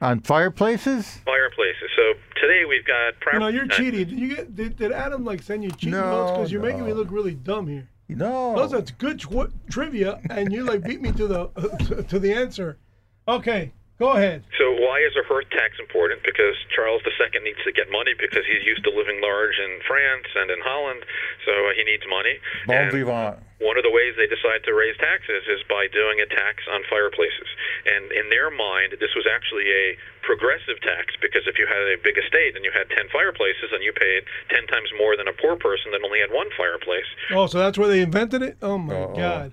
On 0.00 0.20
fireplaces? 0.20 1.18
Fireplaces. 1.24 1.90
So 1.96 2.14
today 2.40 2.62
we've 2.68 2.84
got. 2.86 3.14
You 3.32 3.38
know, 3.40 3.48
you're 3.48 3.64
uh, 3.64 3.74
cheating. 3.74 4.06
Did 4.06 4.18
you 4.18 4.36
get? 4.36 4.54
Did, 4.54 4.76
did 4.76 4.92
Adam 4.92 5.24
like 5.24 5.42
send 5.42 5.64
you 5.64 5.70
cheating 5.72 5.90
No, 5.98 6.10
notes? 6.10 6.32
Because 6.32 6.52
you're 6.52 6.62
making 6.62 6.86
me 6.86 6.92
look 6.92 7.10
really 7.10 7.34
dumb 7.34 7.66
here. 7.66 7.88
No. 8.08 8.54
Those 8.56 8.72
are 8.72 8.82
good 8.98 9.20
tw- 9.20 9.52
trivia, 9.70 10.20
and 10.30 10.52
you 10.52 10.64
like 10.64 10.82
beat 10.84 11.02
me 11.02 11.12
to 11.12 11.26
the 11.26 11.48
to, 11.88 12.02
to 12.08 12.18
the 12.18 12.32
answer. 12.32 12.78
Okay, 13.26 13.72
go 13.98 14.14
ahead. 14.14 14.42
So 14.58 14.72
why 14.72 15.02
is 15.02 15.12
a 15.18 15.26
hearth 15.26 15.50
tax 15.50 15.76
important? 15.78 16.22
Because 16.22 16.54
Charles 16.74 17.02
II 17.06 17.42
needs 17.42 17.58
to 17.66 17.72
get 17.72 17.90
money 17.90 18.14
because 18.18 18.46
he's 18.46 18.64
used 18.64 18.82
to 18.84 18.90
living 18.90 19.20
large 19.20 19.58
in 19.58 19.78
France 19.86 20.26
and 20.38 20.50
in 20.50 20.60
Holland, 20.62 21.02
so 21.44 21.52
he 21.76 21.82
needs 21.84 22.02
money. 22.08 22.38
Bon 22.66 22.90
vivant. 22.90 23.38
one 23.58 23.76
of 23.76 23.82
the 23.82 23.90
ways 23.90 24.14
they 24.14 24.30
decide 24.30 24.62
to 24.64 24.72
raise 24.74 24.94
taxes 25.02 25.42
is 25.50 25.60
by 25.66 25.90
doing 25.90 26.22
a 26.22 26.28
tax 26.30 26.62
on 26.70 26.82
fireplaces. 26.88 27.48
And 27.90 28.12
in 28.14 28.30
their 28.30 28.50
mind, 28.54 28.94
this 29.02 29.14
was 29.18 29.26
actually 29.26 29.66
a 29.66 29.98
progressive 30.22 30.78
tax 30.82 31.14
because 31.20 31.46
if 31.50 31.58
you 31.58 31.66
had 31.66 31.82
a 31.90 31.96
big 32.02 32.14
estate 32.18 32.54
and 32.54 32.62
you 32.64 32.70
had 32.70 32.86
10 32.94 33.08
fireplaces 33.10 33.72
and 33.72 33.82
you 33.82 33.92
paid 33.92 34.22
10 34.54 34.66
times 34.68 34.90
more 34.98 35.16
than 35.16 35.26
a 35.26 35.32
poor 35.32 35.56
person 35.56 35.90
that 35.92 36.02
only 36.04 36.20
had 36.20 36.30
one 36.30 36.48
fireplace. 36.56 37.08
Oh, 37.34 37.46
so 37.46 37.58
that's 37.58 37.78
where 37.78 37.88
they 37.88 38.00
invented 38.02 38.42
it? 38.42 38.58
Oh 38.62 38.78
my 38.78 38.94
Uh-oh. 38.94 39.16
God. 39.16 39.52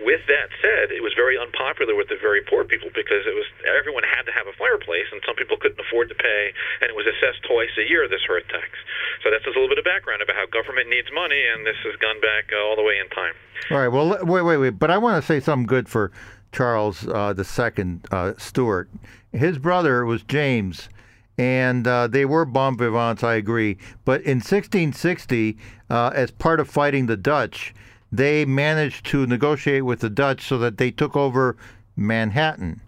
With 0.00 0.24
that 0.32 0.48
said, 0.64 0.88
it 0.90 1.04
was 1.04 1.12
very 1.12 1.36
unpopular 1.36 1.92
with 1.92 2.08
the 2.08 2.16
very 2.16 2.40
poor 2.40 2.64
people 2.64 2.88
because 2.96 3.28
it 3.28 3.36
was 3.36 3.44
everyone 3.68 4.02
had 4.02 4.24
to 4.24 4.32
have 4.32 4.48
a 4.48 4.56
fireplace 4.56 5.06
and 5.12 5.20
some 5.28 5.36
people 5.36 5.60
couldn't 5.60 5.80
afford 5.80 6.08
to 6.08 6.16
pay 6.16 6.52
and 6.80 6.88
it 6.88 6.96
was 6.96 7.04
assessed 7.04 7.44
twice 7.44 7.72
a 7.76 7.84
year 7.84 8.08
this 8.08 8.24
hearth 8.24 8.48
tax. 8.48 8.72
So 9.20 9.28
that's 9.28 9.44
just 9.44 9.56
a 9.56 9.60
little 9.60 9.68
bit 9.68 9.78
of 9.78 9.84
background 9.84 10.24
about 10.24 10.40
how 10.40 10.48
government 10.48 10.88
needs 10.88 11.12
money 11.12 11.44
and 11.44 11.68
this 11.68 11.76
has 11.84 11.96
gone 12.00 12.20
back 12.24 12.48
uh, 12.48 12.64
all 12.64 12.76
the 12.76 12.82
way 12.82 12.96
in 12.96 13.12
time. 13.12 13.36
All 13.70 13.78
right. 13.78 13.92
Well, 13.92 14.24
wait, 14.24 14.42
wait, 14.42 14.56
wait. 14.56 14.78
But 14.80 14.90
I 14.90 14.96
want 14.96 15.20
to 15.20 15.26
say 15.26 15.38
something 15.38 15.66
good 15.66 15.88
for 15.88 16.10
Charles 16.52 17.06
uh, 17.06 17.34
II 17.36 18.00
uh, 18.10 18.32
Stuart. 18.38 18.90
His 19.32 19.58
brother 19.58 20.04
was 20.04 20.22
James, 20.22 20.88
and 21.38 21.86
uh, 21.86 22.08
they 22.08 22.24
were 22.24 22.44
bon 22.44 22.76
vivants. 22.76 23.22
I 23.22 23.34
agree. 23.34 23.78
But 24.04 24.22
in 24.22 24.38
1660, 24.38 25.56
uh, 25.88 26.10
as 26.14 26.30
part 26.30 26.58
of 26.60 26.68
fighting 26.68 27.06
the 27.06 27.16
Dutch, 27.16 27.74
they 28.12 28.44
managed 28.44 29.06
to 29.06 29.26
negotiate 29.26 29.84
with 29.84 30.00
the 30.00 30.10
Dutch 30.10 30.42
so 30.46 30.58
that 30.58 30.78
they 30.78 30.90
took 30.90 31.16
over 31.16 31.56
Manhattan. 31.96 32.80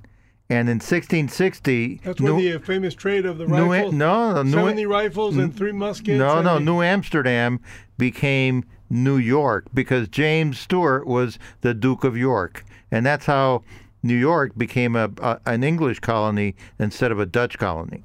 And 0.51 0.69
in 0.69 0.77
1660, 0.81 2.01
That's 2.05 2.21
where 2.21 2.33
New- 2.35 2.53
the 2.59 2.59
famous 2.61 2.95
trade 2.95 3.25
of 3.25 3.39
the 3.39 3.47
New, 3.47 3.71
rifles. 3.73 3.95
no, 3.95 4.43
New, 4.43 4.51
70 4.51 4.85
rifles 4.87 5.37
and 5.37 5.57
three 5.57 5.73
muskets. 5.73 6.19
no, 6.19 6.43
no. 6.43 6.55
the- 6.55 6.61
New 6.65 6.83
Amsterdam 6.83 7.61
became 7.97 8.65
New 8.91 9.17
York 9.17 9.67
because 9.73 10.09
James 10.09 10.59
Stuart 10.59 11.07
was 11.07 11.39
the 11.63 11.73
Duke 11.73 12.05
of 12.05 12.17
York, 12.17 12.65
and 12.91 13.07
that's 13.07 13.25
how 13.27 13.63
New 14.03 14.17
York 14.17 14.53
became 14.59 14.95
a, 14.97 15.11
a 15.23 15.41
an 15.47 15.63
English 15.65 16.01
colony 16.01 16.55
instead 16.79 17.11
of 17.13 17.19
a 17.19 17.25
Dutch 17.25 17.57
colony. 17.59 18.05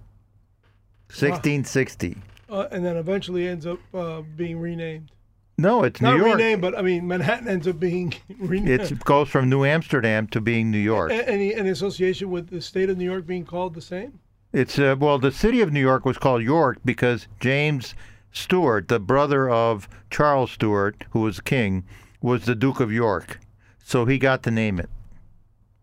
1660. 1.09 2.17
uh, 2.49 2.67
and 2.71 2.85
then 2.85 2.95
eventually 2.95 3.47
ends 3.47 3.65
up 3.65 3.79
uh, 3.93 4.21
being 4.37 4.59
renamed. 4.59 5.11
No, 5.57 5.83
it's 5.83 5.99
Not 6.01 6.17
New 6.17 6.25
York. 6.25 6.37
renamed, 6.37 6.61
but 6.61 6.77
I 6.77 6.81
mean 6.83 7.07
Manhattan 7.07 7.47
ends 7.47 7.67
up 7.67 7.79
being 7.79 8.13
renamed. 8.39 8.91
It 8.91 8.99
goes 9.05 9.27
from 9.29 9.49
New 9.49 9.65
Amsterdam 9.65 10.27
to 10.27 10.39
being 10.41 10.69
New 10.69 10.77
York. 10.77 11.11
A- 11.11 11.27
any 11.27 11.53
any 11.55 11.69
association 11.69 12.29
with 12.29 12.49
the 12.49 12.61
state 12.61 12.89
of 12.89 12.97
New 12.97 13.05
York 13.05 13.25
being 13.25 13.45
called 13.45 13.73
the 13.73 13.81
same? 13.81 14.19
It's 14.53 14.77
uh, 14.77 14.95
well, 14.99 15.17
the 15.19 15.31
city 15.31 15.61
of 15.61 15.73
New 15.73 15.79
York 15.81 16.05
was 16.05 16.17
called 16.17 16.43
York 16.43 16.77
because 16.85 17.27
James 17.39 17.95
Stuart, 18.31 18.87
the 18.87 18.99
brother 18.99 19.49
of 19.49 19.89
Charles 20.11 20.51
Stuart, 20.51 21.05
who 21.11 21.21
was 21.21 21.39
king, 21.39 21.83
was 22.21 22.45
the 22.45 22.53
Duke 22.55 22.79
of 22.79 22.91
York, 22.91 23.39
so 23.83 24.05
he 24.05 24.17
got 24.19 24.43
to 24.43 24.51
name 24.51 24.79
it. 24.79 24.89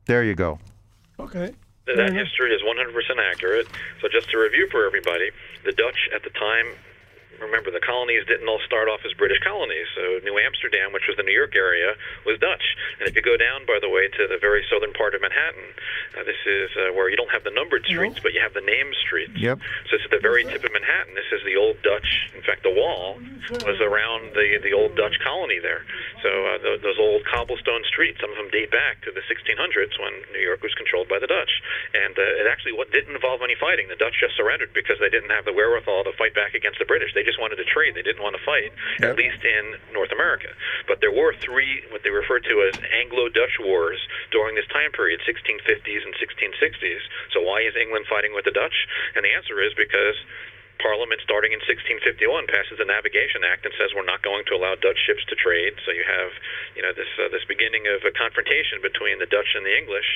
There 0.07 0.23
you 0.23 0.35
go. 0.35 0.61
Okay. 1.19 1.53
That 1.87 2.13
history 2.15 2.51
is 2.55 2.63
100% 2.63 2.95
accurate. 3.33 3.67
So 4.01 4.09
just 4.09 4.31
to 4.31 4.39
review 4.39 4.69
for 4.71 4.87
everybody, 4.87 5.31
the 5.65 5.73
Dutch 5.73 6.09
at 6.15 6.23
the 6.23 6.31
time 6.31 6.67
remember, 7.40 7.70
the 7.70 7.83
colonies 7.83 8.27
didn't 8.27 8.49
all 8.49 8.61
start 8.66 8.88
off 8.88 9.01
as 9.05 9.12
British 9.14 9.40
colonies. 9.40 9.87
So 9.94 10.20
New 10.23 10.38
Amsterdam, 10.38 10.92
which 10.92 11.07
was 11.07 11.16
the 11.16 11.23
New 11.23 11.35
York 11.35 11.57
area, 11.57 11.94
was 12.27 12.38
Dutch. 12.38 12.77
And 13.01 13.09
if 13.09 13.14
you 13.14 13.23
go 13.23 13.37
down, 13.37 13.66
by 13.66 13.79
the 13.81 13.88
way, 13.88 14.09
to 14.09 14.23
the 14.29 14.38
very 14.38 14.64
southern 14.70 14.92
part 14.92 15.14
of 15.14 15.20
Manhattan, 15.20 15.66
uh, 16.18 16.25
this 16.25 16.40
is 16.47 16.70
uh, 16.77 16.92
where 16.94 17.09
you 17.11 17.16
don't 17.16 17.31
have 17.31 17.44
the 17.44 17.55
numbered 17.55 17.85
streets, 17.85 18.20
but 18.23 18.33
you 18.33 18.40
have 18.40 18.55
the 18.55 18.64
named 18.64 18.94
streets. 19.03 19.35
Yep. 19.35 19.59
So 19.90 19.97
it's 19.97 20.05
at 20.05 20.12
the 20.14 20.23
very 20.23 20.44
tip 20.44 20.62
of 20.62 20.73
Manhattan. 20.73 21.14
This 21.14 21.31
is 21.33 21.42
the 21.44 21.57
old 21.57 21.81
Dutch. 21.83 22.31
In 22.35 22.42
fact, 22.42 22.62
the 22.62 22.73
wall 22.73 23.18
was 23.66 23.81
around 23.81 24.33
the 24.33 24.61
the 24.62 24.73
old 24.73 24.97
Dutch 24.97 25.18
colony 25.20 25.59
there. 25.59 25.85
So 26.23 26.31
uh, 26.31 26.59
th- 26.62 26.81
those 26.81 26.97
old 26.97 27.27
cobblestone 27.27 27.85
streets, 27.85 28.20
some 28.20 28.31
of 28.31 28.38
them 28.38 28.49
date 28.49 28.70
back 28.70 29.03
to 29.05 29.11
the 29.12 29.20
1600s 29.29 29.99
when 30.01 30.14
New 30.33 30.40
York 30.40 30.62
was 30.62 30.73
controlled 30.75 31.09
by 31.09 31.18
the 31.18 31.27
Dutch. 31.27 31.51
And 31.92 32.16
uh, 32.16 32.40
it 32.40 32.47
actually 32.49 32.73
what 32.73 32.92
didn't 32.92 33.12
involve 33.12 33.42
any 33.42 33.57
fighting. 33.59 33.88
The 33.88 34.01
Dutch 34.01 34.16
just 34.20 34.37
surrendered 34.37 34.73
because 34.73 34.97
they 35.01 35.11
didn't 35.11 35.31
have 35.35 35.44
the 35.44 35.53
wherewithal 35.53 36.05
to 36.05 36.12
fight 36.16 36.33
back 36.33 36.55
against 36.55 36.79
the 36.79 36.88
British. 36.88 37.12
They 37.12 37.24
just 37.25 37.41
wanted 37.41 37.57
to 37.57 37.65
trade. 37.65 37.95
They 37.95 38.05
didn't 38.05 38.23
want 38.23 38.37
to 38.37 38.45
fight, 38.45 38.73
at 39.03 39.17
least 39.17 39.43
in 39.43 39.75
North 39.93 40.13
America. 40.13 40.49
But 40.87 41.01
there 41.01 41.13
were 41.13 41.35
three 41.41 41.83
what 41.91 42.03
they 42.05 42.11
referred 42.11 42.45
to 42.45 42.71
as 42.71 42.79
Anglo-Dutch 42.79 43.59
wars 43.61 43.99
during 44.31 44.55
this 44.55 44.69
time 44.69 44.93
period, 44.93 45.21
1650s 45.27 46.03
and 46.05 46.15
1660s. 46.21 47.03
So 47.33 47.41
why 47.41 47.63
is 47.63 47.75
England 47.75 48.07
fighting 48.09 48.35
with 48.35 48.45
the 48.45 48.55
Dutch? 48.55 48.77
And 49.17 49.25
the 49.25 49.33
answer 49.33 49.61
is 49.61 49.73
because 49.75 50.17
Parliament, 50.83 51.21
starting 51.25 51.55
in 51.55 51.63
1651, 51.65 52.51
passes 52.51 52.77
the 52.77 52.89
Navigation 52.89 53.47
Act 53.47 53.65
and 53.65 53.75
says 53.79 53.95
we're 53.95 54.07
not 54.07 54.23
going 54.23 54.45
to 54.51 54.55
allow 54.55 54.75
Dutch 54.77 54.99
ships 55.07 55.25
to 55.31 55.37
trade. 55.39 55.79
So 55.87 55.95
you 55.95 56.05
have, 56.05 56.31
you 56.75 56.83
know, 56.83 56.93
this 56.93 57.09
uh, 57.17 57.31
this 57.31 57.45
beginning 57.47 57.87
of 57.89 58.05
a 58.05 58.13
confrontation 58.13 58.83
between 58.83 59.19
the 59.23 59.31
Dutch 59.31 59.55
and 59.55 59.65
the 59.65 59.75
English. 59.75 60.07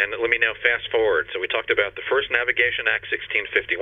And 0.00 0.16
let 0.16 0.32
me 0.32 0.40
now 0.40 0.56
fast 0.56 0.88
forward. 0.88 1.28
So 1.32 1.40
we 1.40 1.48
talked 1.48 1.68
about 1.68 1.96
the 2.00 2.06
first 2.08 2.32
Navigation 2.32 2.88
Act, 2.88 3.12
1651. 3.12 3.76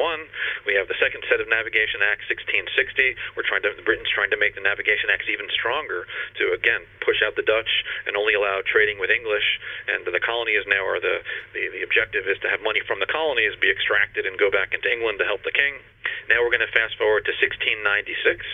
We 0.67 0.75
have 0.75 0.91
the 0.91 0.99
second 0.99 1.23
set 1.31 1.39
of 1.39 1.47
Navigation 1.47 2.03
Acts, 2.03 2.27
1660. 2.27 3.15
We're 3.39 3.47
trying 3.47 3.63
to 3.63 3.71
Britain's 3.87 4.11
trying 4.11 4.35
to 4.35 4.41
make 4.41 4.59
the 4.59 4.65
Navigation 4.65 5.11
Acts 5.11 5.31
even 5.31 5.47
stronger 5.55 6.07
to 6.43 6.55
again 6.55 6.83
push 7.05 7.23
out 7.23 7.39
the 7.39 7.47
Dutch 7.47 7.71
and 8.07 8.19
only 8.19 8.35
allow 8.35 8.63
trading 8.67 8.99
with 8.99 9.11
English. 9.11 9.47
And 9.87 10.03
the 10.03 10.23
colonies 10.23 10.67
now 10.67 10.83
are 10.83 10.99
the 10.99 11.23
the, 11.55 11.71
the 11.71 11.83
objective 11.87 12.27
is 12.27 12.39
to 12.43 12.49
have 12.51 12.63
money 12.63 12.83
from 12.87 12.99
the 12.99 13.11
colonies 13.11 13.55
be 13.61 13.71
extracted 13.71 14.27
and 14.27 14.39
go 14.39 14.51
back 14.51 14.75
into 14.75 14.91
England 14.91 15.19
to 15.19 15.27
help 15.27 15.43
the 15.45 15.55
king. 15.55 15.79
Now 16.29 16.43
we're 16.43 16.53
going 16.53 16.67
to 16.67 16.75
fast 16.75 16.99
forward 16.99 17.25
to 17.25 17.33
1696, 17.39 18.45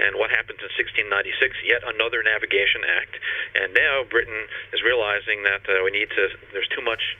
and 0.00 0.16
what 0.16 0.30
happens 0.30 0.62
in 0.62 0.70
1696? 0.72 1.60
Yet 1.66 1.84
another 1.84 2.22
navigation 2.22 2.86
act, 2.86 3.18
and 3.58 3.74
now 3.74 4.06
Britain 4.06 4.48
is 4.72 4.80
realizing 4.80 5.44
that 5.44 5.66
uh, 5.68 5.84
we 5.84 5.90
need 5.90 6.08
to. 6.16 6.32
There's 6.54 6.70
too 6.72 6.82
much 6.82 7.18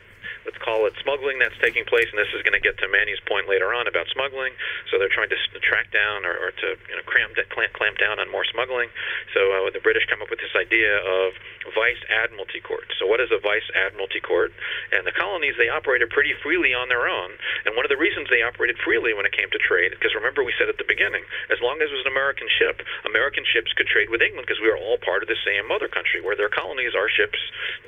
let's 0.50 0.58
call 0.66 0.82
it 0.90 0.94
smuggling 0.98 1.38
that's 1.38 1.54
taking 1.62 1.86
place, 1.86 2.10
and 2.10 2.18
this 2.18 2.26
is 2.34 2.42
going 2.42 2.58
to 2.58 2.60
get 2.60 2.74
to 2.82 2.90
Manny's 2.90 3.22
point 3.30 3.46
later 3.46 3.70
on 3.70 3.86
about 3.86 4.10
smuggling. 4.10 4.50
So 4.90 4.98
they're 4.98 5.12
trying 5.12 5.30
to 5.30 5.38
track 5.62 5.94
down 5.94 6.26
or, 6.26 6.34
or 6.34 6.50
to 6.50 6.68
you 6.90 6.96
know, 6.98 7.06
clamp, 7.06 7.38
clamp, 7.54 7.70
clamp 7.78 7.96
down 8.02 8.18
on 8.18 8.26
more 8.34 8.42
smuggling. 8.50 8.90
So 9.30 9.46
uh, 9.54 9.70
the 9.70 9.78
British 9.78 10.10
come 10.10 10.18
up 10.18 10.26
with 10.26 10.42
this 10.42 10.50
idea 10.58 10.98
of 11.06 11.38
vice 11.70 12.02
admiralty 12.10 12.58
court. 12.58 12.90
So 12.98 13.06
what 13.06 13.22
is 13.22 13.30
a 13.30 13.38
vice 13.38 13.66
admiralty 13.78 14.18
court? 14.18 14.50
And 14.90 15.06
the 15.06 15.14
colonies 15.14 15.54
they 15.54 15.70
operated 15.70 16.10
pretty 16.10 16.34
freely 16.42 16.74
on 16.74 16.90
their 16.90 17.06
own. 17.06 17.30
And 17.62 17.78
one 17.78 17.86
of 17.86 17.92
the 17.94 18.00
reasons 18.00 18.26
they 18.26 18.42
operated 18.42 18.74
freely 18.82 19.14
when 19.14 19.22
it 19.22 19.30
came 19.30 19.54
to 19.54 19.60
trade, 19.62 19.94
because 19.94 20.18
remember 20.18 20.42
we 20.42 20.56
said 20.58 20.66
at 20.66 20.82
the 20.82 20.88
beginning, 20.88 21.22
as 21.46 21.62
long 21.62 21.78
as 21.78 21.94
it 21.94 21.94
was 21.94 22.06
an 22.08 22.10
American 22.10 22.50
ship, 22.58 22.82
American 23.06 23.46
ships 23.46 23.70
could 23.78 23.86
trade 23.86 24.10
with 24.10 24.18
England 24.18 24.50
because 24.50 24.58
we 24.58 24.66
were 24.66 24.80
all 24.80 24.98
part 24.98 25.22
of 25.22 25.30
the 25.30 25.38
same 25.46 25.70
mother 25.70 25.86
country, 25.86 26.18
where 26.18 26.34
their 26.34 26.50
colonies 26.50 26.98
are 26.98 27.06
ships, 27.06 27.38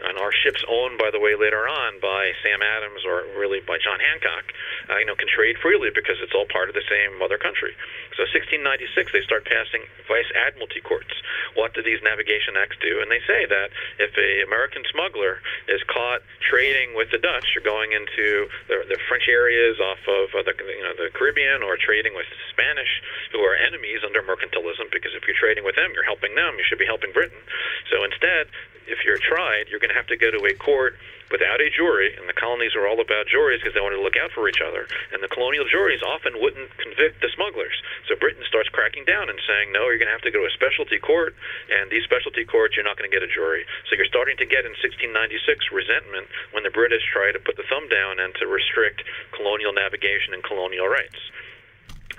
and 0.07 0.15
our 0.23 0.31
ships 0.31 0.63
owned, 0.71 1.01
by 1.01 1.11
the 1.11 1.19
way, 1.19 1.35
later 1.35 1.67
on 1.67 1.99
by 1.99 2.31
Sam 2.53 2.61
Adams 2.61 3.01
or 3.09 3.25
really 3.41 3.65
by 3.65 3.81
John 3.81 3.97
Hancock, 3.97 4.53
uh, 4.93 5.01
you 5.01 5.09
know, 5.09 5.17
can 5.17 5.29
trade 5.29 5.57
freely 5.65 5.89
because 5.89 6.21
it's 6.21 6.37
all 6.37 6.45
part 6.53 6.69
of 6.69 6.77
the 6.77 6.85
same 6.85 7.17
mother 7.17 7.41
country. 7.41 7.73
So 8.13 8.29
1696, 8.29 9.09
they 9.17 9.25
start 9.25 9.49
passing 9.49 9.89
vice 10.05 10.29
admiralty 10.37 10.85
courts. 10.85 11.17
What 11.57 11.73
do 11.73 11.81
these 11.81 12.05
navigation 12.05 12.61
acts 12.61 12.77
do? 12.77 13.01
And 13.01 13.09
they 13.09 13.25
say 13.25 13.49
that 13.49 13.73
if 13.97 14.13
a 14.21 14.45
American 14.45 14.85
smuggler 14.93 15.41
is 15.65 15.81
caught 15.89 16.21
trading 16.45 16.93
with 16.93 17.09
the 17.09 17.17
Dutch 17.17 17.57
or 17.57 17.65
going 17.65 17.97
into 17.97 18.53
the, 18.69 18.85
the 18.85 19.01
French 19.09 19.33
areas 19.33 19.81
off 19.81 20.05
of 20.05 20.37
uh, 20.37 20.45
the 20.45 20.53
you 20.61 20.85
know 20.85 20.93
the 20.93 21.09
Caribbean 21.17 21.65
or 21.65 21.81
trading 21.81 22.13
with 22.13 22.29
Spanish, 22.53 23.01
who 23.33 23.41
are 23.41 23.57
enemies 23.57 24.05
under 24.05 24.21
mercantilism, 24.21 24.93
because 24.93 25.17
if 25.17 25.25
you're 25.25 25.39
trading 25.41 25.65
with 25.65 25.77
them, 25.81 25.97
you're 25.97 26.05
helping 26.05 26.37
them. 26.37 26.61
You 26.61 26.65
should 26.69 26.81
be 26.81 26.89
helping 26.89 27.17
Britain. 27.17 27.41
So 27.89 28.05
instead, 28.05 28.53
if 28.87 29.05
you're 29.05 29.19
tried, 29.19 29.69
you're 29.71 29.81
going 29.81 29.95
to 29.95 29.97
have 29.97 30.11
to 30.13 30.17
go 30.17 30.31
to 30.31 30.45
a 30.45 30.55
court 30.55 30.99
without 31.33 31.65
a 31.65 31.73
jury, 31.73 32.13
and 32.15 32.29
the 32.29 32.37
colonies 32.37 32.77
were 32.77 32.85
all 32.85 33.01
about 33.01 33.25
juries 33.27 33.65
because 33.65 33.73
they 33.73 33.81
wanted 33.81 33.97
to 33.97 34.05
look 34.05 34.21
out 34.21 34.31
for 34.37 34.47
each 34.47 34.61
other. 34.61 34.85
And 35.11 35.25
the 35.25 35.33
colonial 35.33 35.65
juries 35.65 36.05
often 36.05 36.37
wouldn't 36.37 36.69
convict 36.77 37.25
the 37.25 37.33
smugglers. 37.33 37.73
So 38.07 38.15
Britain 38.21 38.45
starts 38.45 38.69
cracking 38.69 39.09
down 39.09 39.33
and 39.33 39.41
saying, 39.49 39.73
no, 39.73 39.89
you're 39.89 39.97
going 39.97 40.13
to 40.13 40.15
have 40.15 40.29
to 40.29 40.31
go 40.31 40.45
to 40.45 40.53
a 40.53 40.55
specialty 40.55 41.01
court, 41.01 41.33
and 41.73 41.89
these 41.89 42.05
specialty 42.05 42.45
courts, 42.45 42.77
you're 42.77 42.85
not 42.85 43.01
going 43.01 43.09
to 43.09 43.15
get 43.15 43.25
a 43.25 43.33
jury. 43.33 43.65
So 43.89 43.97
you're 43.97 44.13
starting 44.13 44.37
to 44.37 44.47
get 44.47 44.69
in 44.69 44.77
1696 44.77 45.73
resentment 45.73 46.29
when 46.53 46.63
the 46.63 46.71
British 46.71 47.03
try 47.09 47.33
to 47.33 47.41
put 47.41 47.57
the 47.57 47.65
thumb 47.67 47.89
down 47.89 48.21
and 48.21 48.37
to 48.37 48.47
restrict 48.47 49.01
colonial 49.33 49.73
navigation 49.73 50.37
and 50.37 50.45
colonial 50.45 50.87
rights. 50.87 51.17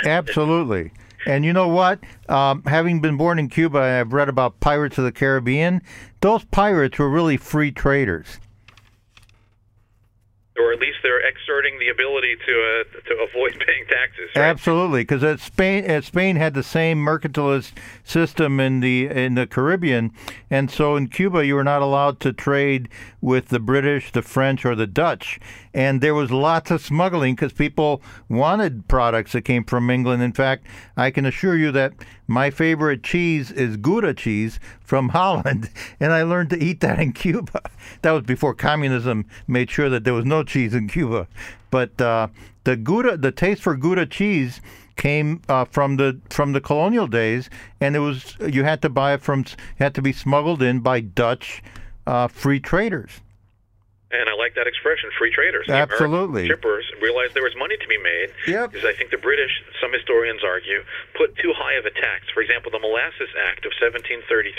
Absolutely. 0.02 0.92
And 1.26 1.46
you 1.46 1.54
know 1.54 1.70
what? 1.70 2.04
Um, 2.28 2.64
having 2.66 3.00
been 3.00 3.16
born 3.16 3.40
in 3.40 3.48
Cuba, 3.48 3.80
I've 3.80 4.12
read 4.12 4.28
about 4.28 4.60
Pirates 4.60 4.98
of 4.98 5.06
the 5.06 5.12
Caribbean. 5.12 5.82
Those 6.20 6.44
pirates 6.46 7.00
were 7.00 7.10
really 7.10 7.38
free 7.38 7.72
traders 7.72 8.40
or 10.60 10.72
at 10.72 10.80
least 10.80 10.98
they're 11.02 11.20
exerting 11.20 11.80
the 11.80 11.90
ability 11.90 12.36
to 12.46 12.54
uh, 12.54 13.10
to 13.10 13.16
avoid 13.24 13.54
paying 13.68 13.86
taxes. 13.90 14.30
Right? 14.36 14.44
Absolutely, 14.44 15.02
because 15.02 15.42
Spain 15.42 16.02
Spain 16.02 16.36
had 16.36 16.54
the 16.54 16.64
same 16.64 17.04
mercantilist 17.04 17.74
system 18.04 18.60
in 18.60 18.80
the 18.80 19.08
in 19.08 19.36
the 19.36 19.48
Caribbean, 19.48 20.12
and 20.50 20.70
so 20.70 20.96
in 20.96 21.08
Cuba 21.08 21.46
you 21.46 21.56
were 21.56 21.64
not 21.64 21.82
allowed 21.82 22.20
to 22.22 22.34
trade 22.34 22.90
with 23.22 23.50
the 23.50 23.60
British, 23.60 24.12
the 24.12 24.22
French, 24.22 24.66
or 24.66 24.76
the 24.76 24.88
Dutch, 24.88 25.40
and 25.74 26.02
there 26.02 26.16
was 26.16 26.32
lots 26.32 26.70
of 26.70 26.82
smuggling 26.82 27.36
because 27.36 27.54
people 27.54 28.02
wanted 28.30 28.88
products 28.88 29.32
that 29.32 29.42
came 29.42 29.64
from 29.64 29.90
England. 29.90 30.22
In 30.22 30.34
fact, 30.34 30.66
I 30.96 31.10
can 31.10 31.26
assure 31.26 31.58
you 31.58 31.72
that 31.72 31.94
my 32.28 32.50
favorite 32.50 33.04
cheese 33.04 33.52
is 33.52 33.78
Gouda 33.78 34.14
cheese 34.14 34.60
from 34.84 35.10
Holland, 35.10 35.70
and 36.00 36.14
I 36.14 36.24
learned 36.24 36.50
to 36.52 36.64
eat 36.64 36.82
that 36.82 37.00
in 37.00 37.14
Cuba. 37.14 37.62
That 38.02 38.12
was 38.12 38.24
before 38.24 38.54
communism 38.54 39.26
made 39.48 39.70
sure 39.70 39.90
that 39.90 40.04
there 40.04 40.14
was 40.14 40.26
no 40.26 40.44
cheese 40.44 40.74
in 40.74 40.90
Cuba. 40.90 41.28
But 41.72 42.00
uh, 42.02 42.28
the 42.66 42.76
Gouda, 42.76 43.18
the 43.18 43.32
taste 43.32 43.62
for 43.62 43.76
Gouda 43.76 44.06
cheese 44.06 44.60
came 44.96 45.42
uh, 45.50 45.66
from 45.66 45.98
the 45.98 46.20
from 46.30 46.54
the 46.54 46.62
colonial 46.62 47.08
days, 47.08 47.50
and 47.82 47.96
it 47.96 48.00
was 48.00 48.36
you 48.40 48.64
had 48.64 48.82
to 48.82 48.90
buy 48.90 49.14
it 49.14 49.22
from 49.22 49.46
had 49.80 49.96
to 49.96 50.02
be 50.02 50.14
smuggled 50.14 50.62
in 50.62 50.82
by 50.82 51.00
Dutch 51.00 51.64
uh, 52.06 52.28
free 52.28 52.60
traders. 52.60 53.22
And 54.14 54.30
I 54.30 54.38
like 54.38 54.54
that 54.54 54.70
expression, 54.70 55.10
free 55.18 55.34
traders. 55.34 55.66
The 55.66 55.74
Absolutely. 55.74 56.46
shippers 56.46 56.86
realized 57.02 57.34
there 57.34 57.44
was 57.44 57.58
money 57.58 57.78
to 57.82 57.88
be 57.90 57.98
made. 57.98 58.30
Yep. 58.46 58.72
Because 58.72 58.86
I 58.86 58.94
think 58.94 59.10
the 59.10 59.18
British, 59.18 59.50
some 59.82 59.90
historians 59.92 60.46
argue, 60.46 60.86
put 61.18 61.34
too 61.42 61.50
high 61.58 61.74
of 61.82 61.90
a 61.90 61.94
tax. 61.94 62.30
For 62.30 62.46
example, 62.46 62.70
the 62.70 62.78
Molasses 62.78 63.34
Act 63.50 63.66
of 63.66 63.74
1733, 63.82 64.54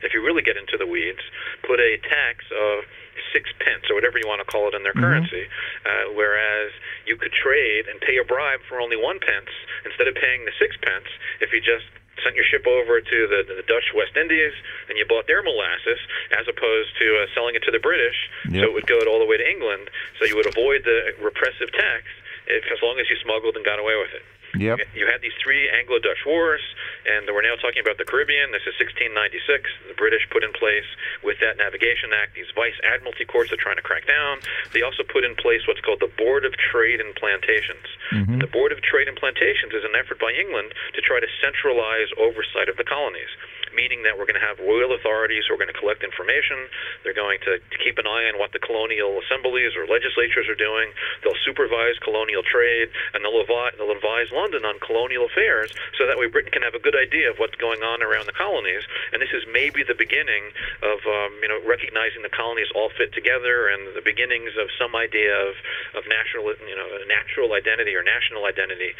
if 0.00 0.16
you 0.16 0.24
really 0.24 0.40
get 0.40 0.56
into 0.56 0.80
the 0.80 0.88
weeds, 0.88 1.20
put 1.68 1.78
a 1.84 2.00
tax 2.08 2.48
of 2.48 2.88
six 3.30 3.52
pence 3.60 3.86
or 3.92 3.94
whatever 3.94 4.18
you 4.18 4.26
want 4.26 4.40
to 4.40 4.48
call 4.48 4.66
it 4.68 4.74
in 4.74 4.82
their 4.82 4.96
mm-hmm. 4.96 5.28
currency, 5.28 5.44
uh, 5.84 6.16
whereas 6.16 6.72
you 7.06 7.20
could 7.20 7.32
trade 7.32 7.86
and 7.86 8.00
pay 8.00 8.16
a 8.16 8.24
bribe 8.24 8.64
for 8.68 8.80
only 8.80 8.96
one 8.96 9.20
pence 9.20 9.52
instead 9.84 10.08
of 10.08 10.14
paying 10.16 10.48
the 10.48 10.54
six 10.58 10.74
pence 10.80 11.06
if 11.44 11.52
you 11.52 11.60
just 11.60 11.86
sent 12.22 12.36
your 12.36 12.44
ship 12.44 12.66
over 12.66 13.00
to 13.00 13.18
the, 13.26 13.40
the 13.48 13.66
Dutch 13.66 13.90
West 13.96 14.16
Indies 14.16 14.54
and 14.88 14.98
you 14.98 15.04
bought 15.08 15.26
their 15.26 15.42
molasses 15.42 15.98
as 16.36 16.46
opposed 16.46 16.94
to 17.00 17.06
uh, 17.18 17.26
selling 17.34 17.54
it 17.54 17.62
to 17.66 17.72
the 17.72 17.82
British, 17.82 18.16
yep. 18.50 18.62
so 18.62 18.70
it 18.70 18.74
would 18.74 18.86
go 18.86 19.00
all 19.08 19.18
the 19.18 19.28
way 19.28 19.36
to 19.36 19.46
England. 19.46 19.90
So 20.18 20.24
you 20.24 20.36
would 20.36 20.48
avoid 20.48 20.84
the 20.84 21.16
repressive 21.18 21.72
tax 21.72 22.04
if, 22.46 22.64
as 22.70 22.78
long 22.82 23.00
as 23.00 23.08
you 23.08 23.16
smuggled 23.22 23.56
and 23.56 23.64
got 23.64 23.78
away 23.78 23.96
with 23.96 24.12
it. 24.14 24.24
Yep. 24.58 24.78
You 24.94 25.06
had 25.10 25.20
these 25.20 25.34
three 25.42 25.68
Anglo-Dutch 25.70 26.22
wars, 26.26 26.62
and 27.06 27.26
we're 27.28 27.42
now 27.42 27.56
talking 27.58 27.82
about 27.82 27.98
the 27.98 28.06
Caribbean. 28.06 28.54
This 28.54 28.64
is 28.66 28.74
1696. 28.78 29.90
The 29.90 29.98
British 29.98 30.24
put 30.30 30.42
in 30.42 30.52
place, 30.54 30.86
with 31.22 31.38
that 31.40 31.58
Navigation 31.58 32.14
Act, 32.14 32.34
these 32.34 32.50
vice 32.54 32.76
admiralty 32.86 33.24
courts 33.24 33.52
are 33.52 33.60
trying 33.60 33.76
to 33.76 33.86
crack 33.86 34.06
down. 34.06 34.40
They 34.72 34.82
also 34.82 35.02
put 35.02 35.24
in 35.24 35.34
place 35.34 35.66
what's 35.66 35.82
called 35.82 36.00
the 36.00 36.12
Board 36.16 36.44
of 36.44 36.54
Trade 36.56 37.00
and 37.00 37.14
Plantations. 37.14 37.86
Mm-hmm. 38.12 38.38
The 38.38 38.50
Board 38.50 38.70
of 38.70 38.80
Trade 38.82 39.08
and 39.08 39.16
Plantations 39.16 39.74
is 39.74 39.84
an 39.84 39.98
effort 39.98 40.18
by 40.20 40.32
England 40.32 40.74
to 40.94 41.00
try 41.00 41.18
to 41.18 41.30
centralize 41.42 42.08
oversight 42.18 42.68
of 42.68 42.76
the 42.76 42.84
colonies. 42.84 43.30
Meaning 43.74 44.02
that 44.06 44.16
we're 44.16 44.26
going 44.26 44.38
to 44.40 44.46
have 44.46 44.58
royal 44.62 44.94
authorities 44.94 45.44
who 45.46 45.54
are 45.54 45.60
going 45.60 45.72
to 45.72 45.76
collect 45.76 46.02
information. 46.02 46.70
They're 47.02 47.16
going 47.16 47.42
to 47.44 47.58
keep 47.82 47.98
an 47.98 48.06
eye 48.06 48.30
on 48.30 48.38
what 48.38 48.54
the 48.54 48.62
colonial 48.62 49.20
assemblies 49.20 49.76
or 49.76 49.86
legislatures 49.86 50.48
are 50.48 50.58
doing. 50.58 50.94
They'll 51.22 51.38
supervise 51.44 51.98
colonial 52.00 52.42
trade, 52.42 52.88
and 53.12 53.24
they'll 53.24 53.42
advise, 53.42 53.74
they'll 53.76 53.92
advise 53.92 54.30
London 54.32 54.64
on 54.64 54.78
colonial 54.80 55.26
affairs 55.26 55.74
so 55.98 56.06
that 56.06 56.16
way 56.16 56.30
Britain 56.30 56.54
can 56.54 56.62
have 56.62 56.74
a 56.74 56.82
good 56.82 56.96
idea 56.96 57.30
of 57.30 57.38
what's 57.42 57.58
going 57.58 57.82
on 57.82 58.02
around 58.02 58.26
the 58.26 58.36
colonies. 58.36 58.86
And 59.12 59.20
this 59.20 59.34
is 59.34 59.42
maybe 59.50 59.82
the 59.82 59.98
beginning 59.98 60.54
of 60.82 61.02
um, 61.04 61.32
you 61.42 61.48
know 61.50 61.58
recognizing 61.66 62.22
the 62.22 62.32
colonies 62.32 62.68
all 62.74 62.90
fit 62.94 63.12
together 63.12 63.68
and 63.68 63.94
the 63.94 64.04
beginnings 64.04 64.54
of 64.60 64.70
some 64.78 64.94
idea 64.94 65.34
of, 65.34 65.54
of 65.98 66.02
national 66.06 66.54
you 66.68 66.76
know 66.76 66.88
natural 67.10 67.52
identity 67.52 67.94
or 67.94 68.02
national 68.02 68.46
identity 68.46 68.94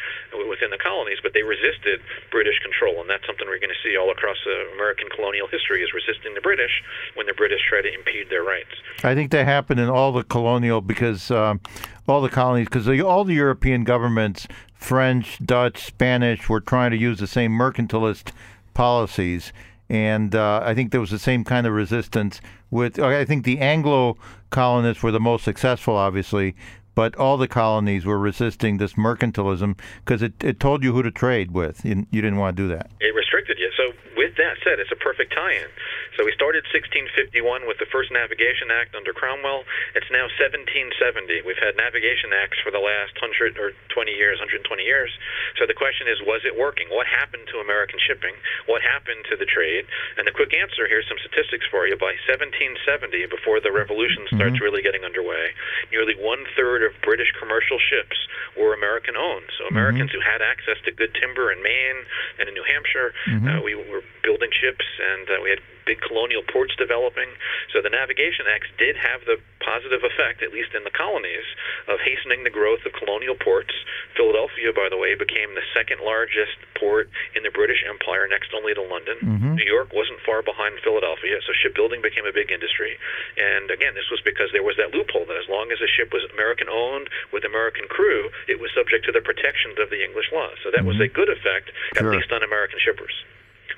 within 0.49 0.69
the 0.69 0.81
colonies. 0.81 1.19
But 1.21 1.33
they 1.33 1.43
resisted 1.43 2.01
British 2.31 2.59
control, 2.59 3.01
and 3.01 3.09
that's 3.09 3.25
something 3.25 3.47
we're 3.47 3.61
going 3.61 3.73
to 3.73 3.83
see 3.85 3.95
all 3.95 4.11
across 4.11 4.37
uh, 4.45 4.64
American 4.73 5.07
colonial 5.15 5.47
history 5.47 5.81
is 5.81 5.89
resisting 5.93 6.33
the 6.33 6.41
British 6.41 6.83
when 7.15 7.25
the 7.27 7.33
British 7.33 7.61
try 7.69 7.81
to 7.81 7.93
impede 7.93 8.29
their 8.29 8.43
rights. 8.43 8.69
I 9.03 9.15
think 9.15 9.31
that 9.31 9.45
happened 9.45 9.79
in 9.79 9.89
all 9.89 10.11
the 10.11 10.23
colonial 10.23 10.81
because 10.81 11.31
um, 11.31 11.61
all 12.07 12.21
the 12.21 12.29
colonies 12.29 12.67
because 12.67 12.87
all 13.01 13.23
the 13.23 13.33
European 13.33 13.83
governments, 13.83 14.47
French, 14.73 15.39
Dutch, 15.45 15.85
Spanish, 15.85 16.49
were 16.49 16.61
trying 16.61 16.91
to 16.91 16.97
use 16.97 17.19
the 17.19 17.27
same 17.27 17.51
mercantilist 17.51 18.31
policies. 18.73 19.53
And 19.89 20.33
uh, 20.33 20.61
I 20.63 20.73
think 20.73 20.91
there 20.91 21.01
was 21.01 21.11
the 21.11 21.19
same 21.19 21.43
kind 21.43 21.67
of 21.67 21.73
resistance 21.73 22.41
with. 22.71 22.99
I 22.99 23.25
think 23.25 23.45
the 23.45 23.59
Anglo 23.59 24.17
colonists 24.49 25.03
were 25.03 25.11
the 25.11 25.19
most 25.19 25.43
successful, 25.43 25.95
obviously, 25.95 26.55
but 26.95 27.15
all 27.17 27.37
the 27.37 27.47
colonies 27.47 28.05
were 28.05 28.17
resisting 28.17 28.77
this 28.77 28.93
mercantilism 28.93 29.77
because 30.03 30.21
it, 30.21 30.43
it 30.43 30.59
told 30.59 30.83
you 30.83 30.93
who 30.93 31.03
to 31.03 31.11
trade 31.11 31.51
with. 31.51 31.85
You, 31.85 32.07
you 32.09 32.21
didn't 32.21 32.37
want 32.37 32.57
to 32.57 32.63
do 32.63 32.69
that. 32.69 32.89
It 32.99 33.13
restricted 33.13 33.34
you. 33.53 33.69
So, 33.77 33.93
with 34.17 34.33
that 34.41 34.57
said, 34.65 34.81
it's 34.81 34.91
a 34.91 34.97
perfect 34.97 35.33
tie 35.37 35.53
in. 35.53 35.69
So 36.15 36.23
we 36.23 36.31
started 36.31 36.63
1651 36.71 37.67
with 37.67 37.75
the 37.77 37.89
first 37.91 38.07
Navigation 38.07 38.71
Act 38.71 38.95
under 38.95 39.11
Cromwell. 39.11 39.67
It's 39.99 40.07
now 40.07 40.31
1770. 40.39 41.43
We've 41.43 41.59
had 41.59 41.75
navigation 41.75 42.31
acts 42.31 42.55
for 42.63 42.71
the 42.71 42.79
last 42.79 43.19
100 43.19 43.59
or 43.59 43.75
20 43.91 44.15
years, 44.15 44.39
120 44.39 44.63
years. 44.83 45.11
So 45.59 45.67
the 45.67 45.75
question 45.75 46.07
is, 46.07 46.23
was 46.23 46.47
it 46.47 46.55
working? 46.55 46.87
What 46.87 47.03
happened 47.03 47.51
to 47.51 47.59
American 47.59 47.99
shipping? 47.99 48.31
What 48.65 48.79
happened 48.79 49.27
to 49.27 49.35
the 49.35 49.43
trade? 49.43 49.83
And 50.15 50.23
the 50.23 50.31
quick 50.31 50.55
answer 50.55 50.87
here's 50.87 51.07
some 51.11 51.19
statistics 51.19 51.67
for 51.67 51.83
you. 51.83 51.99
By 51.99 52.15
1770, 52.31 53.27
before 53.27 53.59
the 53.59 53.75
revolution 53.75 54.23
starts 54.31 54.55
mm-hmm. 54.55 54.63
really 54.63 54.79
getting 54.79 55.03
underway, 55.03 55.51
nearly 55.91 56.15
one 56.15 56.47
third 56.55 56.87
of 56.87 56.95
British 57.03 57.35
commercial 57.35 57.77
ships 57.77 58.15
were 58.55 58.71
American 58.71 59.19
owned. 59.19 59.51
So 59.59 59.67
Americans 59.67 60.15
mm-hmm. 60.15 60.23
who 60.23 60.31
had 60.31 60.39
access 60.39 60.79
to 60.87 60.95
good 60.95 61.11
timber 61.19 61.51
in 61.51 61.59
Maine 61.59 62.07
and 62.39 62.47
in 62.47 62.55
New 62.55 62.63
Hampshire, 62.63 63.11
mm-hmm. 63.41 63.59
uh, 63.59 63.61
we 63.61 63.75
were 63.75 64.03
building 64.23 64.49
ships 64.55 64.85
and 64.99 65.29
uh, 65.29 65.41
we 65.43 65.49
had 65.49 65.59
big 65.85 66.01
colonial 66.01 66.41
ports 66.41 66.73
developing. 66.75 67.29
So 67.71 67.79
the 67.79 67.93
Navigation 67.93 68.49
Acts 68.49 68.69
did 68.81 68.97
have 68.97 69.21
the 69.29 69.37
positive 69.61 70.01
effect, 70.01 70.41
at 70.41 70.49
least 70.51 70.73
in 70.73 70.83
the 70.83 70.93
colonies, 70.93 71.45
of 71.87 72.01
hastening 72.01 72.43
the 72.43 72.53
growth 72.53 72.81
of 72.85 72.93
colonial 72.97 73.37
ports. 73.37 73.73
Philadelphia, 74.17 74.73
by 74.73 74.89
the 74.89 74.97
way, 74.97 75.13
became 75.13 75.53
the 75.53 75.65
second 75.73 76.01
largest 76.01 76.57
port 76.77 77.09
in 77.37 77.45
the 77.45 77.53
British 77.53 77.85
Empire, 77.85 78.25
next 78.25 78.53
only 78.53 78.73
to 78.73 78.81
London. 78.81 79.17
Mm-hmm. 79.21 79.55
New 79.61 79.69
York 79.69 79.93
wasn't 79.93 80.21
far 80.25 80.41
behind 80.41 80.81
Philadelphia, 80.81 81.37
so 81.45 81.53
shipbuilding 81.53 82.01
became 82.01 82.25
a 82.25 82.33
big 82.33 82.49
industry. 82.49 82.97
And 83.37 83.69
again, 83.69 83.93
this 83.93 84.09
was 84.09 84.21
because 84.25 84.49
there 84.51 84.65
was 84.65 84.77
that 84.77 84.93
loophole 84.93 85.25
that 85.29 85.37
as 85.37 85.49
long 85.49 85.69
as 85.69 85.79
a 85.81 85.89
ship 85.89 86.13
was 86.13 86.25
American 86.33 86.69
owned 86.69 87.09
with 87.29 87.45
American 87.45 87.85
crew, 87.89 88.29
it 88.49 88.57
was 88.57 88.73
subject 88.73 89.05
to 89.05 89.13
the 89.13 89.21
protections 89.21 89.77
of 89.77 89.89
the 89.89 90.01
English 90.01 90.33
law. 90.33 90.49
So 90.65 90.69
that 90.73 90.85
mm-hmm. 90.85 90.97
was 90.97 90.99
a 91.01 91.09
good 91.09 91.29
effect, 91.29 91.69
sure. 91.97 92.09
at 92.09 92.17
least 92.17 92.31
on 92.31 92.41
American 92.41 92.79
shippers. 92.81 93.13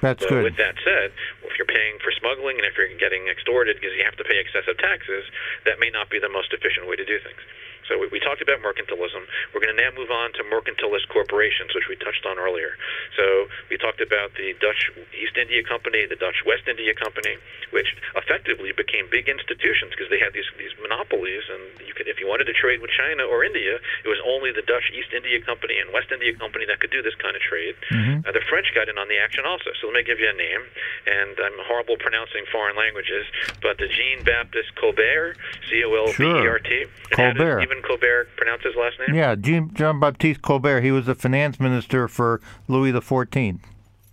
That's 0.02 0.22
but 0.24 0.30
good. 0.30 0.44
With 0.44 0.58
that 0.58 0.76
said, 0.86 1.12
if 1.44 1.58
you're 1.58 1.70
paying 1.70 1.98
for 2.04 2.12
smuggling 2.12 2.58
and 2.58 2.66
if 2.66 2.78
you're 2.78 2.92
getting 2.98 3.28
extorted 3.28 3.78
because 3.82 3.96
you 3.98 4.06
have 4.06 4.18
to 4.18 4.26
pay 4.26 4.38
excessive 4.38 4.78
taxes, 4.78 5.26
that 5.66 5.80
may 5.80 5.90
not 5.90 6.10
be 6.10 6.20
the 6.20 6.30
most 6.30 6.54
efficient 6.54 6.88
way 6.88 6.96
to 6.96 7.06
do 7.06 7.18
things. 7.20 7.42
So 7.88 7.98
we, 7.98 8.08
we 8.12 8.20
talked 8.20 8.42
about 8.42 8.60
mercantilism. 8.60 9.24
We're 9.54 9.64
going 9.64 9.76
to 9.76 9.82
now 9.82 9.92
move 9.96 10.12
on 10.12 10.34
to 10.38 10.44
mercantilist 10.48 11.08
corporations, 11.10 11.74
which 11.74 11.88
we 11.88 11.96
touched 11.96 12.26
on 12.26 12.38
earlier. 12.38 12.76
So 13.16 13.48
we 13.70 13.78
talked 13.78 14.02
about 14.02 14.36
the 14.36 14.54
Dutch 14.60 14.92
East 15.16 15.36
India 15.38 15.64
Company, 15.64 16.06
the 16.06 16.20
Dutch 16.20 16.44
West 16.46 16.68
India 16.68 16.94
Company, 16.94 17.38
which 17.72 17.96
effectively 18.16 18.72
became 18.72 19.08
big 19.10 19.28
institutions 19.28 19.92
because 19.92 20.10
they 20.10 20.20
had 20.20 20.34
these 20.34 20.48
these 20.58 20.74
monopolies, 20.82 21.44
and 21.52 21.88
you 21.88 21.94
could, 21.94 22.08
if 22.08 22.20
you 22.20 22.28
wanted 22.28 22.46
to 22.46 22.54
trade 22.54 22.82
with 22.82 22.92
China 22.92 23.24
or 23.24 23.44
India, 23.44 23.80
it 24.04 24.10
was 24.10 24.20
only 24.26 24.52
the 24.52 24.64
Dutch 24.64 24.92
East 24.92 25.12
India 25.14 25.40
Company 25.42 25.80
and 25.80 25.92
West 25.94 26.12
India 26.12 26.34
Company 26.36 26.66
that 26.66 26.80
could 26.80 26.92
do 26.92 27.02
this 27.02 27.16
kind 27.16 27.36
of 27.36 27.42
trade. 27.42 27.76
Mm-hmm. 27.92 28.28
Uh, 28.28 28.32
the 28.32 28.44
French 28.50 28.72
got 28.76 28.90
in 28.90 28.98
on 28.98 29.08
the 29.08 29.18
action 29.18 29.46
also. 29.46 29.72
So 29.80 29.88
let 29.88 30.02
me 30.02 30.04
give 30.04 30.20
you 30.20 30.30
a 30.30 30.38
name, 30.38 30.64
and 31.08 31.36
I'm 31.40 31.58
horrible 31.68 31.98
pronouncing 31.98 32.46
foreign 32.52 32.76
languages, 32.76 33.26
but 33.62 33.78
the 33.78 33.88
Jean 33.88 34.24
Baptiste 34.24 34.76
Colbert, 34.76 35.38
C 35.70 35.84
O 35.84 35.94
L 35.94 36.12
B 36.18 36.24
E 36.24 36.48
R 36.48 36.60
T, 36.60 36.86
Colbert. 37.12 37.62
Even 37.62 37.77
Colbert 37.82 38.30
pronounce 38.38 38.64
his 38.64 38.76
last 38.76 38.98
name? 39.00 39.16
Yeah, 39.16 39.36
Jean, 39.36 39.74
Jean 39.74 40.00
Baptiste 40.00 40.42
Colbert. 40.42 40.82
He 40.82 40.92
was 40.92 41.06
the 41.06 41.16
finance 41.16 41.60
minister 41.60 42.08
for 42.08 42.42
Louis 42.68 42.92
XIV. 42.92 43.60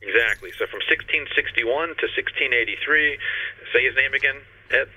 Exactly. 0.02 0.50
So 0.58 0.66
from 0.66 0.80
1661 0.86 1.64
to 1.64 2.06
1683, 2.12 3.18
say 3.72 3.84
his 3.84 3.96
name 3.96 4.14
again, 4.14 4.36
Ed. 4.70 4.88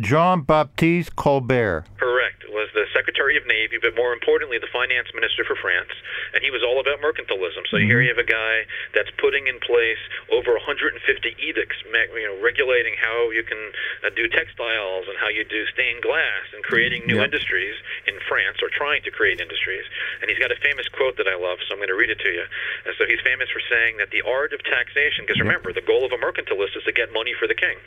Jean 0.00 0.42
Baptiste 0.42 1.16
Colbert. 1.16 1.84
Correct. 1.98 2.44
Was 2.50 2.68
the 2.74 2.84
Secretary 2.92 3.38
of 3.38 3.46
Navy, 3.46 3.78
but 3.78 3.94
more 3.94 4.12
importantly, 4.12 4.58
the 4.58 4.70
Finance 4.74 5.14
Minister 5.14 5.46
for 5.46 5.54
France, 5.54 5.94
and 6.34 6.42
he 6.42 6.50
was 6.50 6.66
all 6.66 6.82
about 6.82 6.98
mercantilism. 6.98 7.62
So 7.70 7.78
mm-hmm. 7.78 7.86
here 7.86 8.02
you 8.02 8.10
have 8.10 8.18
a 8.18 8.26
guy 8.26 8.66
that's 8.90 9.10
putting 9.22 9.46
in 9.46 9.62
place 9.62 10.02
over 10.34 10.58
150 10.58 10.98
edicts, 11.38 11.78
you 11.86 12.26
know, 12.26 12.36
regulating 12.42 12.98
how 12.98 13.30
you 13.30 13.46
can 13.46 13.70
uh, 14.02 14.10
do 14.18 14.26
textiles 14.26 15.06
and 15.06 15.14
how 15.22 15.30
you 15.30 15.46
do 15.46 15.62
stained 15.70 16.02
glass, 16.02 16.50
and 16.50 16.66
creating 16.66 17.06
new 17.06 17.22
yep. 17.22 17.30
industries 17.30 17.78
in 18.10 18.18
France, 18.26 18.58
or 18.60 18.68
trying 18.68 19.02
to 19.06 19.14
create 19.14 19.38
industries. 19.38 19.86
And 20.20 20.26
he's 20.26 20.42
got 20.42 20.50
a 20.50 20.58
famous 20.58 20.90
quote 20.90 21.16
that 21.22 21.30
I 21.30 21.38
love, 21.38 21.62
so 21.64 21.78
I'm 21.78 21.78
going 21.78 21.94
to 21.94 21.98
read 21.98 22.10
it 22.10 22.18
to 22.18 22.30
you. 22.34 22.44
And 22.84 22.98
so 22.98 23.06
he's 23.06 23.22
famous 23.22 23.46
for 23.54 23.62
saying 23.70 24.02
that 24.02 24.10
the 24.10 24.26
art 24.26 24.50
of 24.50 24.60
taxation, 24.66 25.22
because 25.22 25.38
remember, 25.38 25.70
the 25.70 25.86
goal 25.86 26.02
of 26.02 26.10
a 26.10 26.18
mercantilist 26.18 26.74
is 26.74 26.82
to 26.84 26.92
get 26.92 27.14
money 27.14 27.32
for 27.38 27.46
the 27.46 27.54
king. 27.54 27.78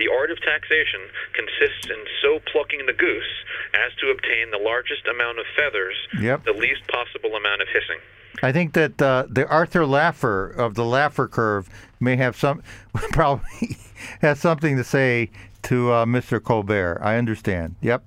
The 0.00 0.08
art 0.08 0.32
of 0.32 0.40
taxation 0.40 1.04
consists 1.34 1.86
in 1.90 2.04
so 2.22 2.40
plucking 2.52 2.86
the 2.86 2.92
goose 2.92 3.32
as 3.74 3.94
to 4.00 4.10
obtain 4.10 4.50
the 4.50 4.58
largest 4.58 5.06
amount 5.06 5.38
of 5.38 5.46
feathers, 5.56 5.96
yep. 6.20 6.44
the 6.44 6.52
least 6.52 6.86
possible 6.88 7.36
amount 7.36 7.62
of 7.62 7.68
hissing. 7.68 8.00
I 8.42 8.52
think 8.52 8.74
that 8.74 9.00
uh, 9.00 9.26
the 9.28 9.48
Arthur 9.48 9.80
Laffer 9.80 10.54
of 10.54 10.74
the 10.74 10.82
Laffer 10.82 11.30
curve 11.30 11.68
may 12.00 12.16
have 12.16 12.36
some, 12.36 12.62
probably 12.94 13.78
has 14.20 14.40
something 14.40 14.76
to 14.76 14.84
say 14.84 15.30
to 15.62 15.92
uh, 15.92 16.04
Mr. 16.04 16.42
Colbert. 16.42 17.00
I 17.02 17.16
understand. 17.16 17.76
Yep. 17.80 18.04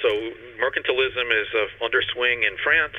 So 0.00 0.08
mercantilism 0.58 1.28
is 1.40 1.48
uh, 1.54 1.84
under 1.84 2.02
swing 2.14 2.42
in 2.42 2.56
France 2.62 2.96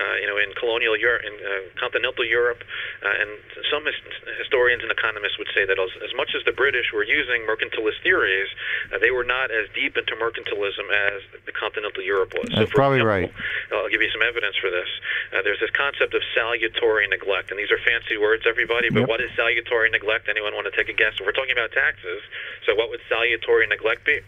uh, 0.00 0.16
you 0.18 0.26
know, 0.26 0.36
in 0.36 0.50
colonial 0.58 0.98
Europe, 0.98 1.22
in 1.22 1.34
uh, 1.38 1.70
continental 1.78 2.24
Europe, 2.24 2.62
uh, 3.02 3.20
and 3.20 3.30
some 3.70 3.86
his- 3.86 4.02
historians 4.38 4.82
and 4.82 4.90
economists 4.90 5.38
would 5.38 5.50
say 5.54 5.64
that 5.64 5.78
as, 5.78 5.90
as 6.02 6.10
much 6.18 6.34
as 6.34 6.42
the 6.44 6.52
British 6.52 6.90
were 6.92 7.04
using 7.04 7.46
mercantilist 7.46 8.02
theories, 8.02 8.48
uh, 8.90 8.98
they 8.98 9.10
were 9.10 9.24
not 9.24 9.50
as 9.50 9.70
deep 9.74 9.96
into 9.96 10.14
mercantilism 10.18 10.86
as 10.90 11.22
the 11.46 11.52
continental 11.52 12.02
Europe 12.02 12.34
was. 12.34 12.50
That's 12.50 12.70
so 12.70 12.74
probably 12.74 13.00
example, 13.00 13.30
right. 13.70 13.78
I'll 13.78 13.92
give 13.92 14.02
you 14.02 14.10
some 14.10 14.22
evidence 14.22 14.56
for 14.58 14.70
this. 14.70 14.88
Uh, 15.30 15.42
there's 15.46 15.60
this 15.60 15.70
concept 15.70 16.14
of 16.14 16.22
salutary 16.34 17.06
neglect, 17.06 17.50
and 17.50 17.58
these 17.58 17.70
are 17.70 17.78
fancy 17.78 18.18
words, 18.18 18.44
everybody. 18.46 18.90
But 18.90 19.06
yep. 19.06 19.08
what 19.08 19.20
is 19.20 19.30
salutary 19.36 19.90
neglect? 19.90 20.28
Anyone 20.28 20.54
want 20.54 20.66
to 20.66 20.74
take 20.74 20.90
a 20.90 20.96
guess? 20.96 21.14
We're 21.22 21.32
talking 21.32 21.54
about 21.54 21.70
taxes, 21.72 22.22
so 22.66 22.74
what 22.74 22.90
would 22.90 23.00
salutary 23.08 23.66
neglect 23.66 24.04
be? 24.04 24.20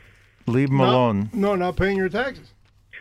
Leave 0.47 0.69
them 0.71 0.81
alone. 0.81 1.31
No, 1.35 1.57
not 1.57 1.77
paying 1.77 1.97
your 1.97 2.09
taxes. 2.09 2.53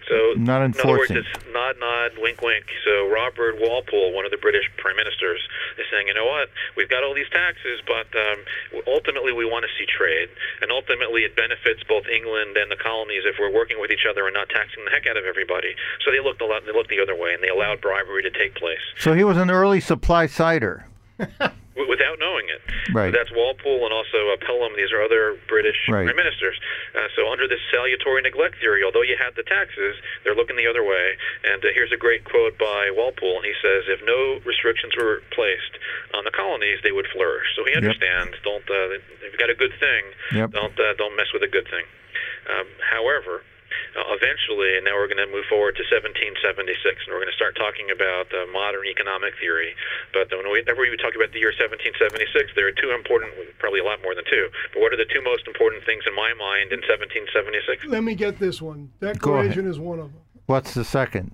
So, 0.08 0.38
not 0.38 0.62
enforcing. 0.62 1.18
in 1.18 1.24
other 1.24 1.30
words, 1.30 1.38
it's 1.38 1.54
nod, 1.54 1.76
nod, 1.80 2.12
wink, 2.18 2.42
wink. 2.42 2.66
So, 2.86 3.10
Robert 3.10 3.58
Walpole, 3.60 4.14
one 4.14 4.26
of 4.26 4.32
the 4.32 4.38
British 4.38 4.70
prime 4.78 4.96
ministers, 4.96 5.42
is 5.78 5.86
saying, 5.92 6.08
you 6.08 6.14
know 6.14 6.26
what? 6.26 6.50
We've 6.78 6.90
got 6.90 7.04
all 7.04 7.14
these 7.14 7.30
taxes, 7.34 7.82
but 7.86 8.08
um, 8.14 8.40
ultimately 8.88 9.34
we 9.34 9.46
want 9.46 9.66
to 9.66 9.72
see 9.78 9.86
trade, 9.90 10.30
and 10.62 10.72
ultimately 10.72 11.26
it 11.26 11.36
benefits 11.36 11.82
both 11.88 12.06
England 12.06 12.58
and 12.58 12.70
the 12.70 12.78
colonies 12.78 13.24
if 13.26 13.36
we're 13.40 13.54
working 13.54 13.80
with 13.82 13.92
each 13.92 14.06
other 14.10 14.26
and 14.28 14.34
not 14.34 14.50
taxing 14.50 14.86
the 14.86 14.92
heck 14.92 15.08
out 15.08 15.18
of 15.18 15.26
everybody. 15.26 15.74
So 16.06 16.12
they 16.12 16.22
looked 16.22 16.42
a 16.42 16.46
lot. 16.46 16.66
They 16.66 16.74
looked 16.74 16.90
the 16.90 17.02
other 17.02 17.16
way, 17.16 17.34
and 17.34 17.42
they 17.42 17.50
allowed 17.50 17.82
bribery 17.82 18.22
to 18.24 18.32
take 18.32 18.56
place. 18.56 18.84
So 18.98 19.14
he 19.14 19.24
was 19.24 19.38
an 19.38 19.50
early 19.50 19.82
supply 19.82 20.28
sider. 20.28 20.86
without 21.76 22.16
knowing 22.20 22.48
it. 22.48 22.64
Right. 22.96 23.12
That's 23.12 23.32
Walpole 23.36 23.84
and 23.84 23.92
also 23.92 24.32
uh, 24.32 24.40
Pelham. 24.40 24.72
These 24.80 24.96
are 24.96 25.04
other 25.04 25.36
British 25.52 25.76
right. 25.92 26.08
prime 26.08 26.16
ministers. 26.16 26.56
Uh, 26.96 27.12
so 27.16 27.28
under 27.28 27.48
this 27.48 27.60
salutary 27.68 28.24
neglect 28.24 28.56
theory, 28.64 28.84
although 28.84 29.04
you 29.04 29.20
had 29.20 29.36
the 29.36 29.44
taxes, 29.44 30.00
they're 30.24 30.36
looking 30.36 30.56
the 30.56 30.68
other 30.68 30.84
way. 30.84 31.20
And 31.44 31.60
uh, 31.60 31.76
here's 31.76 31.92
a 31.92 32.00
great 32.00 32.24
quote 32.24 32.58
by 32.58 32.92
Walpole. 32.96 33.44
and 33.44 33.46
He 33.46 33.56
says, 33.60 33.92
"If 33.92 34.00
no 34.08 34.40
restrictions 34.48 34.96
were 34.96 35.20
placed 35.36 35.76
on 36.16 36.24
the 36.24 36.32
colonies, 36.32 36.80
they 36.84 36.96
would 36.96 37.08
flourish." 37.12 37.52
So 37.56 37.68
he 37.68 37.76
understands. 37.76 38.40
Yep. 38.40 38.44
Don't 38.48 38.66
uh, 38.72 38.96
if 38.96 39.32
you've 39.32 39.42
got 39.42 39.52
a 39.52 39.60
good 39.60 39.76
thing, 39.80 40.04
yep. 40.32 40.52
don't 40.56 40.76
uh, 40.80 40.96
don't 40.96 41.16
mess 41.20 41.32
with 41.36 41.44
a 41.44 41.52
good 41.52 41.68
thing. 41.68 41.84
Um, 42.48 42.68
however, 42.80 43.44
eventually, 43.96 44.76
and 44.76 44.84
now 44.84 44.96
we're 45.00 45.08
going 45.08 45.24
to 45.24 45.32
move 45.32 45.48
forward 45.48 45.76
to 45.80 45.84
1776, 45.88 46.36
and 47.08 47.10
we're 47.16 47.24
going 47.24 47.32
to 47.32 47.40
start 47.40 47.56
talking 47.56 47.88
about 47.92 48.28
uh, 48.36 48.44
modern 48.52 48.84
economic 48.88 49.34
theory. 49.40 49.72
But 50.12 50.28
whenever 50.32 50.84
we 50.84 50.92
talk 51.00 51.16
about 51.16 51.32
the 51.32 51.40
year 51.40 51.56
1776, 51.56 52.52
there 52.56 52.68
are 52.68 52.76
two 52.76 52.92
important, 52.92 53.32
probably 53.60 53.80
a 53.80 53.88
lot 53.88 54.04
more 54.04 54.16
than 54.16 54.28
two, 54.28 54.52
but 54.76 54.84
what 54.84 54.92
are 54.92 55.00
the 55.00 55.08
two 55.08 55.24
most 55.24 55.48
important 55.48 55.84
things 55.88 56.04
in 56.04 56.14
my 56.16 56.36
mind 56.36 56.76
in 56.76 56.84
1776? 56.84 57.88
Let 57.88 58.04
me 58.04 58.16
get 58.16 58.40
this 58.40 58.62
one. 58.62 58.92
Declaration 59.00 59.68
is 59.68 59.80
one 59.80 60.00
of 60.00 60.12
them. 60.12 60.22
What's 60.46 60.74
the 60.74 60.84
second? 60.84 61.32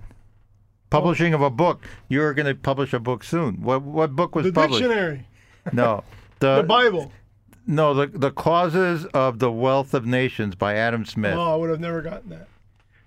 Publishing 0.90 1.32
of 1.34 1.40
a 1.40 1.50
book. 1.50 1.84
You're 2.08 2.34
going 2.34 2.46
to 2.46 2.54
publish 2.54 2.92
a 2.92 3.00
book 3.00 3.24
soon. 3.24 3.62
What 3.62 3.82
what 3.82 4.14
book 4.14 4.34
was 4.34 4.44
The 4.44 4.52
published? 4.52 4.82
dictionary, 4.82 5.26
No. 5.72 6.04
the 6.38 6.64
Bible. 6.68 7.10
No, 7.66 7.94
the 7.94 8.06
the 8.06 8.30
causes 8.30 9.06
of 9.14 9.38
the 9.38 9.50
wealth 9.50 9.94
of 9.94 10.04
nations 10.04 10.54
by 10.54 10.74
Adam 10.74 11.04
Smith. 11.04 11.34
Oh, 11.34 11.54
I 11.54 11.56
would 11.56 11.70
have 11.70 11.80
never 11.80 12.02
gotten 12.02 12.30
that. 12.30 12.48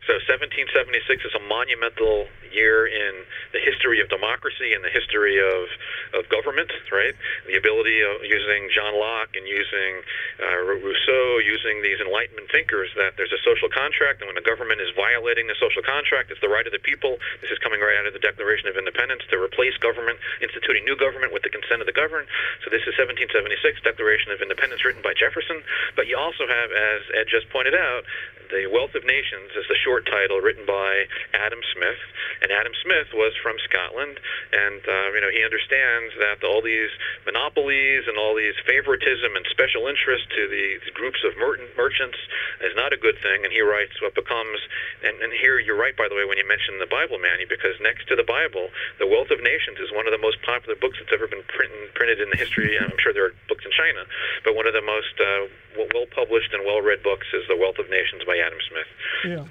So 0.06 0.14
1776 0.30 1.26
is 1.26 1.34
a 1.34 1.42
monumental 1.50 2.30
year 2.54 2.86
in 2.86 3.26
the 3.52 3.60
history 3.60 4.00
of 4.00 4.08
democracy 4.08 4.72
and 4.78 4.86
the 4.86 4.94
history 4.94 5.42
of, 5.42 5.66
of 6.14 6.30
government, 6.30 6.70
right? 6.94 7.18
The 7.50 7.58
ability 7.58 8.06
of 8.06 8.22
using 8.22 8.70
John 8.70 8.96
Locke 8.96 9.34
and 9.34 9.50
using 9.50 10.06
uh, 10.40 10.78
Rousseau, 10.78 11.42
using 11.42 11.82
these 11.82 11.98
Enlightenment 12.00 12.54
thinkers, 12.54 12.94
that 12.96 13.18
there's 13.18 13.34
a 13.34 13.42
social 13.42 13.68
contract, 13.68 14.22
and 14.22 14.30
when 14.30 14.38
the 14.38 14.46
government 14.46 14.80
is 14.80 14.94
violating 14.94 15.50
the 15.50 15.58
social 15.58 15.82
contract, 15.82 16.30
it's 16.30 16.40
the 16.40 16.54
right 16.54 16.70
of 16.70 16.72
the 16.72 16.82
people. 16.86 17.18
This 17.42 17.50
is 17.50 17.58
coming 17.60 17.82
right 17.82 17.98
out 17.98 18.06
of 18.06 18.14
the 18.14 18.22
Declaration 18.22 18.70
of 18.70 18.78
Independence 18.78 19.26
to 19.34 19.42
replace 19.42 19.76
government, 19.82 20.22
instituting 20.40 20.86
new 20.86 20.96
government 20.96 21.34
with 21.34 21.42
the 21.42 21.52
consent 21.52 21.82
of 21.82 21.90
the 21.90 21.98
governed. 21.98 22.30
So 22.62 22.70
this 22.70 22.86
is 22.86 22.94
1776, 22.96 23.82
Declaration 23.82 24.32
of 24.32 24.40
Independence, 24.40 24.86
written 24.86 25.02
by 25.02 25.18
Jefferson. 25.18 25.66
But 25.98 26.06
you 26.06 26.16
also 26.16 26.46
have, 26.46 26.70
as 26.70 27.02
Ed 27.18 27.28
just 27.28 27.50
pointed 27.50 27.74
out, 27.74 28.06
the 28.50 28.68
Wealth 28.70 28.94
of 28.96 29.06
Nations 29.06 29.52
is 29.58 29.66
the 29.68 29.80
short 29.82 30.06
title 30.06 30.42
written 30.42 30.66
by 30.66 31.06
Adam 31.34 31.60
Smith, 31.74 32.02
and 32.42 32.52
Adam 32.52 32.74
Smith 32.84 33.10
was 33.14 33.34
from 33.42 33.58
Scotland, 33.66 34.20
and 34.54 34.82
uh, 34.86 35.08
you 35.14 35.22
know 35.22 35.32
he 35.34 35.42
understands 35.42 36.14
that 36.20 36.46
all 36.46 36.62
these 36.62 36.92
monopolies 37.26 38.06
and 38.08 38.18
all 38.18 38.36
these 38.36 38.56
favoritism 38.66 39.34
and 39.36 39.46
special 39.50 39.88
interest 39.88 40.30
to 40.36 40.48
these 40.50 40.84
groups 40.94 41.22
of 41.26 41.34
mer- 41.38 41.62
merchants 41.78 42.18
is 42.62 42.74
not 42.76 42.94
a 42.94 43.00
good 43.00 43.18
thing, 43.22 43.44
and 43.44 43.52
he 43.52 43.62
writes 43.62 43.98
what 44.02 44.14
becomes. 44.14 44.60
And, 45.04 45.18
and 45.22 45.34
here 45.34 45.60
you're 45.60 45.78
right, 45.78 45.96
by 45.96 46.08
the 46.10 46.16
way, 46.16 46.26
when 46.26 46.38
you 46.38 46.48
mention 46.48 46.78
the 46.80 46.90
Bible, 46.90 47.18
Manny, 47.18 47.46
because 47.46 47.78
next 47.82 48.08
to 48.10 48.16
the 48.16 48.26
Bible, 48.26 48.70
the 49.00 49.08
Wealth 49.08 49.32
of 49.32 49.42
Nations 49.42 49.80
is 49.80 49.92
one 49.92 50.06
of 50.06 50.14
the 50.14 50.22
most 50.22 50.42
popular 50.42 50.78
books 50.78 50.98
that's 51.02 51.14
ever 51.14 51.28
been 51.28 51.44
print, 51.50 51.74
printed 51.94 52.22
in 52.22 52.30
the 52.30 52.38
history. 52.38 52.78
And 52.78 52.92
I'm 52.92 53.00
sure 53.02 53.14
there 53.14 53.30
are 53.32 53.36
books 53.48 53.66
in 53.66 53.74
China, 53.74 54.06
but 54.44 54.56
one 54.56 54.68
of 54.68 54.74
the 54.74 54.86
most 54.86 55.16
uh, 55.18 55.48
well 55.94 56.08
published 56.14 56.54
and 56.54 56.66
well 56.66 56.82
read 56.82 57.04
books 57.04 57.28
is 57.34 57.44
The 57.48 57.58
Wealth 57.58 57.80
of 57.80 57.90
Nations 57.90 58.24
by 58.24 58.35
Adam 58.40 58.60
Smith. 58.70 58.90
Yeah. 59.26 59.46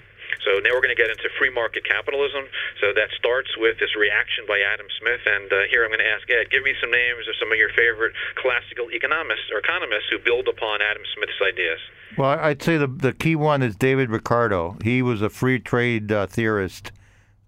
So 0.44 0.60
now 0.60 0.76
we're 0.76 0.84
going 0.84 0.94
to 0.94 1.00
get 1.00 1.08
into 1.08 1.28
free 1.38 1.50
market 1.50 1.84
capitalism. 1.88 2.44
So 2.80 2.92
that 2.92 3.08
starts 3.16 3.56
with 3.56 3.80
this 3.80 3.96
reaction 3.96 4.44
by 4.44 4.60
Adam 4.60 4.86
Smith. 5.00 5.20
And 5.24 5.48
uh, 5.52 5.64
here 5.70 5.84
I'm 5.84 5.90
going 5.90 6.04
to 6.04 6.12
ask 6.12 6.28
Ed, 6.28 6.50
give 6.50 6.62
me 6.62 6.74
some 6.80 6.90
names 6.90 7.24
of 7.28 7.34
some 7.40 7.52
of 7.52 7.56
your 7.56 7.72
favorite 7.72 8.12
classical 8.36 8.88
economists 8.92 9.48
or 9.52 9.58
economists 9.58 10.12
who 10.12 10.18
build 10.18 10.48
upon 10.48 10.82
Adam 10.82 11.02
Smith's 11.16 11.40
ideas. 11.40 11.80
Well, 12.16 12.38
I'd 12.38 12.62
say 12.62 12.76
the 12.76 12.86
the 12.86 13.12
key 13.12 13.34
one 13.34 13.62
is 13.62 13.74
David 13.74 14.10
Ricardo. 14.10 14.76
He 14.84 15.02
was 15.02 15.22
a 15.22 15.30
free 15.30 15.58
trade 15.58 16.12
uh, 16.12 16.26
theorist. 16.26 16.92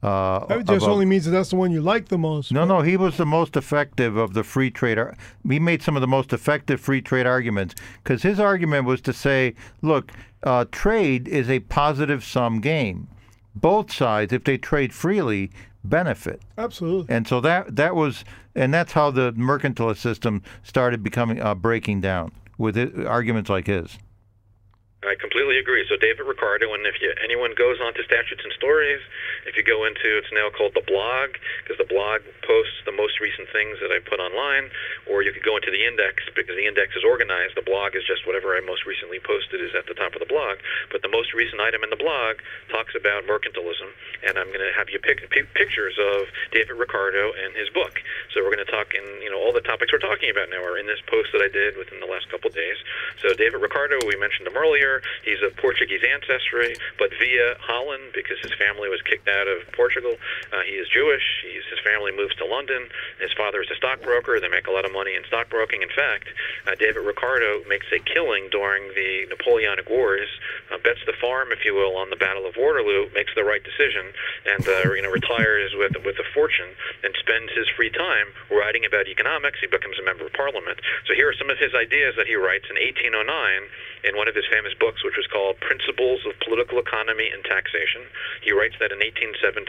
Uh, 0.03 0.45
That 0.47 0.67
just 0.67 0.85
about- 0.85 0.93
only 0.93 1.07
means 1.07 1.25
that 1.25 1.31
that's 1.33 1.51
the 1.51 1.57
one 1.57 1.73
you 1.73 1.81
like 1.81 2.09
the 2.09 2.19
most. 2.19 2.53
No, 2.53 2.65
no, 2.65 2.83
he 2.83 2.97
was 2.97 3.17
the 3.17 3.27
most 3.27 3.57
effective 3.57 4.17
of 4.17 4.35
the 4.35 4.45
free 4.45 4.71
trade. 4.71 4.99
ar- 4.99 5.17
He 5.49 5.59
made 5.59 5.83
some 5.83 5.97
of 5.97 6.01
the 6.03 6.07
most 6.07 6.33
effective 6.33 6.81
free 6.81 7.01
trade 7.01 7.27
arguments 7.27 7.75
because 8.03 8.23
his 8.23 8.39
argument 8.39 8.85
was 8.85 9.01
to 9.03 9.13
say, 9.13 9.55
look, 9.83 10.13
uh, 10.43 10.67
trade 10.71 11.27
is 11.27 11.49
a 11.51 11.61
positive 11.61 12.23
sum 12.23 12.61
game. 12.61 13.09
Both 13.55 13.91
sides, 13.93 14.33
if 14.33 14.45
they 14.45 14.59
trade 14.59 14.93
freely, 14.93 15.51
benefit. 15.83 16.43
Absolutely. 16.59 17.15
And 17.15 17.27
so 17.27 17.41
that 17.41 17.75
that 17.77 17.97
was, 17.97 18.25
and 18.55 18.73
that's 18.75 18.93
how 18.93 19.11
the 19.11 19.33
mercantilist 19.33 19.97
system 20.01 20.43
started 20.63 21.03
becoming 21.03 21.41
uh, 21.41 21.55
breaking 21.55 22.03
down 22.03 22.33
with 22.59 22.77
it, 22.77 23.07
arguments 23.07 23.49
like 23.49 23.67
his. 23.67 23.99
I 25.07 25.15
completely 25.15 25.63
agree. 25.63 25.87
So 25.87 25.95
David 25.95 26.27
Ricardo, 26.27 26.75
and 26.75 26.83
if 26.83 26.99
you, 26.99 27.15
anyone 27.23 27.55
goes 27.55 27.79
on 27.79 27.95
to 27.95 28.03
Statutes 28.03 28.43
and 28.43 28.51
Stories, 28.59 28.99
if 29.47 29.55
you 29.55 29.63
go 29.63 29.87
into 29.87 30.19
it's 30.19 30.35
now 30.35 30.51
called 30.51 30.75
the 30.75 30.83
blog 30.83 31.39
because 31.63 31.79
the 31.79 31.87
blog 31.87 32.27
posts 32.43 32.83
the 32.83 32.93
most 32.93 33.23
recent 33.23 33.47
things 33.55 33.79
that 33.79 33.95
I 33.95 34.03
put 34.03 34.19
online, 34.19 34.75
or 35.07 35.23
you 35.23 35.31
could 35.31 35.47
go 35.47 35.55
into 35.55 35.71
the 35.71 35.87
index 35.87 36.27
because 36.35 36.59
the 36.59 36.67
index 36.67 36.99
is 36.99 37.07
organized. 37.07 37.55
The 37.55 37.63
blog 37.63 37.95
is 37.95 38.03
just 38.03 38.27
whatever 38.27 38.59
I 38.59 38.61
most 38.67 38.83
recently 38.83 39.23
posted 39.23 39.63
is 39.63 39.79
at 39.79 39.87
the 39.87 39.95
top 39.95 40.19
of 40.19 40.21
the 40.21 40.27
blog. 40.27 40.59
But 40.91 41.07
the 41.07 41.13
most 41.13 41.31
recent 41.31 41.63
item 41.63 41.87
in 41.87 41.91
the 41.95 42.01
blog 42.01 42.43
talks 42.75 42.99
about 42.99 43.31
mercantilism, 43.31 43.87
and 44.27 44.35
I'm 44.35 44.51
going 44.51 44.67
to 44.67 44.75
have 44.75 44.91
you 44.91 44.99
pick, 44.99 45.23
pictures 45.31 45.95
of 46.03 46.27
David 46.51 46.75
Ricardo 46.75 47.31
and 47.31 47.55
his 47.55 47.71
book. 47.71 48.03
So 48.35 48.43
we're 48.43 48.55
going 48.55 48.67
to 48.67 48.75
talk 48.75 48.91
in 48.99 49.07
you 49.23 49.31
know 49.31 49.39
all 49.39 49.55
the 49.55 49.63
topics 49.63 49.95
we're 49.95 50.03
talking 50.03 50.35
about 50.35 50.51
now 50.51 50.67
are 50.67 50.79
in 50.79 50.91
this 50.91 51.01
post 51.07 51.31
that 51.31 51.47
I 51.47 51.51
did 51.51 51.79
within 51.79 52.03
the 52.03 52.11
last 52.11 52.27
couple 52.27 52.51
of 52.51 52.59
days. 52.59 52.77
So 53.23 53.31
David 53.39 53.63
Ricardo, 53.63 54.03
we 54.03 54.19
mentioned 54.19 54.51
him 54.51 54.59
earlier. 54.59 54.96
He's 55.25 55.43
of 55.43 55.57
Portuguese 55.57 56.03
ancestry, 56.03 56.77
but 56.99 57.11
via 57.19 57.57
Holland 57.61 58.13
because 58.15 58.39
his 58.41 58.55
family 58.55 58.89
was 58.89 59.03
kicked 59.03 59.29
out 59.29 59.49
of 59.49 59.67
Portugal. 59.73 60.17
Uh, 60.53 60.63
he 60.67 60.77
is 60.77 60.89
Jewish. 60.89 61.25
He's, 61.45 61.65
his 61.71 61.81
family 61.81 62.13
moves 62.13 62.35
to 62.37 62.45
London. 62.45 62.89
His 63.21 63.33
father 63.33 63.63
is 63.63 63.71
a 63.71 63.77
stockbroker. 63.77 64.41
They 64.41 64.49
make 64.49 64.67
a 64.67 64.75
lot 64.75 64.85
of 64.85 64.93
money 64.93 65.15
in 65.15 65.23
stockbroking. 65.27 65.83
In 65.83 65.93
fact, 65.93 66.29
uh, 66.67 66.75
David 66.75 67.03
Ricardo 67.05 67.63
makes 67.69 67.87
a 67.93 67.99
killing 67.99 68.49
during 68.51 68.89
the 68.95 69.27
Napoleonic 69.29 69.89
Wars, 69.89 70.29
uh, 70.71 70.79
bets 70.79 71.01
the 71.07 71.17
farm, 71.21 71.53
if 71.53 71.65
you 71.65 71.75
will, 71.75 71.97
on 71.97 72.11
the 72.11 72.17
Battle 72.17 72.47
of 72.47 72.57
Waterloo, 72.57 73.11
makes 73.15 73.35
the 73.35 73.45
right 73.45 73.63
decision, 73.63 74.13
and 74.47 74.67
uh, 74.67 74.93
you 74.93 75.03
know 75.03 75.11
retires 75.11 75.75
with 75.75 75.93
with 76.05 76.17
a 76.19 76.27
fortune 76.35 76.71
and 77.03 77.15
spends 77.19 77.53
his 77.53 77.69
free 77.77 77.91
time 77.91 78.29
writing 78.51 78.85
about 78.85 79.09
economics. 79.09 79.59
He 79.61 79.67
becomes 79.67 79.99
a 79.99 80.05
member 80.05 80.27
of 80.27 80.33
Parliament. 80.33 80.81
So 81.07 81.15
here 81.15 81.29
are 81.29 81.37
some 81.39 81.51
of 81.51 81.59
his 81.59 81.75
ideas 81.75 82.15
that 82.17 82.27
he 82.27 82.37
writes 82.37 82.67
in 82.71 82.77
1809 82.77 83.27
in 84.07 84.15
one 84.15 84.29
of 84.29 84.39
his 84.39 84.47
famous 84.47 84.71
books, 84.79 84.86
which 85.01 85.17
was 85.17 85.27
called 85.33 85.57
Principles 85.65 86.21
of 86.29 86.37
Political 86.45 86.79
Economy 86.79 87.27
and 87.33 87.41
Taxation. 87.43 88.07
He 88.45 88.53
writes 88.53 88.77
that 88.79 88.93
in 88.93 89.01
1817, 89.01 89.65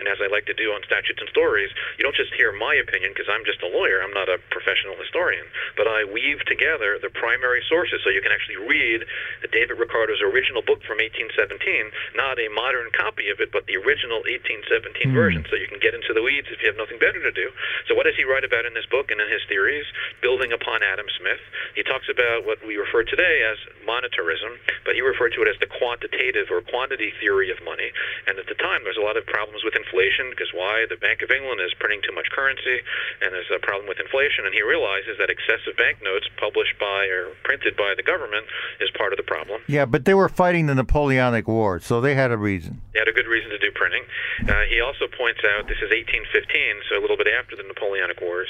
and 0.00 0.08
as 0.08 0.18
I 0.18 0.26
like 0.26 0.48
to 0.48 0.56
do 0.56 0.72
on 0.72 0.82
Statutes 0.82 1.20
and 1.20 1.28
Stories, 1.28 1.68
you 1.94 2.02
don't 2.02 2.16
just 2.16 2.32
hear 2.32 2.50
my 2.50 2.74
opinion 2.74 3.12
because 3.12 3.28
I'm 3.28 3.44
just 3.44 3.60
a 3.60 3.68
lawyer. 3.68 4.00
I'm 4.00 4.14
not 4.16 4.32
a 4.32 4.40
professional 4.48 4.96
historian, 4.96 5.44
but 5.76 5.84
I 5.86 6.08
weave 6.08 6.40
together 6.48 6.96
the 6.98 7.12
primary 7.12 7.60
sources 7.68 8.00
so 8.02 8.08
you 8.08 8.24
can 8.24 8.32
actually 8.32 8.58
read 8.64 9.04
David 9.52 9.76
Ricardo's 9.76 10.24
original 10.24 10.64
book 10.64 10.80
from 10.88 10.98
1817, 10.98 12.16
not 12.16 12.40
a 12.40 12.48
modern 12.50 12.88
copy 12.96 13.28
of 13.28 13.38
it, 13.38 13.52
but 13.52 13.68
the 13.68 13.76
original 13.76 14.24
1817 14.24 14.72
hmm. 14.72 15.14
version, 15.14 15.42
so 15.46 15.60
you 15.60 15.68
can 15.68 15.78
get 15.78 15.92
into 15.92 16.10
the 16.16 16.24
weeds 16.24 16.48
if 16.48 16.58
you 16.64 16.68
have 16.72 16.80
nothing 16.80 16.98
better 16.98 17.20
to 17.20 17.30
do. 17.30 17.52
So 17.86 17.92
what 17.92 18.08
does 18.08 18.16
he 18.16 18.24
write 18.24 18.42
about 18.42 18.64
in 18.64 18.72
this 18.72 18.88
book 18.88 19.12
and 19.12 19.20
in 19.20 19.28
his 19.28 19.44
theories? 19.46 19.84
Building 20.24 20.50
upon 20.50 20.80
Adam 20.80 21.06
Smith. 21.20 21.42
He 21.76 21.84
talks 21.84 22.08
about 22.08 22.48
what 22.48 22.58
we 22.64 22.80
refer 22.80 23.04
to 23.04 23.18
today 23.18 23.42
as 23.42 23.58
monetarism, 23.82 24.37
but 24.84 24.94
he 24.94 25.02
referred 25.02 25.32
to 25.36 25.42
it 25.42 25.48
as 25.48 25.58
the 25.60 25.70
quantitative 25.70 26.50
or 26.50 26.62
quantity 26.62 27.12
theory 27.20 27.50
of 27.50 27.58
money. 27.64 27.90
And 28.26 28.38
at 28.38 28.46
the 28.46 28.58
time, 28.58 28.84
there's 28.84 29.00
a 29.00 29.04
lot 29.04 29.16
of 29.16 29.26
problems 29.26 29.64
with 29.64 29.74
inflation 29.76 30.30
because 30.30 30.50
why? 30.54 30.86
The 30.88 30.96
Bank 30.96 31.22
of 31.22 31.30
England 31.30 31.60
is 31.60 31.74
printing 31.78 32.00
too 32.02 32.14
much 32.14 32.30
currency, 32.30 32.80
and 33.22 33.34
there's 33.34 33.50
a 33.52 33.60
problem 33.60 33.88
with 33.88 34.00
inflation. 34.00 34.46
And 34.46 34.54
he 34.54 34.62
realizes 34.62 35.18
that 35.18 35.30
excessive 35.30 35.76
banknotes 35.76 36.28
published 36.38 36.78
by 36.78 37.06
or 37.08 37.34
printed 37.44 37.76
by 37.76 37.94
the 37.96 38.02
government 38.02 38.46
is 38.80 38.90
part 38.96 39.12
of 39.12 39.18
the 39.18 39.26
problem. 39.26 39.62
Yeah, 39.66 39.84
but 39.84 40.04
they 40.04 40.14
were 40.14 40.28
fighting 40.28 40.66
the 40.66 40.74
Napoleonic 40.74 41.48
War, 41.48 41.80
so 41.80 42.00
they 42.00 42.14
had 42.14 42.30
a 42.30 42.38
reason. 42.38 42.80
They 42.92 43.00
had 43.00 43.08
a 43.08 43.16
good 43.16 43.26
reason 43.26 43.50
to 43.50 43.58
do 43.58 43.70
printing. 43.74 44.04
Uh, 44.46 44.64
he 44.70 44.80
also 44.80 45.06
points 45.06 45.40
out 45.44 45.66
this 45.66 45.82
is 45.82 45.90
1815, 45.90 46.88
so 46.88 46.98
a 46.98 47.02
little 47.02 47.16
bit 47.16 47.28
after 47.28 47.56
the 47.56 47.64
Napoleonic 47.64 48.20
Wars. 48.20 48.48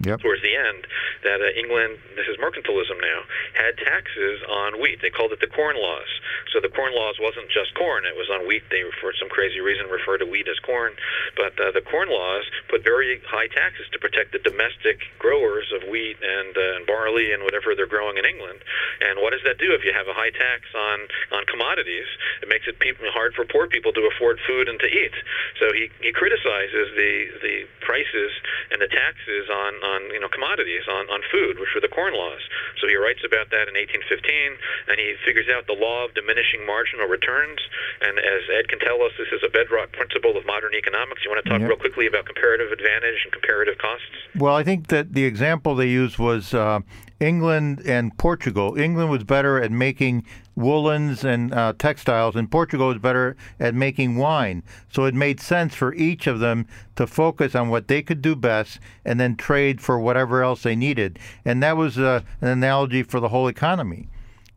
Yep. 0.00 0.20
towards 0.24 0.40
the 0.40 0.56
end 0.56 0.88
that 1.24 1.44
uh, 1.44 1.52
England, 1.52 2.00
this 2.16 2.24
is 2.24 2.40
mercantilism 2.40 2.96
now, 2.96 3.20
had 3.52 3.76
taxes 3.76 4.40
on 4.48 4.80
wheat. 4.80 5.04
They 5.04 5.12
called 5.12 5.32
it 5.32 5.40
the 5.44 5.52
Corn 5.52 5.76
Laws. 5.76 6.08
So 6.52 6.60
the 6.60 6.72
Corn 6.72 6.96
Laws 6.96 7.20
wasn't 7.20 7.52
just 7.52 7.76
corn; 7.76 8.08
it 8.08 8.16
was 8.16 8.32
on 8.32 8.48
wheat. 8.48 8.64
They, 8.72 8.80
for 9.00 9.12
some 9.12 9.28
crazy 9.28 9.60
reason, 9.60 9.92
refer 9.92 10.16
to 10.16 10.24
wheat 10.24 10.48
as 10.48 10.58
corn. 10.64 10.96
But 11.36 11.52
uh, 11.60 11.76
the 11.76 11.84
Corn 11.84 12.08
Laws 12.08 12.48
put 12.72 12.82
very 12.82 13.20
high 13.28 13.52
taxes 13.52 13.92
to 13.92 13.98
protect 14.00 14.32
the 14.32 14.40
domestic 14.40 15.04
growers 15.20 15.68
of 15.76 15.84
wheat 15.88 16.16
and, 16.22 16.56
uh, 16.56 16.80
and 16.80 16.86
barley 16.88 17.32
and 17.36 17.44
whatever 17.44 17.76
they're 17.76 17.90
growing 17.90 18.16
in 18.16 18.24
England. 18.24 18.64
And 19.04 19.20
what 19.20 19.36
does 19.36 19.44
that 19.44 19.60
do 19.60 19.76
if 19.76 19.84
you 19.84 19.92
have 19.92 20.08
a 20.08 20.16
high 20.16 20.32
tax 20.32 20.64
on 20.72 20.98
on 21.36 21.44
commodities? 21.44 22.08
It 22.40 22.48
makes 22.48 22.64
it 22.66 22.80
hard 23.12 23.34
for 23.34 23.44
poor 23.44 23.66
people 23.66 23.92
to 23.92 24.08
afford 24.08 24.38
food 24.46 24.68
and 24.68 24.78
to 24.80 24.88
eat. 24.88 25.12
So 25.60 25.72
he, 25.76 25.90
he 26.00 26.12
criticizes 26.12 26.88
the 26.96 27.14
the 27.44 27.68
prices 27.84 28.32
and 28.72 28.80
the 28.80 28.88
taxes 28.88 29.50
on 29.50 29.72
on 29.82 29.89
you 30.14 30.20
know 30.20 30.28
commodities 30.30 30.86
on 30.86 31.08
on 31.10 31.20
food, 31.30 31.58
which 31.58 31.70
were 31.74 31.80
the 31.82 31.90
corn 31.92 32.14
laws. 32.14 32.40
So 32.80 32.86
he 32.86 32.96
writes 32.96 33.22
about 33.26 33.50
that 33.50 33.66
in 33.66 33.74
1815, 33.74 34.56
and 34.88 34.96
he 34.98 35.14
figures 35.26 35.48
out 35.50 35.66
the 35.66 35.76
law 35.76 36.04
of 36.06 36.14
diminishing 36.14 36.64
marginal 36.66 37.06
returns. 37.10 37.58
And 38.00 38.18
as 38.18 38.42
Ed 38.50 38.68
can 38.68 38.78
tell 38.80 39.02
us, 39.02 39.12
this 39.18 39.28
is 39.32 39.42
a 39.44 39.50
bedrock 39.50 39.92
principle 39.92 40.36
of 40.36 40.46
modern 40.46 40.74
economics. 40.74 41.24
You 41.24 41.30
want 41.30 41.42
to 41.44 41.50
talk 41.50 41.60
Yep. 41.60 41.68
real 41.68 41.78
quickly 41.78 42.06
about 42.06 42.24
comparative 42.26 42.72
advantage 42.72 43.20
and 43.24 43.32
comparative 43.32 43.76
costs? 43.78 44.06
Well, 44.36 44.54
I 44.56 44.62
think 44.62 44.88
that 44.88 45.12
the 45.12 45.24
example 45.24 45.74
they 45.74 45.88
used 45.88 46.18
was 46.18 46.54
uh, 46.54 46.80
England 47.20 47.82
and 47.84 48.16
Portugal. 48.16 48.78
England 48.78 49.10
was 49.10 49.24
better 49.24 49.60
at 49.62 49.70
making 49.70 50.24
woolens 50.60 51.24
and 51.24 51.52
uh, 51.52 51.72
textiles, 51.78 52.36
and 52.36 52.50
Portugal 52.50 52.88
was 52.88 52.98
better 52.98 53.36
at 53.58 53.74
making 53.74 54.16
wine. 54.16 54.62
So 54.92 55.04
it 55.04 55.14
made 55.14 55.40
sense 55.40 55.74
for 55.74 55.94
each 55.94 56.26
of 56.26 56.38
them 56.40 56.66
to 56.96 57.06
focus 57.06 57.54
on 57.54 57.68
what 57.68 57.88
they 57.88 58.02
could 58.02 58.22
do 58.22 58.36
best 58.36 58.78
and 59.04 59.18
then 59.18 59.36
trade 59.36 59.80
for 59.80 59.98
whatever 59.98 60.42
else 60.42 60.62
they 60.62 60.76
needed. 60.76 61.18
And 61.44 61.62
that 61.62 61.76
was 61.76 61.98
uh, 61.98 62.20
an 62.40 62.48
analogy 62.48 63.02
for 63.02 63.20
the 63.20 63.28
whole 63.28 63.48
economy 63.48 64.08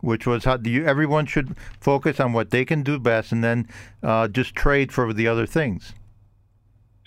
which 0.02 0.28
was 0.28 0.44
how 0.44 0.60
you, 0.62 0.86
everyone 0.86 1.26
should 1.26 1.56
focus 1.80 2.20
on 2.20 2.34
what 2.34 2.50
they 2.50 2.66
can 2.66 2.84
do 2.84 3.00
best 3.00 3.32
and 3.32 3.42
then 3.42 3.66
uh, 4.04 4.28
just 4.28 4.54
trade 4.54 4.92
for 4.92 5.14
the 5.14 5.26
other 5.26 5.46
things. 5.46 5.94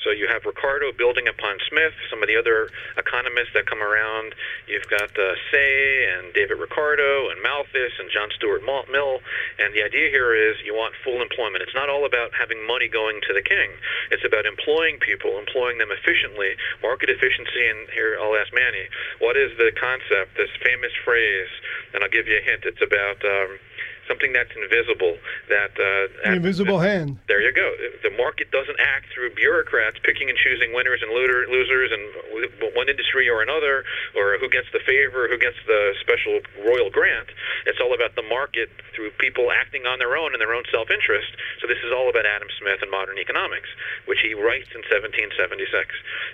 So 0.05 0.11
you 0.11 0.29
have 0.29 0.45
Ricardo 0.45 0.93
building 0.93 1.27
upon 1.27 1.59
Smith, 1.69 1.93
some 2.11 2.23
of 2.23 2.29
the 2.29 2.37
other 2.37 2.71
economists 2.97 3.53
that 3.55 3.67
come 3.67 3.83
around. 3.83 4.35
You've 4.69 4.87
got 4.87 5.11
uh, 5.19 5.35
Say 5.51 6.07
and 6.13 6.33
David 6.33 6.59
Ricardo 6.59 7.31
and 7.31 7.43
Malthus 7.43 7.97
and 7.99 8.11
John 8.13 8.29
Stuart 8.37 8.63
Mill. 8.63 9.19
And 9.59 9.75
the 9.75 9.83
idea 9.83 10.11
here 10.11 10.35
is 10.35 10.57
you 10.65 10.75
want 10.75 10.95
full 11.03 11.23
employment. 11.23 11.63
It's 11.63 11.75
not 11.75 11.89
all 11.89 12.05
about 12.05 12.31
having 12.39 12.65
money 12.67 12.89
going 12.89 13.21
to 13.27 13.33
the 13.33 13.43
king. 13.43 13.73
It's 14.11 14.25
about 14.25 14.47
employing 14.47 14.99
people, 15.01 15.39
employing 15.39 15.79
them 15.79 15.91
efficiently, 15.91 16.55
market 16.83 17.11
efficiency. 17.11 17.67
And 17.67 17.89
here 17.91 18.19
I'll 18.21 18.37
ask 18.37 18.53
Manny, 18.53 18.87
what 19.19 19.37
is 19.37 19.57
the 19.59 19.73
concept, 19.75 20.37
this 20.37 20.53
famous 20.63 20.93
phrase? 21.05 21.51
And 21.95 22.05
I'll 22.05 22.13
give 22.13 22.29
you 22.29 22.39
a 22.39 22.45
hint. 22.45 22.63
It's 22.63 22.83
about 22.83 23.25
um, 23.25 23.59
something 24.09 24.33
that's 24.33 24.51
invisible. 24.55 25.19
That 25.49 25.75
uh, 25.79 26.33
invisible 26.33 26.79
hand. 26.79 27.19
There 27.29 27.43
you 27.43 27.53
go. 27.53 27.69
The 28.03 28.15
market 28.17 28.51
doesn't 28.51 28.79
act 28.81 29.13
through 29.13 29.35
bureaucrats 29.35 29.99
picking 30.03 30.31
and 30.31 30.39
choosing 30.39 30.75
winners 30.75 31.03
and 31.03 31.11
losers 31.13 31.91
and 31.93 32.03
one 32.75 32.89
industry 32.89 33.29
or 33.29 33.43
another, 33.43 33.85
or 34.15 34.39
who 34.39 34.49
gets 34.49 34.67
the 34.73 34.81
favor, 34.83 35.29
who 35.29 35.39
gets 35.39 35.57
the 35.67 35.95
special 36.01 36.41
royal 36.65 36.91
grant. 36.91 37.29
It's 37.67 37.79
all 37.83 37.95
about 37.95 38.15
the 38.15 38.27
market 38.27 38.71
through 38.95 39.13
people 39.19 39.53
acting 39.53 39.85
on 39.85 39.99
their 39.99 40.17
own 40.17 40.33
in 40.33 40.41
their 40.41 40.55
own 40.55 40.65
self-interest. 40.73 41.37
So 41.61 41.67
this 41.67 41.81
is 41.85 41.93
all 41.93 42.09
about 42.09 42.25
Adam 42.25 42.49
Smith 42.59 42.81
and 42.81 42.91
modern 42.91 43.19
economics, 43.19 43.69
which 44.07 44.21
he 44.25 44.33
writes 44.33 44.71
in 44.73 44.81
1776. 44.89 45.69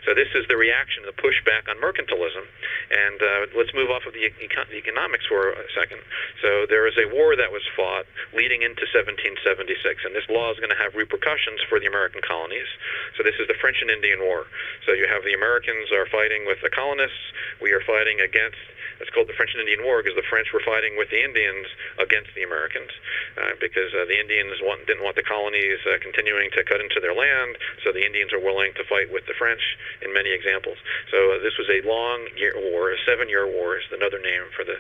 So 0.07 0.15
this 0.15 0.31
is 0.35 0.47
the 0.47 0.57
reaction, 0.57 1.03
the 1.07 1.17
pushback 1.17 1.67
on 1.67 1.81
mercantilism. 1.83 2.45
And 2.93 3.19
uh, 3.19 3.29
let's 3.57 3.75
move 3.75 3.91
off 3.91 4.07
of 4.07 4.15
the, 4.15 4.29
econ- 4.29 4.69
the 4.71 4.79
economics 4.79 5.27
for 5.27 5.57
a 5.57 5.67
second. 5.75 6.01
So 6.43 6.67
there 6.69 6.87
is 6.87 6.95
a 6.99 7.11
war 7.11 7.35
that 7.35 7.51
was 7.51 7.62
fought 7.77 8.07
leading 8.33 8.63
into 8.63 8.85
1776, 8.91 10.05
and 10.05 10.15
this 10.15 10.29
law 10.29 10.51
is 10.51 10.59
going 10.59 10.73
to 10.73 10.79
have 10.79 10.95
repercussions 10.95 11.61
for 11.69 11.79
the 11.79 11.87
American 11.87 12.21
colonies. 12.23 12.69
So 13.17 13.23
this 13.23 13.37
is 13.39 13.49
the 13.49 13.59
French 13.61 13.81
and 13.81 13.91
Indian 13.91 14.21
War. 14.21 14.47
So 14.87 14.93
you 14.93 15.07
have 15.09 15.25
the 15.25 15.35
Americans 15.35 15.91
are 15.93 16.07
fighting 16.07 16.47
with 16.47 16.61
the 16.63 16.71
colonists. 16.71 17.33
We 17.61 17.73
are 17.73 17.83
fighting 17.85 18.21
against 18.21 18.61
it's 19.03 19.11
called 19.11 19.27
the 19.27 19.35
French 19.35 19.51
and 19.53 19.61
Indian 19.61 19.83
War 19.83 19.99
because 19.99 20.15
the 20.15 20.25
French 20.31 20.55
were 20.55 20.63
fighting 20.63 20.95
with 20.95 21.11
the 21.11 21.19
Indians 21.19 21.67
against 21.99 22.31
the 22.39 22.47
Americans 22.47 22.95
uh, 23.35 23.59
because 23.59 23.91
uh, 23.93 24.07
the 24.07 24.15
Indians 24.15 24.63
want, 24.63 24.87
didn't 24.87 25.03
want 25.03 25.19
the 25.19 25.27
colonies 25.27 25.83
uh, 25.91 25.99
continuing 25.99 26.55
to 26.55 26.63
cut 26.63 26.79
into 26.79 27.03
their 27.03 27.13
land, 27.13 27.59
so 27.83 27.91
the 27.91 28.07
Indians 28.07 28.31
are 28.31 28.39
willing 28.39 28.71
to 28.79 28.87
fight 28.87 29.11
with 29.11 29.27
the 29.27 29.35
French 29.35 29.61
in 30.01 30.15
many 30.15 30.31
examples. 30.31 30.79
So 31.11 31.35
uh, 31.35 31.43
this 31.43 31.59
was 31.59 31.67
a 31.67 31.83
long 31.83 32.31
year 32.39 32.55
war, 32.55 32.95
a 32.95 32.99
seven-year 33.03 33.51
war 33.51 33.75
is 33.77 33.85
another 33.91 34.23
name 34.23 34.47
for 34.55 34.63
the, 34.63 34.79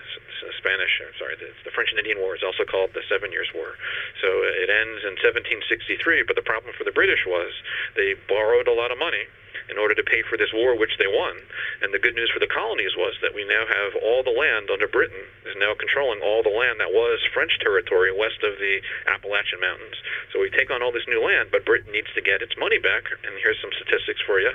Spanish. 0.59 1.03
I'm 1.03 1.15
sorry, 1.19 1.35
the, 1.39 1.51
the 1.67 1.75
French 1.75 1.91
and 1.91 1.99
Indian 1.99 2.19
War 2.23 2.39
is 2.39 2.43
also 2.43 2.63
called 2.63 2.95
the 2.95 3.03
Seven 3.11 3.35
Years' 3.35 3.51
War. 3.55 3.75
So 4.23 4.29
uh, 4.31 4.63
it 4.63 4.71
ends 4.71 5.03
in 5.03 5.19
1763, 5.19 6.23
but 6.23 6.39
the 6.39 6.47
problem 6.47 6.71
for 6.79 6.87
the 6.87 6.95
British 6.95 7.27
was 7.27 7.51
they 7.99 8.15
borrowed 8.31 8.71
a 8.71 8.75
lot 8.75 8.95
of 8.95 8.99
money 8.99 9.27
in 9.71 9.79
order 9.79 9.95
to 9.95 10.03
pay 10.03 10.23
for 10.23 10.37
this 10.37 10.53
war, 10.53 10.77
which 10.77 10.97
they 10.99 11.09
won. 11.09 11.37
And 11.83 11.93
the 11.93 12.03
good 12.03 12.15
news 12.15 12.31
for 12.31 12.41
the 12.41 12.51
colonies 12.51 12.95
was 12.97 13.17
that 13.23 13.35
we 13.35 13.45
now 13.45 13.65
have 13.67 13.97
all 14.03 14.23
the 14.23 14.35
land 14.35 14.71
under 14.71 14.89
Britain 14.89 15.25
is 15.47 15.57
now 15.59 15.75
controlling 15.75 16.23
all 16.23 16.43
the 16.43 16.55
land 16.55 16.79
that 16.81 16.93
was 16.93 17.21
French 17.35 17.59
territory 17.61 18.13
west 18.15 18.43
of 18.43 18.59
the 18.59 18.81
Appalachian 19.11 19.61
Mountains. 19.61 19.97
So 20.33 20.41
we 20.41 20.51
take 20.51 20.71
on 20.71 20.83
all 20.83 20.93
this 20.93 21.09
new 21.09 21.21
land, 21.21 21.51
but 21.51 21.67
Britain 21.67 21.93
needs 21.93 22.09
to 22.15 22.23
get 22.23 22.41
its 22.41 22.57
money 22.57 22.79
back. 22.79 23.11
And 23.25 23.35
here's 23.43 23.61
some 23.61 23.75
statistics 23.75 24.21
for 24.25 24.41
you. 24.41 24.53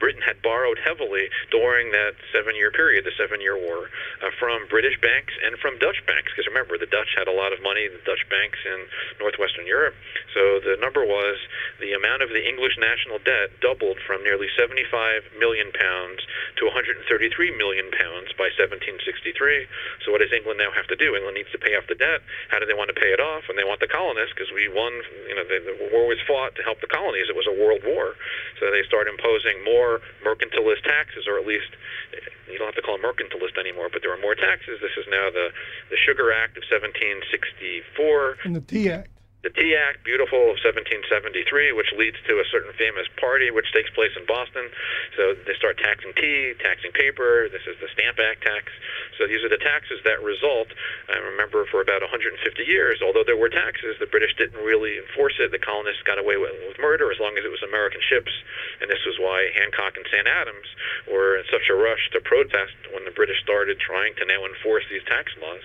Britain 0.00 0.20
had 0.20 0.42
borrowed 0.42 0.76
heavily 0.84 1.30
during 1.50 1.90
that 1.92 2.12
seven-year 2.28 2.70
period, 2.72 3.08
the 3.08 3.16
Seven-Year 3.16 3.56
War, 3.56 3.88
uh, 4.20 4.28
from 4.36 4.66
British 4.68 5.00
banks 5.00 5.32
and 5.40 5.56
from 5.58 5.78
Dutch 5.78 6.04
banks. 6.04 6.28
Because 6.34 6.44
remember, 6.44 6.76
the 6.76 6.90
Dutch 6.90 7.14
had 7.16 7.24
a 7.24 7.32
lot 7.32 7.54
of 7.54 7.62
money, 7.62 7.88
the 7.88 8.02
Dutch 8.04 8.20
banks 8.28 8.58
in 8.66 8.84
northwestern 9.16 9.64
Europe. 9.64 9.94
So 10.34 10.60
the 10.60 10.76
number 10.76 11.06
was 11.06 11.38
the 11.80 11.94
amount 11.94 12.20
of 12.20 12.28
the 12.28 12.42
English 12.42 12.76
national 12.76 13.22
debt 13.24 13.54
doubled 13.62 13.96
from 14.04 14.20
nearly 14.20 14.33
nearly 14.34 14.50
75 14.58 15.38
million 15.38 15.70
pounds 15.70 16.18
to 16.58 16.66
133 16.66 17.06
million 17.54 17.86
pounds 17.94 18.34
by 18.34 18.50
1763. 18.58 18.98
So 20.02 20.10
what 20.10 20.18
does 20.18 20.34
England 20.34 20.58
now 20.58 20.74
have 20.74 20.90
to 20.90 20.98
do? 20.98 21.14
England 21.14 21.38
needs 21.38 21.54
to 21.54 21.62
pay 21.62 21.78
off 21.78 21.86
the 21.86 21.94
debt. 21.94 22.26
How 22.50 22.58
do 22.58 22.66
they 22.66 22.74
want 22.74 22.90
to 22.90 22.98
pay 22.98 23.14
it 23.14 23.22
off? 23.22 23.46
And 23.46 23.54
they 23.54 23.62
want 23.62 23.78
the 23.78 23.86
colonists 23.86 24.34
because 24.34 24.50
we 24.50 24.66
won. 24.66 24.90
You 25.30 25.38
know, 25.38 25.46
the, 25.46 25.62
the 25.62 25.76
war 25.94 26.10
was 26.10 26.18
fought 26.26 26.58
to 26.58 26.66
help 26.66 26.82
the 26.82 26.90
colonies. 26.90 27.30
It 27.30 27.38
was 27.38 27.46
a 27.46 27.54
world 27.54 27.86
war. 27.86 28.18
So 28.58 28.74
they 28.74 28.82
start 28.82 29.06
imposing 29.06 29.62
more 29.62 30.02
mercantilist 30.26 30.82
taxes, 30.82 31.30
or 31.30 31.38
at 31.38 31.46
least 31.46 31.70
you 32.50 32.58
don't 32.58 32.66
have 32.66 32.78
to 32.78 32.82
call 32.82 32.98
them 32.98 33.06
mercantilist 33.06 33.54
anymore, 33.54 33.86
but 33.86 34.02
there 34.02 34.10
are 34.10 34.18
more 34.18 34.34
taxes. 34.34 34.82
This 34.82 34.98
is 34.98 35.06
now 35.06 35.30
the 35.30 35.54
the 35.94 35.98
Sugar 36.02 36.34
Act 36.34 36.58
of 36.58 36.66
1764 36.66 38.42
and 38.42 38.58
the 38.58 38.66
Tea 38.66 38.90
Act 38.90 39.13
the 39.44 39.52
Tea 39.52 39.76
Act, 39.76 40.00
beautiful, 40.08 40.48
of 40.48 40.56
1773, 40.64 41.76
which 41.76 41.92
leads 42.00 42.16
to 42.24 42.40
a 42.40 42.46
certain 42.48 42.72
famous 42.80 43.04
party 43.20 43.52
which 43.52 43.68
takes 43.76 43.92
place 43.92 44.16
in 44.16 44.24
Boston. 44.24 44.72
So 45.20 45.36
they 45.44 45.52
start 45.52 45.76
taxing 45.76 46.16
tea, 46.16 46.56
taxing 46.64 46.96
paper. 46.96 47.52
This 47.52 47.68
is 47.68 47.76
the 47.76 47.92
Stamp 47.92 48.16
Act 48.16 48.40
tax. 48.40 48.72
So 49.20 49.28
these 49.28 49.44
are 49.44 49.52
the 49.52 49.60
taxes 49.60 50.00
that 50.08 50.24
result. 50.24 50.72
I 51.12 51.20
remember 51.20 51.68
for 51.68 51.84
about 51.84 52.00
150 52.00 52.40
years, 52.64 53.04
although 53.04 53.22
there 53.22 53.36
were 53.36 53.52
taxes, 53.52 54.00
the 54.00 54.08
British 54.08 54.32
didn't 54.40 54.64
really 54.64 54.96
enforce 54.96 55.36
it. 55.36 55.52
The 55.52 55.60
colonists 55.60 56.02
got 56.08 56.16
away 56.16 56.40
with, 56.40 56.56
with 56.64 56.80
murder 56.80 57.12
as 57.12 57.20
long 57.20 57.36
as 57.36 57.44
it 57.44 57.52
was 57.52 57.60
American 57.60 58.00
ships. 58.00 58.32
And 58.80 58.88
this 58.88 59.04
was 59.04 59.20
why 59.20 59.52
Hancock 59.60 60.00
and 60.00 60.08
Sam 60.08 60.24
Adams 60.24 60.66
were 61.04 61.36
in 61.36 61.44
such 61.52 61.68
a 61.68 61.76
rush 61.76 62.08
to 62.16 62.24
protest 62.24 62.74
when 62.96 63.04
the 63.04 63.12
British 63.12 63.44
started 63.44 63.76
trying 63.76 64.16
to 64.16 64.24
now 64.24 64.48
enforce 64.48 64.88
these 64.88 65.04
tax 65.04 65.36
laws. 65.36 65.60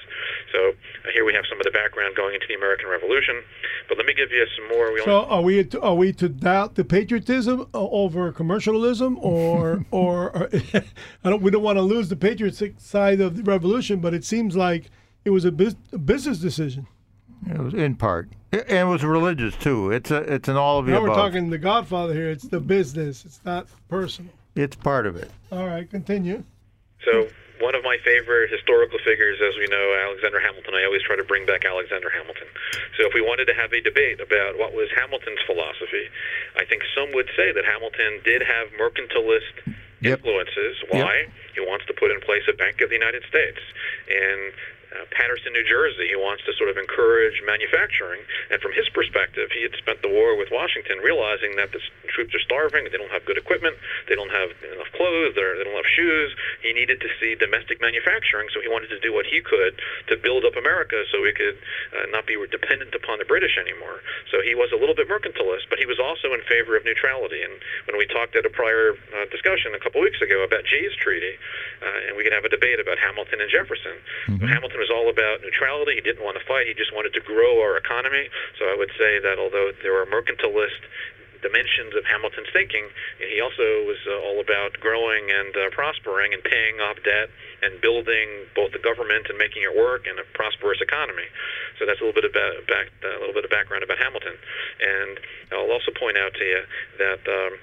So 0.51 0.75
uh, 1.07 1.15
here 1.15 1.23
we 1.23 1.31
have 1.31 1.47
some 1.47 1.63
of 1.63 1.65
the 1.65 1.71
background 1.71 2.19
going 2.19 2.35
into 2.35 2.47
the 2.51 2.59
American 2.59 2.91
Revolution. 2.91 3.39
But 3.87 3.97
let 3.97 4.05
me 4.05 4.13
give 4.13 4.31
you 4.31 4.45
some 4.55 4.77
more. 4.77 4.93
We 4.93 5.01
so 5.01 5.25
are 5.25 5.41
we 5.41 5.63
to, 5.63 5.81
are 5.81 5.95
we 5.95 6.13
to 6.13 6.29
doubt 6.29 6.75
the 6.75 6.83
patriotism 6.83 7.61
uh, 7.73 7.79
over 7.89 8.31
commercialism, 8.31 9.17
or 9.21 9.85
or, 9.91 10.31
or 10.31 10.43
uh, 10.43 10.59
I 11.23 11.29
don't 11.29 11.41
we 11.41 11.51
don't 11.51 11.63
want 11.63 11.77
to 11.77 11.81
lose 11.81 12.09
the 12.09 12.15
patriotic 12.15 12.79
side 12.79 13.21
of 13.21 13.37
the 13.37 13.43
revolution, 13.43 13.99
but 13.99 14.13
it 14.13 14.23
seems 14.23 14.55
like 14.55 14.89
it 15.25 15.31
was 15.31 15.45
a, 15.45 15.51
bus- 15.51 15.75
a 15.91 15.97
business 15.97 16.39
decision. 16.39 16.87
It 17.49 17.57
was 17.57 17.73
in 17.73 17.95
part, 17.95 18.29
and 18.51 18.63
it 18.69 18.85
was 18.85 19.03
religious 19.03 19.55
too. 19.55 19.91
It's 19.91 20.11
a 20.11 20.17
it's 20.17 20.49
an 20.49 20.57
all 20.57 20.79
of 20.79 20.85
the 20.85 20.91
now 20.91 21.03
above. 21.03 21.09
we're 21.09 21.15
talking 21.15 21.49
the 21.49 21.57
Godfather 21.57 22.13
here. 22.13 22.29
It's 22.29 22.43
the 22.43 22.59
business. 22.59 23.23
It's 23.25 23.39
not 23.45 23.67
personal. 23.87 24.31
It's 24.55 24.75
part 24.75 25.05
of 25.05 25.15
it. 25.15 25.31
All 25.51 25.65
right, 25.65 25.89
continue. 25.89 26.43
So 27.05 27.29
one 27.59 27.75
of 27.75 27.83
my 27.83 27.97
favorite 28.03 28.49
historical 28.49 28.99
figures, 29.03 29.39
as 29.43 29.55
we 29.59 29.67
know, 29.67 29.85
Alexander 30.07 30.39
Hamilton. 30.39 30.75
I 30.75 30.83
always 30.87 31.03
try 31.03 31.15
to 31.15 31.27
bring 31.27 31.45
back 31.45 31.65
Alexander 31.67 32.09
Hamilton. 32.09 32.47
So 32.97 33.07
if 33.07 33.13
we 33.13 33.21
wanted 33.21 33.45
to 33.51 33.55
have 33.55 33.71
a 33.71 33.81
debate 33.83 34.19
about 34.19 34.57
what 34.57 34.73
was 34.73 34.87
Hamilton's 34.95 35.43
philosophy, 35.45 36.07
I 36.55 36.63
think 36.65 36.83
some 36.95 37.11
would 37.13 37.27
say 37.35 37.51
that 37.51 37.63
Hamilton 37.67 38.23
did 38.23 38.41
have 38.41 38.71
mercantilist 38.79 39.75
yep. 39.99 40.19
influences. 40.19 40.79
Why? 40.89 41.27
Yep. 41.27 41.59
He 41.59 41.61
wants 41.61 41.85
to 41.87 41.93
put 41.93 42.11
in 42.11 42.19
place 42.23 42.47
a 42.47 42.55
Bank 42.55 42.79
of 42.81 42.89
the 42.89 42.95
United 42.95 43.23
States. 43.27 43.59
And 44.07 44.55
uh, 44.89 45.05
Paterson, 45.13 45.53
New 45.53 45.65
Jersey. 45.69 46.09
He 46.09 46.17
wants 46.17 46.41
to 46.49 46.51
sort 46.57 46.69
of 46.69 46.77
encourage 46.77 47.37
manufacturing. 47.45 48.25
And 48.49 48.57
from 48.57 48.73
his 48.73 48.89
perspective, 48.89 49.53
he 49.53 49.61
had 49.61 49.77
spent 49.77 50.01
the 50.01 50.09
war 50.09 50.33
with 50.33 50.49
Washington 50.49 50.97
realizing 51.05 51.55
that 51.61 51.69
the 51.71 51.81
troops 52.09 52.33
are 52.33 52.41
starving, 52.41 52.89
they 52.89 52.97
don't 52.97 53.13
have 53.13 53.25
good 53.25 53.37
equipment, 53.37 53.77
they 54.09 54.15
don't 54.17 54.33
have 54.33 54.49
enough 54.65 54.89
clothes, 54.97 55.37
they 55.37 55.45
don't 55.45 55.77
have 55.77 55.93
shoes. 55.93 56.33
He 56.69 56.77
needed 56.77 57.01
to 57.01 57.09
see 57.17 57.33
domestic 57.33 57.81
manufacturing, 57.81 58.45
so 58.53 58.61
he 58.61 58.69
wanted 58.69 58.93
to 58.93 59.01
do 59.01 59.09
what 59.09 59.25
he 59.25 59.41
could 59.41 59.81
to 60.05 60.13
build 60.13 60.45
up 60.45 60.53
America 60.53 61.01
so 61.09 61.17
we 61.17 61.33
could 61.33 61.57
uh, 61.97 62.05
not 62.13 62.29
be 62.29 62.37
dependent 62.53 62.93
upon 62.93 63.17
the 63.17 63.25
British 63.25 63.57
anymore. 63.57 64.05
So 64.29 64.37
he 64.45 64.53
was 64.53 64.69
a 64.69 64.77
little 64.77 64.93
bit 64.93 65.09
mercantilist, 65.09 65.65
but 65.73 65.81
he 65.81 65.89
was 65.89 65.97
also 65.97 66.29
in 66.37 66.45
favor 66.45 66.77
of 66.77 66.85
neutrality. 66.85 67.41
And 67.41 67.57
when 67.89 67.97
we 67.97 68.05
talked 68.05 68.37
at 68.37 68.45
a 68.45 68.53
prior 68.53 68.93
uh, 68.93 69.25
discussion 69.33 69.73
a 69.73 69.81
couple 69.81 69.97
weeks 70.05 70.21
ago 70.21 70.45
about 70.45 70.61
Jay's 70.61 70.93
Treaty, 71.01 71.41
uh, 71.81 72.05
and 72.05 72.13
we 72.13 72.21
could 72.21 72.37
have 72.37 72.45
a 72.45 72.53
debate 72.53 72.77
about 72.77 73.01
Hamilton 73.01 73.41
and 73.41 73.49
Jefferson. 73.49 73.97
Mm-hmm. 74.29 74.45
Hamilton 74.45 74.77
was 74.77 74.93
all 74.93 75.09
about 75.09 75.41
neutrality. 75.41 75.97
He 75.97 76.05
didn't 76.05 76.21
want 76.21 76.37
to 76.37 76.45
fight. 76.45 76.69
He 76.69 76.77
just 76.77 76.93
wanted 76.93 77.17
to 77.17 77.21
grow 77.25 77.65
our 77.65 77.81
economy. 77.81 78.29
So 78.61 78.69
I 78.69 78.77
would 78.77 78.93
say 78.93 79.17
that 79.17 79.41
although 79.41 79.73
there 79.81 79.97
were 79.97 80.05
mercantilist 80.05 80.85
dimensions 81.41 81.95
of 81.95 82.03
Hamilton's 82.05 82.51
thinking, 82.51 82.87
he 83.19 83.39
also 83.39 83.85
was 83.87 83.99
uh, 84.07 84.25
all 84.25 84.39
about 84.39 84.79
growing 84.79 85.31
and 85.31 85.55
uh, 85.55 85.69
prospering 85.71 86.33
and 86.33 86.43
paying 86.43 86.79
off 86.79 86.97
debt 87.03 87.29
and 87.63 87.79
building 87.81 88.47
both 88.55 88.71
the 88.71 88.79
government 88.79 89.27
and 89.29 89.37
making 89.37 89.63
it 89.63 89.73
work 89.75 90.07
and 90.07 90.19
a 90.19 90.25
prosperous 90.35 90.79
economy. 90.81 91.27
So 91.77 91.85
that's 91.85 91.99
a 91.99 92.03
little 92.03 92.15
bit 92.15 92.27
of 92.27 92.33
back, 92.33 92.91
a 93.03 93.19
little 93.19 93.33
bit 93.33 93.45
of 93.45 93.51
background 93.51 93.83
about 93.83 93.97
Hamilton. 93.97 94.35
And 94.79 95.19
I'll 95.51 95.71
also 95.71 95.91
point 95.95 96.17
out 96.17 96.33
to 96.35 96.43
you 96.43 96.61
that 96.99 97.21
um, 97.27 97.53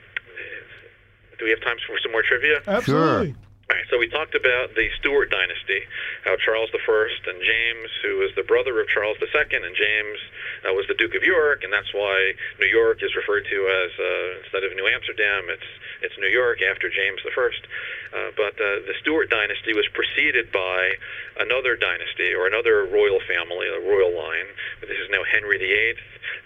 do 1.38 1.44
we 1.44 1.50
have 1.50 1.60
time 1.60 1.76
for 1.86 1.98
some 2.02 2.12
more 2.12 2.22
trivia? 2.22 2.62
Absolutely. 2.66 3.32
Sure. 3.32 3.45
All 3.66 3.74
right, 3.74 3.82
So 3.90 3.98
we 3.98 4.06
talked 4.06 4.38
about 4.38 4.78
the 4.78 4.86
Stuart 5.02 5.26
dynasty, 5.26 5.82
how 6.22 6.38
Charles 6.38 6.70
I 6.70 6.78
and 6.78 7.42
James, 7.42 7.90
who 7.98 8.22
was 8.22 8.30
the 8.38 8.46
brother 8.46 8.78
of 8.78 8.86
Charles 8.86 9.18
II, 9.18 9.42
and 9.42 9.74
James 9.74 10.18
uh, 10.62 10.70
was 10.70 10.86
the 10.86 10.94
Duke 10.94 11.18
of 11.18 11.26
York, 11.26 11.66
and 11.66 11.74
that's 11.74 11.90
why 11.90 12.38
New 12.62 12.70
York 12.70 13.02
is 13.02 13.10
referred 13.18 13.42
to 13.42 13.58
as 13.66 13.90
uh, 13.98 14.38
instead 14.38 14.62
of 14.62 14.70
New 14.78 14.86
Amsterdam, 14.86 15.50
it's 15.50 15.66
it's 15.98 16.14
New 16.14 16.30
York 16.30 16.62
after 16.62 16.86
James 16.86 17.18
I. 17.26 17.30
Uh, 17.34 18.30
but 18.38 18.54
uh, 18.54 18.86
the 18.86 18.94
Stuart 19.02 19.34
dynasty 19.34 19.74
was 19.74 19.90
preceded 19.90 20.54
by 20.54 20.94
another 21.42 21.74
dynasty 21.74 22.38
or 22.38 22.46
another 22.46 22.86
royal 22.86 23.18
family, 23.26 23.66
a 23.66 23.82
royal 23.82 24.14
line. 24.14 24.46
This 24.86 24.94
is 24.94 25.10
now 25.10 25.26
Henry 25.26 25.58
VIII 25.58 25.98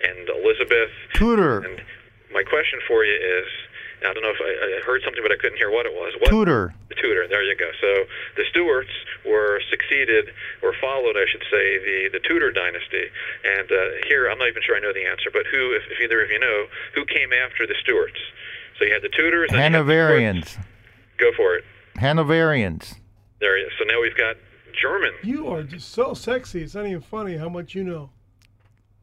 and 0.08 0.24
Elizabeth. 0.40 0.88
Tudor. 1.12 1.68
And 1.68 1.84
my 2.32 2.48
question 2.48 2.80
for 2.88 3.04
you 3.04 3.12
is 3.12 3.48
I 4.00 4.12
don't 4.14 4.22
know 4.22 4.32
if 4.32 4.40
I, 4.40 4.80
I 4.80 4.80
heard 4.84 5.02
something, 5.04 5.22
but 5.22 5.32
I 5.32 5.36
couldn't 5.36 5.58
hear 5.58 5.70
what 5.70 5.84
it 5.86 5.92
was. 5.92 6.14
What, 6.20 6.30
Tudor. 6.30 6.74
The 6.88 6.94
Tudor. 6.96 7.28
There 7.28 7.42
you 7.42 7.54
go. 7.56 7.70
So 7.80 8.04
the 8.36 8.44
Stuarts 8.50 8.90
were 9.26 9.60
succeeded, 9.70 10.32
or 10.62 10.72
followed, 10.80 11.16
I 11.16 11.26
should 11.30 11.44
say, 11.50 11.78
the 11.78 12.18
the 12.18 12.20
Tudor 12.20 12.50
dynasty. 12.52 13.06
And 13.44 13.70
uh, 13.70 14.06
here, 14.08 14.28
I'm 14.28 14.38
not 14.38 14.48
even 14.48 14.62
sure 14.64 14.76
I 14.76 14.80
know 14.80 14.92
the 14.92 15.04
answer, 15.06 15.30
but 15.32 15.44
who, 15.50 15.72
if, 15.76 15.82
if 15.90 16.00
either 16.00 16.22
of 16.24 16.30
you 16.30 16.38
know, 16.40 16.66
who 16.94 17.04
came 17.04 17.32
after 17.32 17.66
the 17.66 17.74
Stuarts? 17.82 18.18
So 18.78 18.84
you 18.86 18.92
had 18.92 19.02
the 19.02 19.10
Tudors. 19.12 19.50
and 19.52 19.58
you 19.58 19.62
had 19.62 19.72
the 19.72 19.78
Hanoverians. 19.92 20.56
Go 21.18 21.30
for 21.36 21.54
it. 21.56 21.64
Hanoverians. 21.96 22.94
There. 23.40 23.58
you- 23.58 23.66
go. 23.68 23.70
So 23.78 23.84
now 23.84 24.00
we've 24.00 24.16
got 24.16 24.36
German. 24.80 25.12
You 25.22 25.48
are 25.48 25.62
just 25.62 25.90
so 25.92 26.14
sexy. 26.14 26.62
It's 26.62 26.74
not 26.74 26.86
even 26.86 27.00
funny 27.02 27.36
how 27.36 27.48
much 27.48 27.74
you 27.74 27.84
know. 27.84 28.10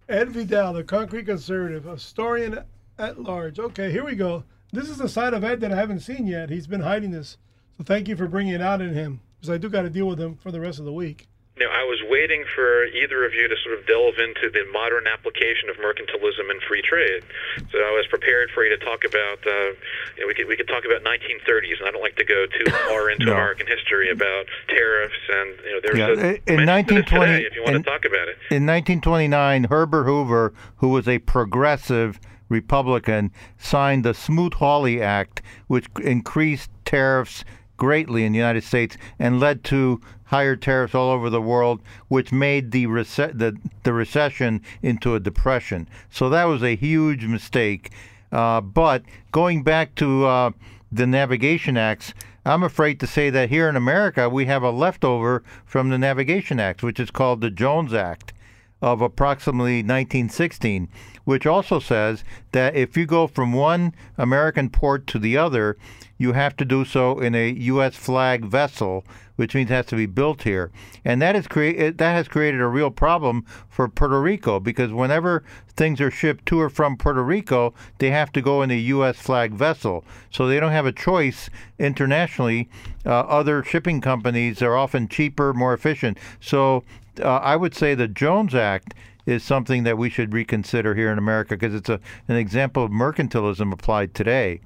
Ed 0.10 0.30
Vidal, 0.30 0.74
the 0.74 0.84
concrete 0.84 1.26
conservative, 1.26 1.84
historian 1.84 2.64
at 2.98 3.22
large. 3.22 3.60
Okay, 3.60 3.92
here 3.92 4.06
we 4.06 4.16
go. 4.16 4.44
This 4.72 4.90
is 4.90 4.98
the 4.98 5.10
side 5.10 5.34
of 5.34 5.44
Ed 5.44 5.62
that 5.62 5.72
I 5.72 5.76
haven't 5.76 6.02
seen 6.02 6.28
yet. 6.28 6.50
He's 6.50 6.68
been 6.68 6.82
hiding 6.82 7.12
this. 7.12 7.38
So 7.78 7.84
thank 7.84 8.08
you 8.08 8.16
for 8.16 8.28
bringing 8.28 8.54
it 8.54 8.62
out 8.62 8.82
in 8.82 8.94
him 8.94 9.22
because 9.40 9.50
I 9.50 9.58
do 9.58 9.70
got 9.70 9.84
to 9.84 9.90
deal 9.90 10.08
with 10.08 10.20
him 10.20 10.36
for 10.36 10.52
the 10.52 10.60
rest 10.60 10.80
of 10.80 10.86
the 10.86 10.94
week. 10.94 11.28
Now, 11.60 11.74
I 11.74 11.86
was 11.90 11.98
waiting 12.08 12.44
for 12.54 12.86
either 12.86 13.26
of 13.26 13.34
you 13.34 13.48
to 13.48 13.56
sort 13.66 13.80
of 13.80 13.88
delve 13.88 14.20
into 14.22 14.52
the 14.54 14.62
modern 14.72 15.08
application 15.08 15.70
of 15.74 15.78
mercantilism 15.78 16.52
and 16.52 16.62
free 16.70 16.84
trade. 16.84 17.24
So 17.72 17.80
I 17.80 17.90
was 17.98 18.06
prepared 18.12 18.52
for 18.54 18.64
you 18.64 18.78
to 18.78 18.86
talk 18.86 19.02
about. 19.04 19.40
Uh, 19.42 19.74
you 20.14 20.22
know, 20.22 20.28
we 20.28 20.36
could 20.36 20.46
we 20.48 20.56
could 20.56 20.68
talk 20.68 20.86
about 20.86 21.02
1930s, 21.02 21.80
and 21.80 21.88
I 21.88 21.92
don't 21.92 22.02
like 22.04 22.16
to 22.18 22.26
go 22.26 22.46
too 22.46 22.70
far 22.90 23.10
into 23.10 23.26
No. 23.26 23.32
American 23.34 23.66
history 23.66 24.12
about 24.12 24.46
tariffs 24.70 25.18
and 25.34 25.50
you 25.66 25.72
know 25.74 25.80
there's 25.82 25.98
Yeah, 25.98 26.06
a 26.14 26.54
in 26.54 26.62
mention 26.66 27.02
1920 27.02 27.26
today 27.26 27.46
if 27.50 27.56
you 27.56 27.64
want 27.64 27.76
in- 27.78 27.84
to 27.84 27.90
talk 27.90 28.06
about 28.06 28.28
it. 28.28 28.38
In 28.54 28.68
1929, 28.70 29.64
Herbert 29.64 30.04
Hoover, 30.06 30.54
who 30.78 30.90
was 30.90 31.08
a 31.08 31.18
progressive 31.20 32.20
Republican, 32.50 33.32
signed 33.58 34.06
the 34.06 34.14
Smoot-Hawley 34.14 35.02
Act, 35.02 35.42
which 35.68 35.88
increased 36.04 36.70
tariffs 36.86 37.44
greatly 37.78 38.26
in 38.26 38.32
the 38.32 38.38
United 38.40 38.64
States 38.64 38.98
and 39.20 39.40
led 39.40 39.64
to 39.64 40.02
higher 40.26 40.56
tariffs 40.56 40.96
all 40.96 41.12
over 41.12 41.30
the 41.30 41.42
world, 41.42 41.82
which 42.08 42.32
made 42.32 42.72
the, 42.72 42.86
rece- 42.88 43.38
the, 43.38 43.56
the 43.84 43.94
recession 43.94 44.62
into 44.82 45.16
a 45.16 45.20
depression. 45.20 45.88
So 46.10 46.30
that 46.30 46.46
was 46.46 46.64
a 46.64 46.76
huge 46.76 47.26
mistake. 47.26 47.92
Uh, 48.32 48.60
but 48.62 49.04
going 49.32 49.64
back 49.64 49.96
to 49.96 50.26
uh, 50.26 50.52
the 50.92 51.08
Navigation 51.08 51.78
Acts, 51.78 52.14
I'm 52.46 52.64
afraid 52.64 53.00
to 53.02 53.08
say 53.08 53.30
that 53.30 53.50
here 53.50 53.70
in 53.70 53.76
America 53.76 54.30
we 54.30 54.46
have 54.46 54.64
a 54.64 54.72
leftover 54.72 55.44
from 55.66 55.90
the 55.90 55.98
Navigation 55.98 56.60
Act, 56.60 56.84
which 56.84 57.00
is 57.00 57.12
called 57.12 57.42
the 57.42 57.50
Jones 57.50 57.94
Act 57.94 58.34
of 58.82 59.02
approximately 59.02 59.78
1916, 59.78 60.88
which 61.24 61.46
also 61.46 61.80
says 61.80 62.24
that 62.52 62.76
if 62.76 62.96
you 62.96 63.06
go 63.06 63.28
from 63.28 63.54
one 63.54 63.94
American 64.18 64.70
port 64.70 65.08
to 65.08 65.20
the 65.20 65.38
other, 65.38 65.78
you 66.18 66.34
have 66.34 66.56
to 66.58 66.66
do 66.66 66.84
so 66.86 67.20
in 67.20 67.36
a 67.36 67.50
U.S. 67.50 67.96
flag 67.96 68.46
vessel, 68.46 69.04
which 69.36 69.54
means 69.54 69.70
it 69.70 69.74
has 69.74 69.86
to 69.88 69.96
be 69.96 70.08
built 70.08 70.44
here, 70.44 70.72
and 71.06 71.22
that 71.22 71.36
is 71.36 71.48
create 71.48 71.98
that 71.98 72.12
has 72.14 72.28
created 72.28 72.60
a 72.60 72.68
real 72.68 72.90
problem 72.90 73.46
for 73.70 73.88
Puerto 73.88 74.20
Rico 74.20 74.60
because 74.60 74.92
whenever 74.92 75.44
things 75.76 76.02
are 76.02 76.10
shipped 76.10 76.48
to 76.48 76.60
or 76.60 76.70
from 76.70 76.98
Puerto 76.98 77.24
Rico, 77.24 77.74
they 78.00 78.10
have 78.10 78.32
to 78.32 78.42
go 78.42 78.64
in 78.64 78.72
a 78.72 78.78
U.S. 78.78 79.18
flag 79.18 79.54
vessel, 79.54 80.04
so 80.32 80.48
they 80.48 80.60
don't 80.60 80.72
have 80.72 80.88
a 80.88 80.92
choice 80.92 81.50
internationally. 81.78 82.68
Uh, 83.06 83.20
other 83.22 83.64
shipping 83.64 84.02
companies 84.02 84.62
are 84.62 84.76
often 84.76 85.08
cheaper, 85.08 85.54
more 85.54 85.74
efficient. 85.74 86.18
So 86.42 86.84
uh, 87.20 87.38
I 87.38 87.56
would 87.56 87.76
say 87.76 87.96
the 87.96 88.08
Jones 88.08 88.56
Act 88.56 88.94
is 89.26 89.44
something 89.44 89.84
that 89.84 89.98
we 89.98 90.10
should 90.10 90.34
reconsider 90.34 90.96
here 90.96 91.12
in 91.12 91.18
America 91.18 91.56
because 91.56 91.76
it's 91.76 91.90
a, 91.90 92.00
an 92.28 92.38
example 92.38 92.84
of 92.84 92.92
mercantilism 92.92 93.74
applied 93.74 94.14
today. 94.14 94.62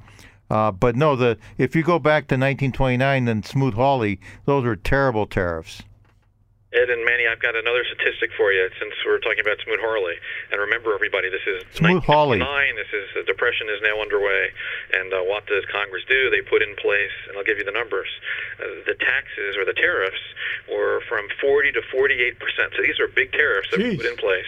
Uh, 0.50 0.72
but 0.72 0.96
no, 0.96 1.16
the 1.16 1.38
if 1.58 1.76
you 1.76 1.84
go 1.84 1.98
back 1.98 2.24
to 2.28 2.36
1929 2.36 3.28
and 3.28 3.46
Smoot 3.46 3.74
Hawley, 3.74 4.20
those 4.46 4.66
were 4.66 4.76
terrible 4.76 5.26
tariffs. 5.26 5.82
Ed 6.72 6.88
and 6.88 7.04
Manny, 7.04 7.28
I've 7.28 7.44
got 7.44 7.52
another 7.52 7.84
statistic 7.84 8.32
for 8.40 8.56
you 8.56 8.64
since 8.80 8.96
we're 9.04 9.20
talking 9.20 9.44
about 9.44 9.60
Smoot 9.60 9.84
Hawley. 9.84 10.16
And 10.56 10.62
remember, 10.64 10.96
everybody, 10.96 11.28
this 11.28 11.44
is 11.44 11.68
Smoot-Hawley. 11.76 12.40
This 12.40 12.88
is 12.96 13.12
the 13.12 13.28
depression 13.28 13.68
is 13.68 13.84
now 13.84 14.00
underway. 14.00 14.56
And 14.96 15.12
uh, 15.12 15.20
what 15.28 15.44
does 15.52 15.68
Congress 15.68 16.08
do? 16.08 16.32
They 16.32 16.40
put 16.40 16.64
in 16.64 16.72
place, 16.80 17.12
and 17.28 17.36
I'll 17.36 17.44
give 17.44 17.60
you 17.60 17.68
the 17.68 17.76
numbers. 17.76 18.08
Uh, 18.56 18.88
the 18.88 18.96
taxes 19.04 19.60
or 19.60 19.68
the 19.68 19.76
tariffs 19.76 20.24
were 20.72 21.04
from 21.12 21.28
40 21.44 21.76
to 21.76 21.84
48 21.92 22.40
percent. 22.40 22.72
So 22.80 22.88
these 22.88 23.04
are 23.04 23.12
big 23.12 23.36
tariffs 23.36 23.68
that 23.76 23.84
were 23.84 24.00
put 24.00 24.08
in 24.08 24.16
place. 24.16 24.48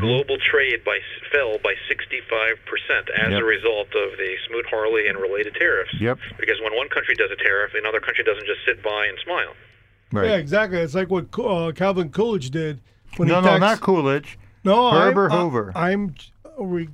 Global 0.00 0.40
trade 0.40 0.80
by 0.80 0.96
fell 1.28 1.60
by 1.60 1.76
65 1.92 2.56
percent 2.64 3.12
as 3.20 3.36
Yep. 3.36 3.42
a 3.42 3.44
result 3.44 3.92
of 3.92 4.16
the 4.16 4.32
Smoot 4.48 4.64
Hawley 4.72 5.12
and 5.12 5.20
related 5.20 5.60
tariffs. 5.60 5.92
Yep. 6.00 6.16
Because 6.40 6.56
when 6.64 6.72
one 6.72 6.88
country 6.88 7.12
does 7.20 7.28
a 7.28 7.36
tariff, 7.36 7.76
another 7.76 8.00
country 8.00 8.24
doesn't 8.24 8.48
just 8.48 8.64
sit 8.64 8.80
by 8.80 9.04
and 9.12 9.20
smile. 9.20 9.52
Right. 10.12 10.28
Yeah, 10.28 10.36
exactly. 10.36 10.78
It's 10.78 10.94
like 10.94 11.10
what 11.10 11.26
uh, 11.38 11.72
Calvin 11.72 12.10
Coolidge 12.10 12.50
did 12.50 12.80
when 13.16 13.28
no, 13.28 13.40
he 13.40 13.46
no, 13.46 13.58
not 13.58 13.80
Coolidge. 13.80 14.38
no 14.64 14.90
Herbert 14.90 15.32
I'm, 15.32 15.38
Hoover. 15.38 15.72
I'm, 15.74 16.14
re- 16.58 16.88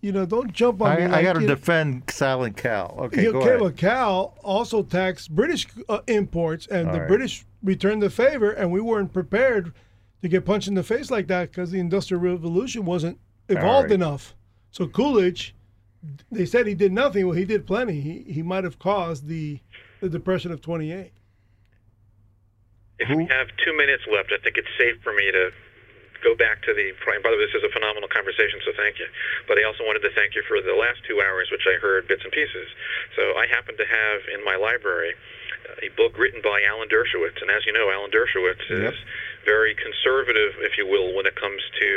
you 0.00 0.12
know, 0.12 0.24
don't 0.24 0.52
jump 0.52 0.80
on 0.82 0.96
me. 0.96 1.02
I, 1.02 1.06
like, 1.06 1.14
I 1.16 1.22
got 1.22 1.32
to 1.34 1.46
defend 1.46 2.04
Silent 2.08 2.56
Cal. 2.56 2.96
Okay, 2.98 3.24
go 3.24 3.38
okay, 3.38 3.48
ahead. 3.48 3.60
but 3.60 3.76
Cal 3.76 4.34
also 4.42 4.82
taxed 4.82 5.34
British 5.34 5.66
uh, 5.88 6.00
imports, 6.06 6.66
and 6.68 6.88
All 6.88 6.94
the 6.94 7.00
right. 7.00 7.08
British 7.08 7.44
returned 7.62 8.02
the 8.02 8.10
favor, 8.10 8.50
and 8.50 8.70
we 8.70 8.80
weren't 8.80 9.12
prepared 9.12 9.74
to 10.22 10.28
get 10.28 10.44
punched 10.44 10.68
in 10.68 10.74
the 10.74 10.82
face 10.82 11.10
like 11.10 11.26
that 11.28 11.50
because 11.50 11.70
the 11.70 11.80
Industrial 11.80 12.20
Revolution 12.20 12.84
wasn't 12.84 13.18
evolved 13.48 13.90
right. 13.90 13.94
enough. 13.94 14.34
So 14.70 14.86
Coolidge, 14.86 15.54
they 16.30 16.46
said 16.46 16.66
he 16.66 16.74
did 16.74 16.92
nothing. 16.92 17.26
Well, 17.26 17.36
he 17.36 17.44
did 17.44 17.66
plenty. 17.66 18.00
He 18.00 18.32
he 18.32 18.42
might 18.42 18.64
have 18.64 18.78
caused 18.78 19.26
the 19.26 19.60
the 20.00 20.08
Depression 20.08 20.52
of 20.52 20.62
'28. 20.62 21.12
If 23.00 23.08
we 23.08 23.24
mm-hmm. 23.24 23.32
have 23.32 23.48
two 23.64 23.72
minutes 23.72 24.04
left, 24.06 24.28
I 24.30 24.38
think 24.44 24.60
it's 24.60 24.70
safe 24.76 25.00
for 25.00 25.16
me 25.16 25.32
to 25.32 25.50
go 26.20 26.36
back 26.36 26.60
to 26.68 26.76
the. 26.76 26.92
and 26.92 27.22
By 27.24 27.32
the 27.32 27.40
way, 27.40 27.48
this 27.48 27.56
is 27.56 27.64
a 27.64 27.72
phenomenal 27.72 28.12
conversation, 28.12 28.60
so 28.60 28.76
thank 28.76 29.00
you. 29.00 29.08
But 29.48 29.56
I 29.56 29.64
also 29.64 29.88
wanted 29.88 30.04
to 30.04 30.12
thank 30.12 30.36
you 30.36 30.44
for 30.44 30.60
the 30.60 30.76
last 30.76 31.00
two 31.08 31.18
hours, 31.24 31.48
which 31.48 31.64
I 31.64 31.80
heard 31.80 32.06
bits 32.06 32.22
and 32.22 32.32
pieces. 32.32 32.68
So 33.16 33.34
I 33.40 33.48
happen 33.48 33.76
to 33.80 33.86
have 33.88 34.18
in 34.28 34.44
my 34.44 34.60
library 34.60 35.16
a 35.80 35.88
book 35.96 36.16
written 36.20 36.44
by 36.44 36.60
Alan 36.68 36.88
Dershowitz, 36.88 37.40
and 37.40 37.48
as 37.50 37.64
you 37.64 37.72
know, 37.72 37.88
Alan 37.88 38.12
Dershowitz 38.12 38.64
is 38.68 38.92
Yep. 38.92 38.94
Very 39.50 39.74
conservative, 39.74 40.54
if 40.62 40.78
you 40.78 40.86
will, 40.86 41.10
when 41.18 41.26
it 41.26 41.34
comes 41.34 41.58
to 41.82 41.90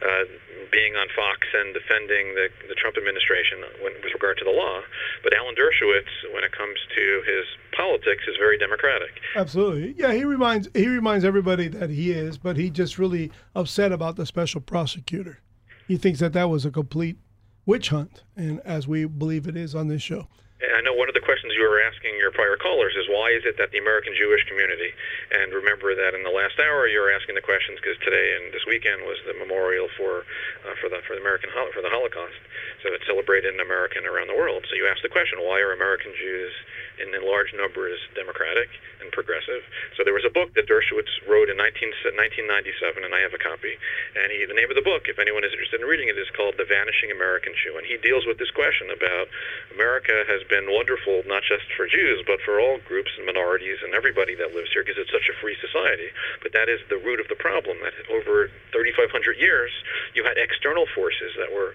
uh, 0.00 0.24
being 0.72 0.96
on 0.96 1.06
Fox 1.12 1.44
and 1.52 1.76
defending 1.76 2.32
the, 2.32 2.48
the 2.68 2.74
Trump 2.74 2.96
administration 2.96 3.60
when, 3.84 3.92
with 4.00 4.12
regard 4.16 4.38
to 4.38 4.44
the 4.44 4.50
law. 4.50 4.80
But 5.22 5.36
Alan 5.36 5.54
Dershowitz, 5.54 6.32
when 6.32 6.44
it 6.44 6.52
comes 6.52 6.80
to 6.96 7.04
his 7.28 7.44
politics, 7.76 8.24
is 8.26 8.36
very 8.40 8.56
democratic. 8.56 9.20
Absolutely, 9.36 9.94
yeah. 9.98 10.12
He 10.12 10.24
reminds 10.24 10.68
he 10.72 10.88
reminds 10.88 11.24
everybody 11.24 11.68
that 11.68 11.90
he 11.90 12.10
is, 12.10 12.38
but 12.38 12.56
he 12.56 12.70
just 12.70 12.98
really 12.98 13.30
upset 13.54 13.92
about 13.92 14.16
the 14.16 14.24
special 14.24 14.62
prosecutor. 14.62 15.40
He 15.86 15.98
thinks 15.98 16.20
that 16.20 16.32
that 16.32 16.48
was 16.48 16.64
a 16.64 16.70
complete 16.70 17.18
witch 17.66 17.90
hunt, 17.90 18.24
and 18.34 18.60
as 18.64 18.88
we 18.88 19.04
believe 19.04 19.46
it 19.46 19.56
is 19.56 19.74
on 19.74 19.88
this 19.88 20.00
show. 20.00 20.28
And 20.60 20.72
I 20.72 20.80
know 20.80 20.94
one 20.94 21.08
of 21.08 21.14
the 21.14 21.20
questions 21.20 21.43
you 21.52 21.68
were 21.68 21.82
asking 21.84 22.16
your 22.16 22.32
prior 22.32 22.56
callers 22.56 22.96
is 22.96 23.04
why 23.12 23.28
is 23.36 23.44
it 23.44 23.60
that 23.60 23.74
the 23.74 23.82
American 23.82 24.16
Jewish 24.16 24.40
community, 24.48 24.94
and 25.34 25.52
remember 25.52 25.92
that 25.92 26.16
in 26.16 26.24
the 26.24 26.32
last 26.32 26.56
hour 26.56 26.88
you 26.88 27.02
were 27.02 27.12
asking 27.12 27.36
the 27.36 27.44
questions 27.44 27.76
because 27.76 28.00
today 28.00 28.40
and 28.40 28.54
this 28.54 28.64
weekend 28.64 29.04
was 29.04 29.20
the 29.28 29.36
memorial 29.36 29.92
for 29.98 30.24
uh, 30.64 30.72
for 30.80 30.88
the 30.88 31.04
for 31.04 31.12
the 31.12 31.22
American 31.22 31.52
for 31.52 31.82
the 31.84 31.92
Holocaust, 31.92 32.40
so 32.80 32.92
it's 32.92 33.04
celebrated 33.04 33.52
in 33.52 33.60
America 33.60 34.00
and 34.00 34.06
around 34.08 34.28
the 34.32 34.38
world. 34.38 34.64
So 34.68 34.76
you 34.76 34.88
asked 34.88 35.04
the 35.04 35.12
question, 35.12 35.40
why 35.40 35.60
are 35.60 35.72
American 35.72 36.12
Jews 36.16 36.52
in, 37.00 37.12
in 37.12 37.24
large 37.26 37.52
numbers 37.56 37.98
democratic 38.14 38.68
and 39.00 39.10
progressive? 39.12 39.64
So 39.96 40.04
there 40.04 40.16
was 40.16 40.24
a 40.24 40.32
book 40.32 40.52
that 40.54 40.68
Dershowitz 40.68 41.10
wrote 41.24 41.48
in 41.48 41.56
19, 41.56 41.92
1997, 42.14 43.04
and 43.04 43.12
I 43.12 43.20
have 43.24 43.32
a 43.32 43.40
copy. 43.40 43.76
And 44.14 44.28
he, 44.32 44.44
the 44.44 44.56
name 44.56 44.68
of 44.68 44.76
the 44.76 44.84
book, 44.84 45.08
if 45.08 45.18
anyone 45.18 45.42
is 45.44 45.52
interested 45.52 45.80
in 45.80 45.88
reading 45.88 46.08
it, 46.08 46.16
is 46.20 46.30
called 46.36 46.56
The 46.60 46.68
Vanishing 46.68 47.10
American 47.10 47.56
Jew, 47.56 47.76
and 47.80 47.86
he 47.86 47.96
deals 48.00 48.28
with 48.28 48.36
this 48.36 48.52
question 48.52 48.92
about 48.92 49.28
America 49.72 50.24
has 50.28 50.44
been 50.46 50.68
wonderful 50.68 51.24
not 51.34 51.42
just 51.42 51.66
for 51.74 51.90
Jews, 51.90 52.22
but 52.22 52.38
for 52.46 52.62
all 52.62 52.78
groups 52.86 53.10
and 53.18 53.26
minorities 53.26 53.82
and 53.82 53.90
everybody 53.90 54.38
that 54.38 54.54
lives 54.54 54.70
here 54.70 54.86
because 54.86 55.02
it's 55.02 55.10
such 55.10 55.26
a 55.26 55.34
free 55.42 55.58
society. 55.58 56.14
But 56.38 56.54
that 56.54 56.70
is 56.70 56.78
the 56.86 57.02
root 57.02 57.18
of 57.18 57.26
the 57.26 57.34
problem. 57.34 57.82
That 57.82 57.98
over 58.06 58.54
3,500 58.70 59.10
years, 59.34 59.74
you 60.14 60.22
had 60.22 60.38
external 60.38 60.86
forces 60.94 61.34
that 61.34 61.50
were 61.50 61.74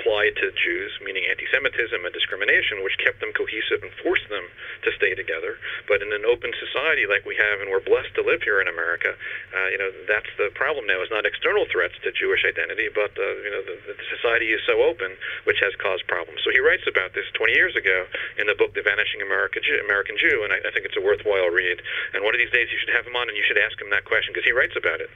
applied 0.00 0.32
to 0.40 0.48
Jews, 0.56 0.96
meaning 1.04 1.28
anti-Semitism 1.28 2.00
and 2.00 2.12
discrimination, 2.16 2.80
which 2.80 2.96
kept 3.04 3.20
them 3.20 3.36
cohesive 3.36 3.84
and 3.84 3.92
forced 4.00 4.24
them 4.32 4.48
to 4.80 4.90
stay 4.96 5.12
together. 5.12 5.60
But 5.84 6.00
in 6.00 6.08
an 6.16 6.24
open 6.24 6.56
society 6.56 7.04
like 7.04 7.28
we 7.28 7.36
have, 7.36 7.60
and 7.60 7.68
we're 7.68 7.84
blessed 7.84 8.16
to 8.16 8.24
live 8.24 8.40
here 8.40 8.64
in 8.64 8.68
America, 8.68 9.12
uh, 9.52 9.68
you 9.68 9.76
know, 9.76 9.92
that's 10.08 10.32
the 10.40 10.48
problem 10.56 10.88
now. 10.88 11.04
Is 11.04 11.12
not 11.12 11.28
external 11.28 11.68
threats 11.68 12.00
to 12.00 12.08
Jewish 12.16 12.48
identity, 12.48 12.88
but 12.88 13.12
uh, 13.20 13.28
you 13.44 13.52
know, 13.52 13.60
the, 13.60 13.76
the 13.92 13.96
society 14.08 14.56
is 14.56 14.64
so 14.64 14.80
open, 14.80 15.12
which 15.44 15.60
has 15.60 15.76
caused 15.76 16.08
problems. 16.08 16.40
So 16.40 16.48
he 16.50 16.64
writes 16.64 16.88
about 16.88 17.12
this 17.12 17.28
20 17.36 17.52
years 17.52 17.76
ago 17.76 18.08
in 18.40 18.48
the 18.48 18.56
book 18.56 18.72
*The 18.72 18.80
Vanishing 18.82 19.20
America 19.20 19.60
Jew, 19.60 19.76
American 19.84 20.16
Jew*, 20.16 20.40
and 20.48 20.52
I, 20.56 20.64
I 20.64 20.70
think 20.72 20.88
it's 20.88 20.96
a 20.96 21.04
worthwhile 21.04 21.52
read. 21.52 21.84
And 22.16 22.24
one 22.24 22.32
of 22.32 22.40
these 22.40 22.52
days, 22.52 22.72
you 22.72 22.80
should 22.80 22.92
have 22.96 23.04
him 23.04 23.16
on, 23.20 23.28
and 23.28 23.36
you 23.36 23.44
should 23.44 23.60
ask 23.60 23.76
him 23.76 23.92
that 23.92 24.08
question 24.08 24.32
because 24.32 24.48
he 24.48 24.56
writes 24.56 24.74
about 24.80 25.04
it. 25.04 25.10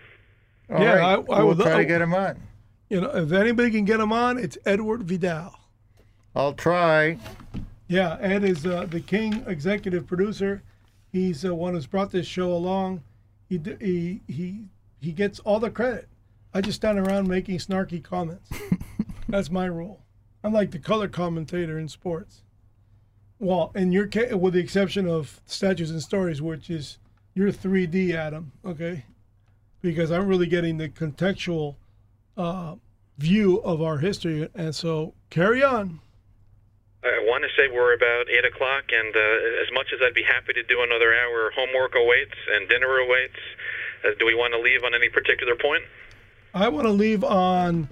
All 0.69 0.81
Yeah, 0.81 1.01
right, 1.01 1.17
I- 1.17 1.33
I 1.33 1.41
we'll 1.41 1.57
would- 1.57 1.65
try 1.65 1.81
I- 1.81 1.85
to 1.85 1.89
get 1.89 2.01
him 2.05 2.13
on. 2.13 2.37
You 2.95 3.01
know, 3.01 3.11
if 3.11 3.33
anybody 3.33 3.73
can 3.73 3.85
get 3.85 3.99
him 3.99 4.13
on, 4.13 4.39
it's 4.39 4.57
Edward 4.65 5.03
Vidal. 5.03 5.59
I'll 6.37 6.53
try. 6.53 7.19
Yeah, 7.89 8.17
Ed 8.21 8.45
is 8.45 8.65
uh, 8.65 8.87
the 8.89 9.01
king 9.01 9.43
executive 9.49 10.07
producer. 10.07 10.63
He's 11.11 11.45
uh, 11.45 11.57
one 11.57 11.75
who's 11.75 11.89
brought 11.89 12.13
this 12.13 12.29
show 12.29 12.53
along. 12.53 13.03
He 13.49 13.61
he 13.81 14.21
he 14.29 14.67
he 15.01 15.11
gets 15.11 15.41
all 15.41 15.59
the 15.59 15.73
credit. 15.73 16.09
I 16.55 16.61
just 16.61 16.77
stand 16.77 17.01
around 17.01 17.27
making 17.27 17.59
snarky 17.59 18.01
comments. 18.01 18.49
That's 19.29 19.51
my 19.51 19.69
role. 19.69 20.05
I'm 20.45 20.53
like 20.53 20.71
the 20.71 20.79
color 20.79 21.09
commentator 21.09 21.77
in 21.77 21.89
sports. 21.89 22.43
Well, 23.41 23.73
in 23.75 23.91
your 23.91 24.07
case, 24.07 24.33
with 24.35 24.55
the 24.55 24.61
exception 24.61 25.09
of 25.09 25.41
Statutes 25.47 25.91
and 25.91 26.01
Stories, 26.01 26.41
which 26.41 26.71
is 26.71 26.99
your 27.35 27.51
3D, 27.51 28.15
Adam. 28.15 28.53
Okay, 28.65 29.05
because 29.83 30.13
I'm 30.13 30.29
really 30.29 30.47
getting 30.47 30.77
the 30.77 30.89
contextual 30.89 31.75
uh, 32.37 32.77
view 33.19 33.59
of 33.63 33.81
our 33.83 33.99
history, 33.99 34.49
and 34.55 34.75
so 34.75 35.15
carry 35.31 35.63
on. 35.63 36.01
I 37.05 37.19
want 37.27 37.45
to 37.45 37.51
say 37.51 37.69
we're 37.73 37.95
about 37.95 38.31
8 38.31 38.45
o'clock, 38.47 38.85
and 38.91 39.15
uh, 39.15 39.63
as 39.63 39.71
much 39.75 39.89
as 39.95 40.01
I'd 40.03 40.15
be 40.15 40.23
happy 40.23 40.55
to 40.55 40.63
do 40.63 40.83
another 40.83 41.15
hour, 41.15 41.51
homework 41.55 41.95
awaits 41.95 42.35
and 42.55 42.69
dinner 42.69 42.97
awaits. 42.97 43.37
Uh, 44.05 44.11
do 44.19 44.25
we 44.27 44.35
want 44.35 44.55
to 44.55 44.61
leave 44.61 44.83
on 44.85 44.95
any 44.95 45.09
particular 45.11 45.55
point? 45.55 45.83
I 46.55 46.69
want 46.69 46.87
to 46.87 46.93
leave 46.93 47.23
on 47.23 47.89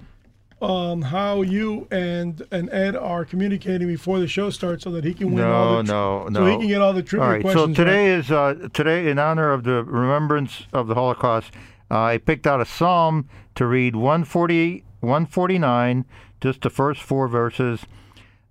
um, 0.61 1.01
how 1.03 1.41
you 1.41 1.87
and 1.91 2.41
and 2.51 2.69
Ed 2.71 2.95
are 2.95 3.25
communicating 3.25 3.87
before 3.87 4.19
the 4.19 4.27
show 4.27 4.49
starts, 4.49 4.83
so 4.83 4.91
that 4.91 5.03
he 5.03 5.13
can 5.13 5.31
win 5.33 5.43
all 5.43 5.83
No, 5.83 5.83
the 5.83 5.83
no, 5.83 6.27
no. 6.29 6.39
so 6.39 6.45
he 6.47 6.57
can 6.57 6.67
get 6.67 6.81
all 6.81 6.93
the 6.93 7.03
trivia 7.03 7.25
All 7.25 7.31
right. 7.33 7.41
So 7.43 7.51
questions. 7.51 7.75
today 7.75 8.13
is 8.13 8.31
uh, 8.31 8.69
today 8.73 9.09
in 9.09 9.19
honor 9.19 9.51
of 9.51 9.63
the 9.63 9.83
remembrance 9.83 10.63
of 10.73 10.87
the 10.87 10.95
Holocaust. 10.95 11.51
Uh, 11.93 12.01
I 12.05 12.17
picked 12.17 12.47
out 12.47 12.59
a 12.59 12.65
psalm 12.65 13.29
to 13.53 13.67
read 13.67 13.95
140, 13.95 14.83
149, 15.01 16.05
just 16.41 16.61
the 16.61 16.71
first 16.71 17.03
four 17.03 17.27
verses. 17.27 17.85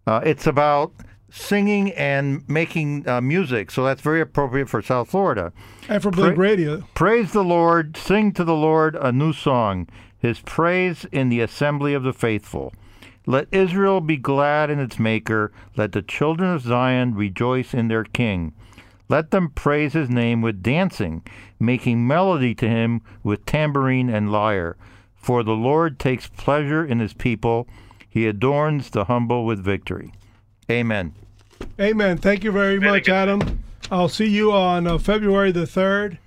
Uh, 0.07 0.21
it's 0.25 0.47
about 0.47 0.93
singing 1.29 1.91
and 1.95 2.49
making 2.49 3.09
uh, 3.09 3.21
music, 3.21 3.73
so 3.73 3.83
that's 3.83 4.01
very 4.01 4.21
appropriate 4.21 4.69
for 4.69 4.81
South 4.81 5.11
Florida. 5.11 5.53
and 5.89 6.01
for 6.01 6.13
Blake 6.13 6.37
Pra- 6.37 6.45
Radio. 6.45 6.85
Praise 6.95 7.33
the 7.33 7.43
Lord, 7.43 7.97
sing 7.97 8.31
to 8.35 8.45
the 8.45 8.55
Lord 8.55 8.95
a 8.95 9.11
new 9.11 9.33
song, 9.33 9.89
his 10.17 10.39
praise 10.39 11.05
in 11.11 11.29
the 11.29 11.41
assembly 11.41 11.95
of 11.95 12.05
the 12.05 12.13
faithful. 12.13 12.73
Let 13.27 13.49
Israel 13.51 14.01
be 14.01 14.19
glad 14.19 14.71
in 14.71 14.79
its 14.79 15.01
Maker, 15.01 15.53
let 15.77 15.91
the 15.91 16.03
children 16.03 16.55
of 16.55 16.63
Zion 16.63 17.17
rejoice 17.17 17.75
in 17.75 17.89
their 17.89 18.05
King. 18.05 18.53
Let 19.09 19.31
them 19.31 19.51
praise 19.51 19.95
his 19.95 20.09
name 20.09 20.43
with 20.43 20.63
dancing, 20.63 21.23
making 21.63 22.07
melody 22.07 22.55
to 22.57 22.69
him 22.69 23.01
with 23.23 23.47
tambourine 23.47 24.11
and 24.11 24.31
lyre. 24.33 24.77
For 25.15 25.43
the 25.43 25.53
Lord 25.53 25.99
takes 25.99 26.27
pleasure 26.27 26.85
in 26.85 26.99
his 26.99 27.13
people, 27.15 27.69
he 28.09 28.27
adorns 28.27 28.91
the 28.91 29.05
humble 29.05 29.47
with 29.47 29.63
victory. 29.65 30.13
Amen. 30.71 31.15
Amen. 31.81 32.19
Thank 32.19 32.43
you 32.45 32.51
very 32.53 32.79
much. 32.81 33.09
Adam. 33.09 33.61
I'll 33.91 34.09
see 34.09 34.29
you 34.29 34.53
on 34.53 34.87
uh, 34.87 34.99
February 34.99 35.53
the 35.53 35.67
third, 35.67 36.19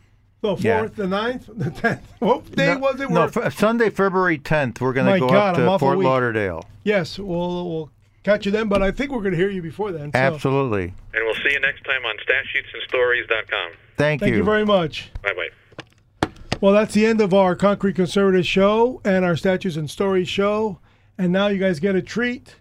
the 0.42 0.50
fourth, 0.50 0.64
Yeah. 0.64 0.86
the 0.88 1.08
ninth, 1.08 1.50
the 1.54 1.72
tenth. 1.72 2.02
What 2.20 2.50
day 2.56 2.74
no, 2.74 2.80
was 2.80 3.02
it? 3.02 3.10
No, 3.10 3.24
f- 3.24 3.58
Sunday, 3.58 3.90
February 3.90 4.38
10th, 4.38 4.80
we're 4.82 4.94
going 4.94 5.12
to 5.14 5.20
go 5.20 5.28
God, 5.30 5.56
up 5.56 5.56
to 5.58 5.68
off 5.68 5.80
Fort. 5.82 5.98
Lauderdale. 5.98 6.64
yes, 6.84 7.18
we'll 7.20 7.70
we'll 7.70 7.92
catch 8.26 8.46
you 8.46 8.52
then. 8.52 8.68
But 8.68 8.82
I 8.82 8.92
think 8.92 9.12
we're 9.12 9.22
going 9.22 9.32
to 9.32 9.38
hear 9.38 9.50
you 9.50 9.62
before 9.62 9.92
then. 9.92 10.12
so 10.12 10.20
Absolutely. 10.20 10.94
And 11.14 11.26
we'll 11.26 11.36
see 11.36 11.52
you 11.52 11.60
next 11.60 11.84
time 11.86 12.04
on 12.06 12.18
statutesandstories.com. 12.18 13.72
Thank, 13.98 14.20
Thank 14.20 14.22
you 14.22 14.26
Thank 14.26 14.36
you 14.36 14.44
very 14.44 14.66
much. 14.66 15.12
Bye 15.22 15.34
bye. 15.34 16.30
Well, 16.62 16.74
that's 16.74 16.94
the 16.94 17.06
end 17.06 17.22
of 17.22 17.34
our 17.34 17.56
Concrete 17.56 17.96
Conservative 17.96 18.46
show 18.46 19.02
and 19.06 19.24
our 19.24 19.36
Statutes 19.36 19.76
and 19.76 19.90
Stories 19.90 20.28
show. 20.28 20.80
And 21.18 21.32
now 21.32 21.48
you 21.48 21.60
guys 21.60 21.80
get 21.80 21.96
a 21.96 22.02
treat 22.02 22.56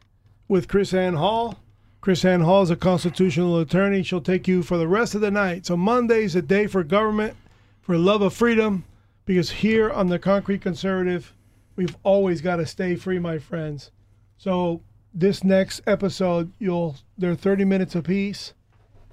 with 0.48 0.68
Chris 0.68 0.92
Ann 0.92 1.14
Hall. 1.14 1.58
Chris 2.00 2.24
Ann 2.24 2.42
Hall 2.42 2.62
is 2.62 2.70
a 2.70 2.76
constitutional 2.76 3.58
attorney. 3.58 4.02
She'll 4.02 4.20
take 4.20 4.46
you 4.46 4.62
for 4.62 4.76
the 4.76 4.86
rest 4.86 5.14
of 5.14 5.22
the 5.22 5.30
night. 5.30 5.64
So 5.64 5.76
Monday's 5.76 6.36
a 6.36 6.42
day 6.42 6.66
for 6.66 6.84
government, 6.84 7.36
for 7.80 7.96
love 7.96 8.20
of 8.20 8.34
freedom, 8.34 8.84
because 9.24 9.50
here 9.50 9.90
on 9.90 10.08
the 10.08 10.18
Concrete 10.18 10.60
Conservative, 10.60 11.32
we've 11.76 11.96
always 12.02 12.42
got 12.42 12.56
to 12.56 12.66
stay 12.66 12.94
free, 12.94 13.18
my 13.18 13.38
friends. 13.38 13.90
So 14.36 14.82
this 15.14 15.44
next 15.44 15.80
episode, 15.86 16.52
you'll 16.58 16.96
they're 17.16 17.36
30 17.36 17.64
minutes 17.64 17.94
apiece, 17.94 18.52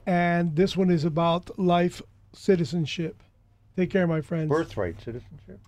and 0.05 0.55
this 0.55 0.75
one 0.75 0.89
is 0.89 1.05
about 1.05 1.57
life 1.59 2.01
citizenship. 2.33 3.21
Take 3.77 3.91
care, 3.91 4.07
my 4.07 4.21
friends. 4.21 4.49
Birthright 4.49 4.99
citizenship. 4.99 5.59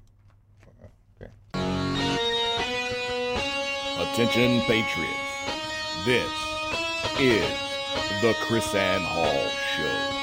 Attention, 4.14 4.60
Patriots. 4.62 5.34
This 6.06 6.32
is 7.20 7.50
the 8.22 8.36
Chris 8.42 8.76
Ann 8.76 9.02
Hall 9.02 9.50
Show. 9.78 10.23